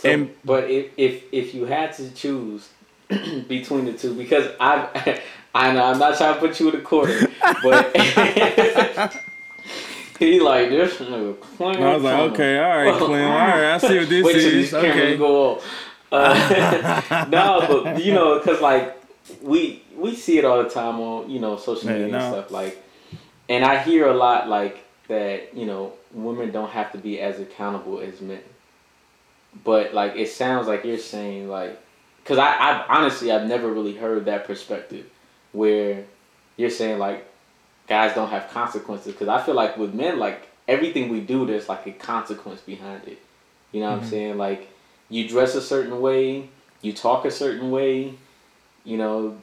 So, 0.00 0.08
And- 0.08 0.30
but 0.44 0.70
if, 0.70 0.86
if 0.96 1.24
if 1.30 1.54
you 1.54 1.66
had 1.66 1.92
to 1.94 2.10
choose 2.12 2.70
between 3.08 3.84
the 3.84 3.92
two, 3.92 4.14
because 4.14 4.50
I 4.58 5.20
I 5.54 5.72
know 5.72 5.84
I'm 5.84 5.98
not 5.98 6.16
trying 6.16 6.34
to 6.34 6.40
put 6.40 6.58
you 6.58 6.70
in 6.70 6.76
a 6.76 6.80
corner, 6.80 7.28
but 7.62 7.94
he 10.18 10.40
like 10.40 10.70
this 10.70 10.94
nigga. 10.94 11.36
I 11.60 11.94
was 11.94 12.02
like, 12.02 12.32
okay, 12.32 12.58
all 12.58 12.68
right, 12.68 12.94
Clem, 12.96 13.30
all 13.30 13.38
right, 13.38 13.74
I 13.74 13.78
see 13.78 13.98
what 13.98 14.08
this 14.08 14.24
Wait 14.26 14.36
is. 14.36 14.72
Okay. 14.72 15.16
go 15.18 15.52
off. 15.56 15.64
Uh, 16.10 17.26
no, 17.30 17.82
but 17.84 18.02
you 18.02 18.14
know, 18.14 18.40
cause 18.40 18.60
like 18.62 18.96
we 19.42 19.82
we 19.96 20.14
see 20.14 20.38
it 20.38 20.46
all 20.46 20.62
the 20.62 20.70
time 20.70 20.98
on 20.98 21.28
you 21.28 21.40
know 21.40 21.56
social 21.58 21.88
media 21.90 22.04
and 22.04 22.12
no. 22.12 22.32
stuff 22.32 22.50
like, 22.50 22.82
and 23.50 23.64
I 23.64 23.82
hear 23.82 24.08
a 24.08 24.14
lot 24.14 24.48
like 24.48 24.82
that. 25.08 25.54
You 25.54 25.66
know, 25.66 25.92
women 26.14 26.52
don't 26.52 26.70
have 26.70 26.90
to 26.92 26.98
be 26.98 27.20
as 27.20 27.38
accountable 27.38 28.00
as 28.00 28.20
men. 28.20 28.40
But 29.64 29.94
like, 29.94 30.16
it 30.16 30.28
sounds 30.28 30.66
like 30.66 30.84
you're 30.84 30.98
saying 30.98 31.48
like, 31.48 31.80
cause 32.24 32.38
I 32.38 32.52
I 32.52 32.86
honestly 32.88 33.32
I've 33.32 33.48
never 33.48 33.70
really 33.70 33.96
heard 33.96 34.24
that 34.26 34.46
perspective, 34.46 35.06
where 35.52 36.04
you're 36.56 36.70
saying 36.70 36.98
like, 36.98 37.26
guys 37.88 38.14
don't 38.14 38.30
have 38.30 38.50
consequences. 38.50 39.14
Cause 39.14 39.28
I 39.28 39.42
feel 39.42 39.54
like 39.54 39.76
with 39.76 39.94
men 39.94 40.18
like 40.18 40.48
everything 40.68 41.08
we 41.08 41.20
do 41.20 41.46
there's 41.46 41.68
like 41.68 41.86
a 41.86 41.92
consequence 41.92 42.60
behind 42.60 43.06
it. 43.08 43.18
You 43.72 43.80
know 43.80 43.86
what 43.86 43.94
I'm 43.94 44.00
mm-hmm. 44.00 44.10
saying? 44.10 44.38
Like 44.38 44.70
you 45.08 45.28
dress 45.28 45.54
a 45.54 45.60
certain 45.60 46.00
way, 46.00 46.48
you 46.82 46.92
talk 46.92 47.24
a 47.24 47.30
certain 47.30 47.70
way, 47.70 48.14
you 48.84 48.96
know, 48.96 49.36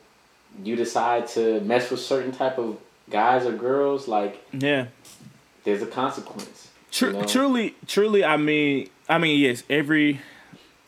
you 0.63 0.75
decide 0.75 1.27
to 1.29 1.59
mess 1.61 1.91
with 1.91 1.99
certain 1.99 2.31
type 2.31 2.57
of 2.57 2.77
guys 3.09 3.45
or 3.45 3.51
girls, 3.51 4.07
like 4.07 4.43
Yeah. 4.53 4.87
there's 5.63 5.81
a 5.81 5.87
consequence. 5.87 6.69
Tru- 6.91 7.09
you 7.09 7.13
know? 7.13 7.25
Truly, 7.25 7.75
truly, 7.85 8.23
I 8.23 8.37
mean, 8.37 8.89
I 9.09 9.17
mean, 9.17 9.39
yes, 9.39 9.63
every, 9.69 10.21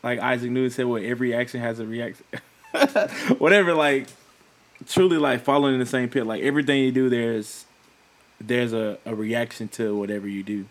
like 0.02 0.18
Isaac 0.18 0.50
Newton 0.50 0.70
said, 0.70 0.86
what 0.86 1.02
every 1.02 1.34
action 1.34 1.60
has 1.60 1.78
a 1.78 1.86
reaction. 1.86 2.24
Whatever, 3.38 3.74
like, 3.74 4.08
truly, 4.86 5.16
like 5.16 5.42
following 5.42 5.78
the 5.78 5.86
same 5.86 6.08
pit. 6.08 6.26
Like 6.26 6.42
everything 6.42 6.84
you 6.84 6.92
do, 6.92 7.08
there's, 7.08 7.64
there's 8.40 8.72
a, 8.72 8.98
a 9.04 9.14
reaction 9.14 9.68
to 9.68 9.96
whatever 9.96 10.28
you 10.28 10.42
do, 10.42 10.66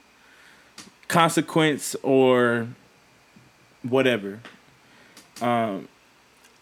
consequence 1.08 1.96
or 2.04 2.68
whatever. 3.84 4.40
Um, 5.42 5.88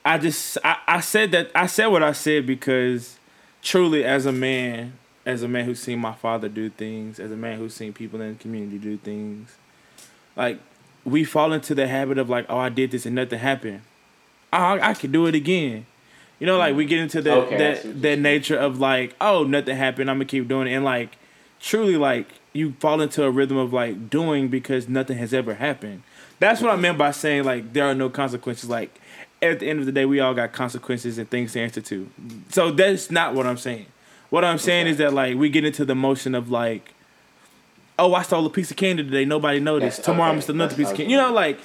I 0.05 0.17
just, 0.17 0.57
I, 0.63 0.77
I 0.87 0.99
said 1.01 1.31
that, 1.31 1.51
I 1.53 1.67
said 1.67 1.87
what 1.87 2.03
I 2.03 2.13
said 2.13 2.45
because, 2.45 3.17
truly, 3.61 4.05
as 4.05 4.25
a 4.25 4.31
man, 4.31 4.93
as 5.25 5.43
a 5.43 5.47
man 5.47 5.65
who's 5.65 5.81
seen 5.81 5.99
my 5.99 6.13
father 6.13 6.47
do 6.47 6.69
things, 6.69 7.19
as 7.19 7.31
a 7.31 7.35
man 7.35 7.57
who's 7.57 7.73
seen 7.73 7.91
people 7.91 8.21
in 8.21 8.37
the 8.37 8.39
community 8.39 8.77
do 8.77 8.97
things, 8.97 9.55
like 10.35 10.59
we 11.07 11.23
fall 11.23 11.53
into 11.53 11.73
the 11.73 11.87
habit 11.87 12.17
of 12.17 12.29
like, 12.29 12.45
oh, 12.49 12.57
I 12.57 12.67
did 12.67 12.91
this 12.91 13.05
and 13.05 13.15
nothing 13.15 13.39
happened. 13.39 13.81
I, 14.51 14.89
I 14.89 14.93
could 14.93 15.13
do 15.13 15.25
it 15.25 15.35
again. 15.35 15.85
You 16.39 16.45
know, 16.45 16.57
like 16.57 16.75
we 16.75 16.85
get 16.85 16.99
into 16.99 17.21
that 17.21 17.37
Okay, 17.37 17.57
that 17.57 18.01
that 18.01 18.19
nature 18.19 18.57
of 18.57 18.79
like, 18.79 19.15
oh, 19.19 19.43
nothing 19.43 19.75
happened. 19.75 20.09
I'm 20.09 20.17
gonna 20.17 20.25
keep 20.25 20.47
doing 20.47 20.67
it, 20.67 20.73
and 20.73 20.85
like 20.85 21.17
truly, 21.59 21.97
like 21.97 22.27
you 22.53 22.73
fall 22.79 23.01
into 23.01 23.23
a 23.23 23.31
rhythm 23.31 23.57
of 23.57 23.73
like 23.73 24.09
doing 24.09 24.49
because 24.49 24.87
nothing 24.87 25.17
has 25.17 25.33
ever 25.33 25.55
happened. 25.55 26.03
That's 26.39 26.61
what 26.61 26.71
I 26.71 26.75
meant 26.75 26.97
by 26.97 27.11
saying 27.11 27.45
like 27.45 27.73
there 27.73 27.85
are 27.85 27.95
no 27.95 28.09
consequences. 28.09 28.69
Like 28.69 28.99
at 29.41 29.59
the 29.59 29.69
end 29.69 29.79
of 29.79 29.85
the 29.85 29.91
day, 29.91 30.05
we 30.05 30.19
all 30.19 30.33
got 30.33 30.51
consequences 30.51 31.17
and 31.17 31.29
things 31.29 31.53
to 31.53 31.61
answer 31.61 31.81
to. 31.81 32.09
So 32.49 32.71
that's 32.71 33.09
not 33.09 33.33
what 33.33 33.47
I'm 33.47 33.57
saying. 33.57 33.87
What 34.29 34.43
I'm 34.43 34.57
saying 34.57 34.87
is 34.87 34.97
that 34.97 35.13
like 35.13 35.37
we 35.37 35.49
get 35.49 35.63
into 35.65 35.85
the 35.85 35.95
motion 35.95 36.35
of 36.35 36.51
like, 36.51 36.93
oh, 37.99 38.13
I 38.13 38.21
stole 38.23 38.45
a 38.45 38.49
piece 38.49 38.71
of 38.71 38.77
candy 38.77 39.03
today. 39.03 39.25
Nobody 39.25 39.59
noticed. 39.59 39.97
That's- 39.97 40.05
Tomorrow 40.05 40.29
I'm 40.29 40.29
okay, 40.29 40.35
gonna 40.35 40.41
steal 40.43 40.55
another 40.55 40.75
piece 40.75 40.89
of 40.91 40.97
candy. 40.97 41.11
You 41.11 41.17
know, 41.17 41.31
like 41.33 41.59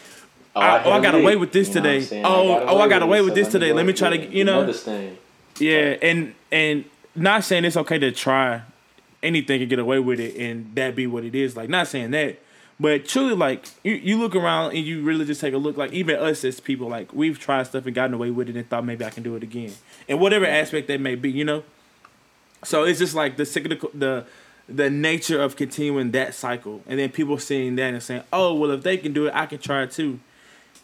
Oh, 0.55 0.61
I- 0.61 0.83
oh, 0.85 0.93
I 0.93 1.01
got 1.01 1.15
away 1.15 1.37
with 1.37 1.53
this 1.53 1.69
you 1.69 1.75
know 1.75 1.81
I'm 1.81 1.85
today. 1.85 2.01
saying? 2.05 2.25
Oh, 2.27 2.65
oh, 2.69 2.79
I 2.81 2.89
got 2.89 3.03
away 3.03 3.23
with 3.23 3.35
this 3.35 3.49
today. 3.49 3.73
Let 3.73 3.87
me 3.87 3.93
try 3.95 4.17
to- 4.17 4.27
you 4.35 4.45
know. 4.45 4.71
yeah, 5.59 5.97
and 6.03 6.35
and 6.51 6.85
not 7.15 7.45
saying 7.45 7.65
it's 7.65 7.77
okay 7.77 7.99
to 7.99 8.11
try 8.13 8.63
anything 9.23 9.61
and 9.61 9.71
get 9.71 9.79
away 9.79 9.99
with 9.99 10.19
it 10.21 10.37
and 10.37 10.75
that 10.75 10.95
be 10.97 11.07
what 11.07 11.25
it 11.25 11.35
is. 11.35 11.57
Like 11.57 11.69
not 11.69 11.87
saying 11.89 12.11
that. 12.13 12.39
But 12.81 13.07
truly, 13.07 13.35
like 13.35 13.67
you, 13.85 13.95
you 13.95 14.19
look 14.19 14.35
around 14.35 14.75
and 14.75 14.85
you 14.85 15.03
really 15.03 15.25
just 15.25 15.41
take 15.41 15.55
a 15.55 15.59
look. 15.59 15.77
Like 15.77 15.93
even 15.93 16.17
us 16.17 16.45
as 16.45 16.59
people, 16.59 16.89
like 16.89 17.13
we've 17.15 17.39
tried 17.39 17.67
stuff 17.69 17.87
and 17.87 17.95
gotten 17.95 18.13
away 18.15 18.31
with 18.31 18.49
it 18.49 18.57
and 18.57 18.69
thought 18.69 18.85
maybe 18.85 19.05
I 19.05 19.11
can 19.11 19.23
do 19.23 19.37
it 19.37 19.43
again, 19.43 19.73
and 20.09 20.19
whatever 20.19 20.45
aspect 20.47 20.89
that 20.89 21.01
may 21.01 21.15
be, 21.15 21.31
you 21.31 21.45
know. 21.45 21.63
So 22.65 22.85
it's 22.85 22.99
just 22.99 23.15
like 23.15 23.37
the 23.37 23.45
cyclical, 23.47 23.91
the 23.95 24.25
the 24.69 24.89
nature 24.91 25.41
of 25.41 25.57
continuing 25.57 26.13
that 26.13 26.35
cycle, 26.35 26.83
and 26.87 26.99
then 26.99 27.11
people 27.11 27.39
seeing 27.39 27.77
that 27.77 27.93
and 27.93 28.03
saying, 28.03 28.23
"Oh, 28.33 28.55
well, 28.55 28.71
if 28.71 28.83
they 28.83 28.97
can 28.97 29.13
do 29.13 29.27
it, 29.27 29.35
I 29.35 29.47
can 29.47 29.59
try 29.59 29.83
it 29.83 29.91
too." 29.91 30.21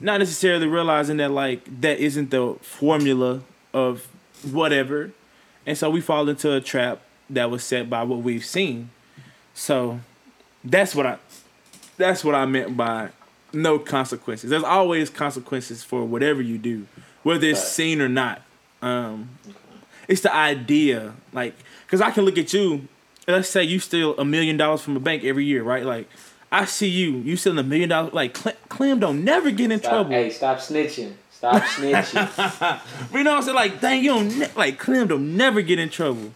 Not 0.01 0.19
necessarily 0.19 0.67
realizing 0.67 1.17
that 1.19 1.31
like 1.31 1.81
that 1.81 1.99
isn't 1.99 2.31
the 2.31 2.57
formula 2.61 3.43
of 3.73 4.09
whatever, 4.43 5.11
and 5.67 5.77
so 5.77 5.91
we 5.91 6.01
fall 6.01 6.29
into 6.29 6.53
a 6.53 6.61
trap 6.61 7.01
that 7.31 7.51
was 7.51 7.65
set 7.65 7.91
by 7.91 8.03
what 8.03 8.21
we've 8.21 8.45
seen. 8.45 8.91
So 9.55 10.01
that's 10.65 10.95
what 10.95 11.07
I 11.07 11.19
that's 11.97 12.25
what 12.25 12.35
I 12.35 12.47
meant 12.47 12.77
by 12.77 13.11
no 13.53 13.79
consequences. 13.79 14.51
There's 14.51 14.63
always 14.63 15.11
consequences 15.11 15.83
for 15.83 16.05
whatever 16.05 16.43
you 16.43 16.59
do, 16.59 16.87
whether 17.23 17.47
it's 17.47 17.67
seen 17.67 18.01
or 18.01 18.09
not. 18.09 18.43
Um, 18.83 19.31
it's 20.07 20.21
the 20.23 20.35
idea, 20.35 21.15
like, 21.33 21.55
because 21.87 22.01
I 22.01 22.11
can 22.11 22.25
look 22.25 22.39
at 22.39 22.53
you. 22.53 22.89
Let's 23.29 23.51
say 23.51 23.63
you 23.63 23.79
steal 23.79 24.17
a 24.19 24.25
million 24.25 24.57
dollars 24.57 24.81
from 24.81 24.97
a 24.97 25.01
bank 25.01 25.23
every 25.23 25.45
year, 25.45 25.63
right? 25.63 25.85
Like, 25.85 26.09
I 26.51 26.65
see 26.65 26.89
you, 26.89 27.19
you 27.19 27.37
stealing 27.37 27.59
a 27.59 27.63
million 27.63 27.91
dollars. 27.91 28.15
Like, 28.15 28.33
Clem, 28.33 28.57
Clem 28.71 29.01
don't 29.01 29.23
never 29.23 29.51
get 29.51 29.71
in 29.71 29.79
Stop, 29.81 29.91
trouble. 29.93 30.11
hey, 30.13 30.31
stop 30.31 30.57
snitching. 30.59 31.13
Stop 31.31 31.63
snitching. 31.77 32.81
But 33.13 33.13
you 33.19 33.23
know 33.25 33.33
what 33.33 33.37
I'm 33.37 33.43
saying? 33.43 33.55
Like, 33.55 33.81
dang, 33.83 34.03
you 34.03 34.11
don't 34.15 34.39
ne- 34.39 34.51
like 34.57 34.79
Clem 34.79 35.09
don't 35.09 35.37
never 35.37 35.61
get 35.61 35.79
in 35.79 35.91
trouble. 35.91 36.33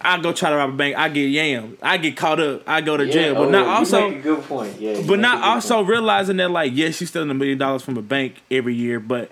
I 0.00 0.18
go 0.18 0.32
try 0.32 0.48
to 0.48 0.56
rob 0.56 0.70
a 0.70 0.72
bank. 0.72 0.96
I 0.96 1.10
get 1.10 1.26
yam. 1.28 1.76
I 1.82 1.98
get 1.98 2.16
caught 2.16 2.40
up. 2.40 2.66
I 2.66 2.80
go 2.80 2.96
to 2.96 3.04
Yeah, 3.04 3.12
jail. 3.12 3.34
But 3.34 3.48
oh, 3.48 3.50
not 3.50 3.66
also. 3.66 4.10
good 4.22 4.42
point. 4.44 4.80
Yeah, 4.80 5.02
But 5.06 5.18
not 5.18 5.42
also 5.44 5.76
point. 5.80 5.88
realizing 5.90 6.38
that 6.38 6.50
like 6.50 6.72
yes, 6.74 6.98
you 7.02 7.06
stealing 7.06 7.28
a 7.30 7.34
million 7.34 7.58
dollars 7.58 7.82
from 7.82 7.98
a 7.98 8.02
bank 8.02 8.40
every 8.50 8.74
year, 8.74 8.98
but 8.98 9.30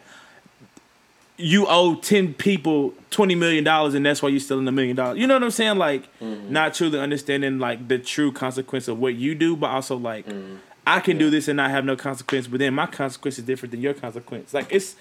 you 1.41 1.67
owe 1.69 1.95
ten 1.95 2.35
people 2.35 2.93
twenty 3.11 3.35
million 3.35 3.63
dollars, 3.65 3.95
and 3.95 4.05
that's 4.05 4.21
why 4.21 4.29
you 4.29 4.39
stealing 4.41 4.67
a 4.69 4.73
million 4.73 4.97
dollars. 4.97 5.19
You 5.19 5.27
know 5.27 5.35
what 5.35 5.45
I'm 5.45 5.51
saying? 5.51 5.79
Like 5.79 6.05
Mm-hmm. 6.21 6.53
not 6.53 6.75
truly 6.75 6.99
understanding 6.99 7.59
like 7.59 7.87
the 7.89 7.99
true 7.99 8.33
consequence 8.33 8.89
of 8.89 8.99
what 8.99 9.15
you 9.15 9.35
do, 9.35 9.57
but 9.57 9.69
also 9.71 9.97
like 9.97 10.27
Mm-hmm. 10.27 10.57
I 10.87 11.01
can 11.01 11.19
do 11.19 11.29
this 11.29 11.49
and 11.49 11.59
not 11.59 11.71
have 11.71 11.85
no 11.85 11.97
consequence, 11.97 12.47
but 12.47 12.61
then 12.61 12.73
my 12.73 12.87
consequence 12.87 13.39
is 13.39 13.45
different 13.45 13.73
than 13.73 13.83
your 13.83 13.93
consequence. 13.95 14.55
Like 14.55 14.67
it's 14.71 14.97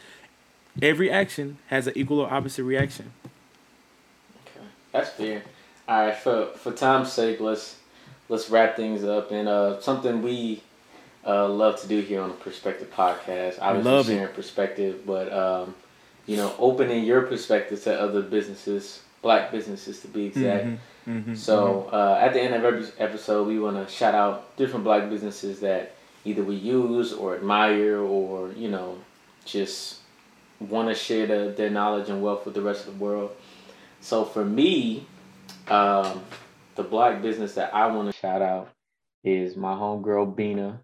every 0.81 1.09
action 1.09 1.57
has 1.67 1.87
an 1.87 1.93
equal 1.95 2.19
or 2.19 2.29
opposite 2.31 2.65
reaction. 2.65 3.11
Okay. 4.45 4.65
That's 4.91 5.09
fair. 5.11 5.43
All 5.87 6.05
right, 6.07 6.15
for 6.15 6.47
for 6.57 6.71
time's 6.73 7.11
sake, 7.13 7.39
let's 7.39 7.77
let's 8.27 8.49
wrap 8.49 8.75
things 8.75 9.03
up. 9.05 9.31
And 9.31 9.47
uh, 9.47 9.79
something 9.79 10.21
we 10.21 10.61
uh, 11.25 11.47
love 11.47 11.79
to 11.81 11.87
do 11.87 12.01
here 12.01 12.21
on 12.21 12.29
the 12.29 12.35
Perspective 12.35 12.91
Podcast. 12.93 13.57
Obviously, 13.61 13.91
Love 13.91 14.09
it. 14.09 14.13
sharing 14.15 14.33
perspective, 14.35 15.05
but 15.05 15.31
um, 15.31 15.73
you 16.27 16.35
know, 16.35 16.53
opening 16.59 17.03
your 17.03 17.23
perspective 17.23 17.81
to 17.85 17.99
other 17.99 18.21
businesses, 18.21 19.01
black 19.21 19.51
businesses 19.51 20.01
to 20.01 20.07
be 20.07 20.25
exact. 20.25 20.65
Mm-hmm. 21.07 21.35
So 21.35 21.89
uh, 21.91 22.19
at 22.21 22.33
the 22.33 22.41
end 22.41 22.53
of 22.53 22.63
every 22.63 22.85
episode, 22.99 23.47
we 23.47 23.59
want 23.59 23.77
to 23.77 23.91
shout 23.91 24.13
out 24.13 24.55
different 24.57 24.83
black 24.83 25.09
businesses 25.09 25.61
that 25.61 25.95
either 26.25 26.43
we 26.43 26.55
use 26.55 27.13
or 27.13 27.35
admire, 27.35 27.97
or 27.99 28.51
you 28.51 28.69
know, 28.69 28.99
just 29.45 29.99
want 30.59 30.89
to 30.89 30.95
share 30.95 31.25
the, 31.25 31.53
their 31.55 31.69
knowledge 31.69 32.09
and 32.09 32.21
wealth 32.21 32.45
with 32.45 32.53
the 32.53 32.61
rest 32.61 32.87
of 32.87 32.97
the 32.97 33.03
world. 33.03 33.31
So 34.01 34.25
for 34.25 34.43
me, 34.43 35.07
um, 35.69 36.23
the 36.75 36.83
black 36.83 37.21
business 37.21 37.53
that 37.53 37.73
I 37.73 37.87
want 37.87 38.11
to 38.11 38.17
shout 38.19 38.41
out 38.41 38.69
is 39.23 39.55
my 39.55 39.73
homegirl 39.73 40.35
Bina. 40.35 40.81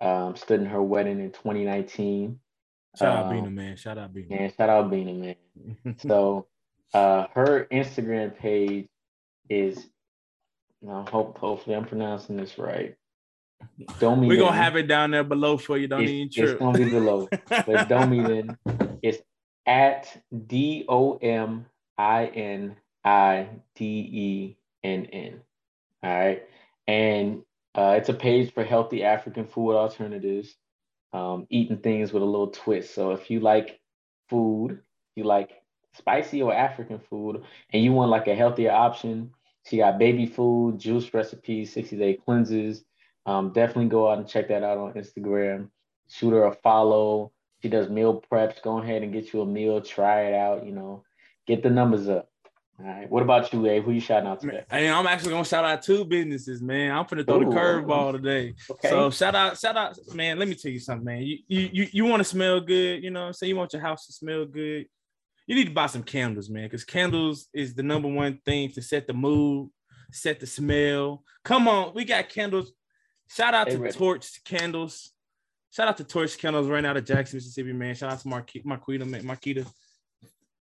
Um, 0.00 0.36
stood 0.36 0.60
in 0.60 0.66
her 0.66 0.82
wedding 0.82 1.20
in 1.20 1.32
2019. 1.32 2.38
Shout 2.96 3.16
out 3.16 3.26
Um, 3.26 3.30
Bina, 3.30 3.50
man. 3.50 3.76
Shout 3.76 3.98
out 3.98 4.12
Bina. 4.12 4.28
Man, 4.28 4.52
shout 4.56 4.68
out 4.68 4.90
Bina, 4.90 5.12
man. 5.12 5.96
So 5.98 6.46
uh, 6.94 7.26
her 7.34 7.66
Instagram 7.70 8.36
page 8.36 8.88
is. 9.48 9.86
I 10.88 11.02
hope 11.10 11.38
hopefully 11.38 11.74
I'm 11.74 11.84
pronouncing 11.84 12.36
this 12.36 12.58
right. 12.58 12.94
Domi. 13.98 14.28
We're 14.28 14.38
gonna 14.38 14.56
have 14.56 14.76
it 14.76 14.84
down 14.84 15.10
there 15.10 15.24
below 15.24 15.56
for 15.56 15.78
you. 15.78 15.88
Don't 15.88 16.02
it's, 16.02 16.10
even 16.10 16.44
it's 16.44 16.58
gonna 16.58 16.78
be 16.78 16.90
below. 16.90 17.28
But 17.48 17.88
Dominion 17.88 18.56
is 19.02 19.20
at 19.66 20.22
D 20.46 20.84
O 20.88 21.16
M 21.16 21.66
I 21.98 22.26
N 22.26 22.76
I 23.04 23.48
D 23.74 23.84
E 23.84 24.56
N 24.84 25.06
N. 25.06 25.40
All 26.02 26.18
right. 26.18 26.42
And 26.86 27.42
uh, 27.74 27.94
it's 27.98 28.08
a 28.08 28.14
page 28.14 28.52
for 28.52 28.64
healthy 28.64 29.02
African 29.02 29.46
food 29.46 29.74
alternatives, 29.74 30.54
um, 31.16 31.46
eating 31.48 31.78
things 31.78 32.12
with 32.12 32.22
a 32.22 32.26
little 32.26 32.48
twist. 32.48 32.94
So 32.94 33.12
if 33.12 33.30
you 33.30 33.40
like 33.40 33.80
food, 34.28 34.80
you 35.14 35.24
like 35.24 35.50
spicy 35.94 36.42
or 36.42 36.54
African 36.54 36.98
food, 36.98 37.42
and 37.72 37.82
you 37.82 37.92
want 37.92 38.10
like 38.10 38.26
a 38.28 38.34
healthier 38.34 38.70
option, 38.70 39.30
she 39.64 39.78
got 39.78 39.98
baby 39.98 40.26
food, 40.26 40.78
juice 40.78 41.12
recipes, 41.14 41.72
60 41.72 41.96
day 41.96 42.18
cleanses. 42.22 42.84
Um, 43.24 43.52
definitely 43.52 43.88
go 43.88 44.10
out 44.10 44.18
and 44.18 44.28
check 44.28 44.48
that 44.48 44.62
out 44.62 44.78
on 44.78 44.92
Instagram. 44.92 45.70
Shoot 46.08 46.32
her 46.32 46.44
a 46.44 46.54
follow. 46.54 47.32
She 47.62 47.68
does 47.68 47.88
meal 47.88 48.22
preps. 48.30 48.62
Go 48.62 48.78
ahead 48.78 49.02
and 49.02 49.12
get 49.12 49.32
you 49.32 49.40
a 49.40 49.46
meal. 49.46 49.80
Try 49.80 50.26
it 50.26 50.34
out. 50.34 50.66
You 50.66 50.72
know, 50.72 51.02
get 51.46 51.62
the 51.62 51.70
numbers 51.70 52.08
up. 52.08 52.28
All 52.78 52.86
right. 52.86 53.10
What 53.10 53.22
about 53.22 53.52
you, 53.52 53.66
Abe? 53.66 53.84
Who 53.84 53.92
you 53.92 54.00
shouting 54.00 54.28
out 54.28 54.40
today? 54.40 54.62
And 54.70 54.94
I'm 54.94 55.06
actually 55.06 55.30
gonna 55.30 55.44
shout 55.44 55.64
out 55.64 55.82
two 55.82 56.04
businesses, 56.04 56.60
man. 56.60 56.92
I'm 56.92 57.06
gonna 57.06 57.24
throw 57.24 57.40
Ooh. 57.40 57.50
the 57.50 57.56
curveball 57.56 58.12
today. 58.12 58.54
Okay. 58.70 58.90
So 58.90 59.10
shout 59.10 59.34
out, 59.34 59.58
shout 59.58 59.76
out, 59.76 59.98
man. 60.14 60.38
Let 60.38 60.46
me 60.48 60.54
tell 60.54 60.70
you 60.70 60.78
something, 60.78 61.04
man. 61.04 61.22
You 61.22 61.38
you 61.48 61.70
you, 61.72 61.88
you 61.92 62.04
want 62.04 62.20
to 62.20 62.24
smell 62.24 62.60
good, 62.60 63.02
you 63.02 63.10
know 63.10 63.20
what 63.20 63.26
I'm 63.28 63.32
saying? 63.32 63.50
You 63.50 63.56
want 63.56 63.72
your 63.72 63.82
house 63.82 64.06
to 64.06 64.12
smell 64.12 64.44
good. 64.44 64.86
You 65.46 65.54
need 65.54 65.66
to 65.66 65.74
buy 65.74 65.86
some 65.86 66.02
candles, 66.02 66.50
man, 66.50 66.64
because 66.64 66.84
candles 66.84 67.48
is 67.54 67.74
the 67.74 67.82
number 67.82 68.08
one 68.08 68.40
thing 68.44 68.70
to 68.72 68.82
set 68.82 69.06
the 69.06 69.14
mood, 69.14 69.70
set 70.10 70.40
the 70.40 70.46
smell. 70.46 71.22
Come 71.44 71.68
on, 71.68 71.94
we 71.94 72.04
got 72.04 72.28
candles. 72.28 72.72
Shout 73.28 73.54
out 73.54 73.68
They 73.68 73.74
to 73.74 73.78
ready. 73.78 73.96
Torch 73.96 74.44
Candles. 74.44 75.12
Shout 75.70 75.88
out 75.88 75.96
to 75.96 76.04
Torch 76.04 76.38
Candles 76.38 76.68
right 76.68 76.84
out 76.84 76.96
of 76.96 77.04
Jackson, 77.04 77.38
Mississippi, 77.38 77.72
man. 77.72 77.94
Shout 77.94 78.12
out 78.12 78.20
to 78.20 78.28
Marquita, 78.28 78.64
Marquita. 78.64 79.22
Marquita. 79.22 79.66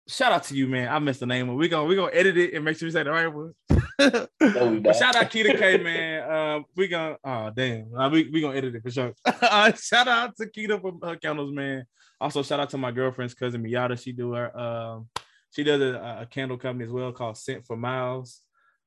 Shout 0.08 0.34
out 0.34 0.44
to 0.46 0.56
you, 0.56 0.68
man. 0.68 0.90
I 0.90 1.00
missed 1.00 1.22
the 1.22 1.26
name. 1.26 1.54
We're 1.56 1.70
gonna 1.70 1.86
we 1.86 1.96
gonna 1.96 2.12
edit 2.14 2.38
it 2.38 2.54
and 2.54 2.66
make 2.66 2.78
sure 2.78 2.88
we 2.88 2.92
say 2.92 3.04
the 3.04 3.12
right 3.12 3.28
one. 3.28 3.54
No, 4.42 4.80
But 4.82 4.96
shout 4.96 5.16
out 5.16 5.30
Keita 5.30 5.58
K, 5.58 5.78
man. 5.78 6.30
Um, 6.30 6.66
we 6.76 6.88
gonna 6.88 7.16
oh 7.24 7.52
damn, 7.56 7.96
uh, 7.96 8.10
we 8.10 8.30
we 8.30 8.42
gonna 8.42 8.58
edit 8.58 8.76
it 8.76 8.84
for 8.84 8.92
sure. 8.92 9.14
uh, 9.26 9.72
shout 9.74 10.08
out 10.08 10.36
to 10.38 10.48
Keita 10.48 10.82
for 10.82 10.94
her 11.08 11.16
candles, 11.16 11.54
man. 11.54 11.86
Also 12.20 12.44
shout 12.44 12.60
out 12.60 12.70
to 12.72 12.78
my 12.78 12.92
girlfriend's 12.92 13.34
cousin 13.34 13.64
Miata. 13.64 14.02
She 14.02 14.12
do 14.12 14.34
her 14.34 14.58
um, 14.58 15.08
she 15.52 15.64
does 15.64 15.80
a, 15.82 16.22
a 16.22 16.26
candle 16.26 16.58
company 16.58 16.86
as 16.86 16.92
well 16.92 17.12
called 17.12 17.38
Scent 17.38 17.66
for 17.66 17.78
Miles. 17.78 18.42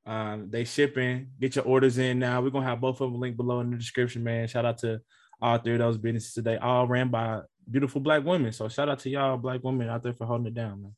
Um, 0.05 0.49
they 0.49 0.65
shipping. 0.65 1.29
Get 1.39 1.55
your 1.55 1.65
orders 1.65 1.97
in 1.97 2.19
now. 2.19 2.41
We're 2.41 2.51
gonna 2.51 2.65
have 2.65 2.81
both 2.81 3.01
of 3.01 3.11
them 3.11 3.19
linked 3.19 3.37
below 3.37 3.61
in 3.61 3.71
the 3.71 3.77
description, 3.77 4.23
man. 4.23 4.47
Shout 4.47 4.65
out 4.65 4.77
to 4.79 5.01
all 5.41 5.57
three 5.57 5.73
of 5.73 5.79
those 5.79 5.97
businesses 5.97 6.33
today, 6.33 6.57
all 6.57 6.87
ran 6.87 7.09
by 7.09 7.41
beautiful 7.69 8.01
black 8.01 8.23
women. 8.23 8.51
So 8.51 8.67
shout 8.69 8.89
out 8.89 8.99
to 8.99 9.09
y'all 9.09 9.37
black 9.37 9.63
women 9.63 9.89
out 9.89 10.03
there 10.03 10.13
for 10.13 10.25
holding 10.25 10.47
it 10.47 10.53
down, 10.53 10.81
man. 10.81 10.95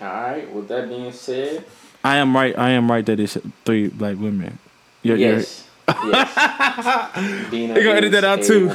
All 0.00 0.08
right. 0.08 0.50
With 0.52 0.68
that 0.68 0.88
being 0.88 1.12
said, 1.12 1.64
I 2.02 2.16
am 2.16 2.34
right. 2.34 2.56
I 2.58 2.70
am 2.70 2.90
right 2.90 3.04
that 3.06 3.20
it's 3.20 3.36
three 3.64 3.88
black 3.88 4.18
women. 4.18 4.58
You're, 5.02 5.16
yes. 5.16 5.66
Yes. 5.88 7.50
Bina 7.50 7.74
You're 7.74 7.84
gonna 7.84 7.96
edit 7.96 8.12
that 8.12 8.24
out 8.24 8.42
too. 8.42 8.66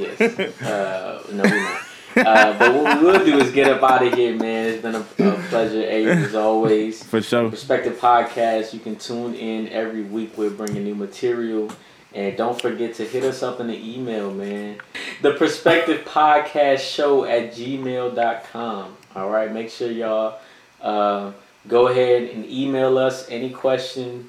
yes. 0.00 0.62
Uh, 0.62 1.22
no, 1.32 1.42
we're 1.42 1.62
not. 1.62 1.82
Uh, 2.16 2.58
but 2.58 2.74
what 2.74 2.98
we 2.98 3.06
will 3.06 3.24
do 3.24 3.38
is 3.38 3.52
get 3.52 3.70
up 3.70 3.82
out 3.88 4.04
of 4.04 4.12
here, 4.14 4.34
man. 4.34 4.66
It's 4.66 4.82
been 4.82 4.96
a, 4.96 5.00
a 5.00 5.42
pleasure, 5.48 5.82
as 5.82 6.34
always. 6.34 7.02
For 7.04 7.22
sure. 7.22 7.50
Perspective 7.50 7.98
Podcast. 8.00 8.72
You 8.74 8.80
can 8.80 8.96
tune 8.96 9.34
in 9.34 9.68
every 9.68 10.02
week. 10.02 10.36
We're 10.36 10.50
bringing 10.50 10.84
new 10.84 10.94
material. 10.96 11.70
And 12.12 12.36
don't 12.36 12.60
forget 12.60 12.94
to 12.94 13.04
hit 13.04 13.22
us 13.22 13.42
up 13.42 13.60
in 13.60 13.68
the 13.68 13.94
email, 13.94 14.34
man. 14.34 14.78
The 15.22 15.34
Perspective 15.34 16.04
Podcast 16.04 16.80
Show 16.80 17.24
at 17.24 17.52
gmail.com. 17.52 18.96
All 19.14 19.30
right. 19.30 19.52
Make 19.52 19.70
sure 19.70 19.90
y'all 19.90 20.38
uh, 20.80 21.32
go 21.68 21.88
ahead 21.88 22.30
and 22.30 22.44
email 22.46 22.98
us 22.98 23.28
any 23.28 23.50
question, 23.50 24.28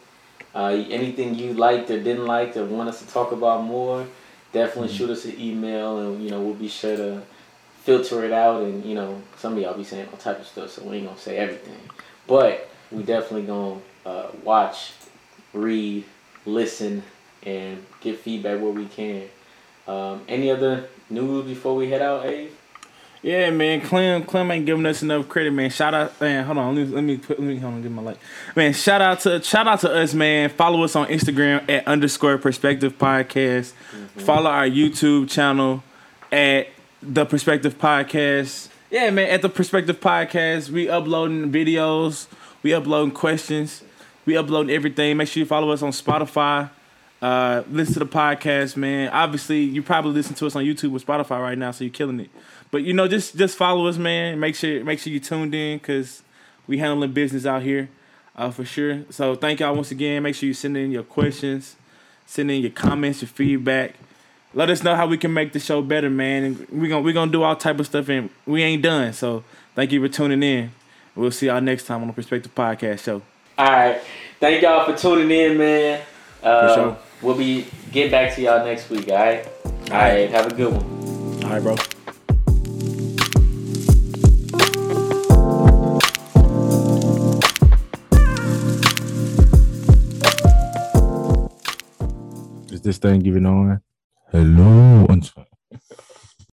uh, 0.54 0.84
anything 0.90 1.34
you 1.34 1.54
liked 1.54 1.90
or 1.90 1.98
didn't 2.02 2.28
like 2.28 2.56
or 2.56 2.66
want 2.66 2.90
us 2.90 3.02
to 3.02 3.08
talk 3.08 3.32
about 3.32 3.64
more. 3.64 4.06
Definitely 4.54 4.94
shoot 4.94 5.10
us 5.10 5.26
an 5.26 5.40
email 5.40 6.00
and, 6.00 6.24
you 6.24 6.30
know, 6.30 6.42
we'll 6.42 6.54
be 6.54 6.68
sure 6.68 6.96
to 6.96 7.24
filter 7.84 8.24
it 8.26 8.32
out. 8.32 8.62
And, 8.62 8.86
you 8.86 8.94
know, 8.94 9.22
some 9.38 9.54
of 9.54 9.60
y'all 9.60 9.74
be 9.74 9.84
saying 9.84 10.08
all 10.12 10.18
type 10.18 10.40
of 10.40 10.46
stuff, 10.46 10.72
so 10.72 10.84
we 10.84 10.98
ain't 10.98 11.16
to 11.16 11.22
say 11.22 11.38
everything. 11.38 11.80
But 12.28 12.70
we 12.92 13.04
definitely 13.04 13.44
gonna 13.44 13.80
uh, 14.06 14.28
watch, 14.44 14.92
read, 15.54 16.04
listen, 16.46 17.04
and 17.44 17.86
get 18.00 18.20
feedback 18.20 18.62
where 18.62 18.72
we 18.72 18.86
can. 18.86 19.24
Um, 19.88 20.22
any 20.28 20.52
other 20.52 20.88
news 21.10 21.46
before 21.46 21.76
we 21.76 21.90
head 21.90 22.02
out, 22.02 22.26
Abe? 22.26 22.52
Yeah, 23.24 23.52
man. 23.52 23.82
Clem, 23.82 24.24
Clem 24.24 24.50
ain't 24.50 24.66
giving 24.66 24.86
us 24.86 25.04
enough 25.04 25.30
credit, 25.30 25.52
man. 25.52 25.70
Shout 25.70 25.94
out, 25.94 26.20
man. 26.20 26.44
Hold 26.44 26.58
on, 26.58 26.76
let 26.76 26.88
me 26.88 26.96
let 26.96 27.04
me 27.04 27.18
put, 27.18 27.40
let 27.40 27.48
me 27.48 27.58
hold 27.58 27.76
on, 27.76 27.82
give 27.84 27.92
my 27.92 28.02
light, 28.02 28.18
man. 28.56 28.74
Shout 28.74 29.00
out 29.00 29.20
to 29.22 29.42
shout 29.44 29.68
out 29.68 29.80
to 29.82 29.94
us, 29.94 30.16
man. 30.16 30.50
Follow 30.50 30.84
us 30.84 30.96
on 30.96 31.06
Instagram 31.08 31.70
at 31.70 31.88
underscore 31.88 32.40
Perspective 32.40 32.98
Podcast. 32.98 33.74
Follow 34.18 34.50
our 34.50 34.68
YouTube 34.68 35.30
channel 35.30 35.84
at 36.32 36.70
the 37.04 37.26
Perspective 37.26 37.78
Podcast. 37.78 38.70
Yeah, 38.90 39.12
man. 39.12 39.30
At 39.30 39.44
the 39.44 39.50
Perspective 39.50 40.00
Podcast, 40.00 40.70
we 40.70 40.90
uploading 40.90 41.52
videos, 41.52 42.26
we 42.64 42.74
uploading 42.74 43.14
questions, 43.14 43.84
we 44.26 44.36
uploading 44.36 44.74
everything. 44.74 45.18
Make 45.18 45.28
sure 45.28 45.42
you 45.42 45.46
follow 45.46 45.70
us 45.70 45.84
on 45.84 45.92
Spotify. 45.92 46.72
Uh, 47.22 47.64
listen 47.70 47.94
to 47.94 48.00
the 48.00 48.06
podcast, 48.08 48.76
man. 48.76 49.10
Obviously, 49.10 49.62
you 49.62 49.84
probably 49.84 50.12
listen 50.12 50.34
to 50.36 50.48
us 50.48 50.56
on 50.56 50.64
YouTube 50.64 50.92
or 50.94 51.00
Spotify 51.00 51.40
right 51.40 51.58
now, 51.58 51.70
so 51.72 51.84
you're 51.84 51.94
killing 51.94 52.20
it. 52.20 52.30
But 52.72 52.84
you 52.84 52.94
know, 52.94 53.08
just 53.08 53.36
just 53.38 53.58
follow 53.58 53.86
us, 53.88 53.98
man. 53.98 54.40
Make 54.40 54.56
sure 54.56 54.84
make 54.84 55.00
sure 55.00 55.14
you 55.14 55.20
tuned 55.20 55.54
in 55.54 55.78
because 55.78 56.24
we 56.68 56.80
handling 56.80 57.12
business 57.12 57.46
out 57.46 57.62
here, 57.62 57.90
uh, 58.36 58.50
for 58.50 58.66
sure. 58.66 59.04
So 59.12 59.36
thank 59.36 59.60
y'all 59.60 59.76
once 59.76 59.92
again. 59.92 60.24
Make 60.24 60.36
sure 60.36 60.48
you 60.48 60.54
send 60.54 60.76
in 60.78 60.90
your 60.92 61.04
questions, 61.04 61.76
send 62.26 62.50
in 62.50 62.62
your 62.62 62.72
comments, 62.72 63.22
your 63.22 63.30
feedback. 63.30 63.96
Let 64.54 64.70
us 64.70 64.84
know 64.84 64.96
how 64.96 65.06
we 65.06 65.18
can 65.18 65.34
make 65.34 65.54
the 65.54 65.60
show 65.60 65.82
better, 65.82 66.10
man. 66.10 66.44
And 66.44 66.70
we're 66.70 66.90
gonna 66.90 67.02
we're 67.02 67.14
gonna 67.14 67.32
do 67.32 67.44
all 67.44 67.56
type 67.56 67.80
of 67.80 67.86
stuff, 67.86 68.10
and 68.10 68.32
we 68.48 68.64
ain't 68.64 68.82
done. 68.82 69.14
So 69.14 69.44
thank 69.76 69.92
you 69.92 70.02
for 70.02 70.12
tuning 70.12 70.42
in. 70.42 70.72
We'll 71.16 71.32
see 71.32 71.48
y'all 71.48 71.62
next 71.62 71.86
time 71.86 72.02
on 72.02 72.08
the 72.08 72.14
Perspective 72.14 72.56
Podcast 72.56 73.04
Show. 73.04 73.22
All 73.58 73.66
right. 73.68 74.02
Thank 74.40 74.64
y'all 74.64 74.86
for 74.92 74.98
tuning 74.98 75.30
in, 75.30 75.58
man. 75.58 76.02
Uh, 76.42 76.76
sure. 76.76 76.98
We'll 77.22 77.38
be 77.38 77.68
getting 77.92 78.10
back 78.10 78.34
to 78.36 78.42
y'all 78.42 78.66
next 78.66 78.90
week, 78.90 79.08
all 79.10 79.16
right? 79.16 79.46
All 79.46 79.72
right. 79.72 79.82
All 79.92 79.98
right 79.98 80.30
have 80.32 80.52
a 80.52 80.56
good 80.56 80.74
one. 80.74 81.44
All 81.44 81.52
right, 81.52 81.62
bro. 81.62 81.76
Is 92.72 92.82
this 92.82 92.98
thing 92.98 93.20
giving 93.20 93.46
on? 93.46 93.82
Hello. 94.32 95.06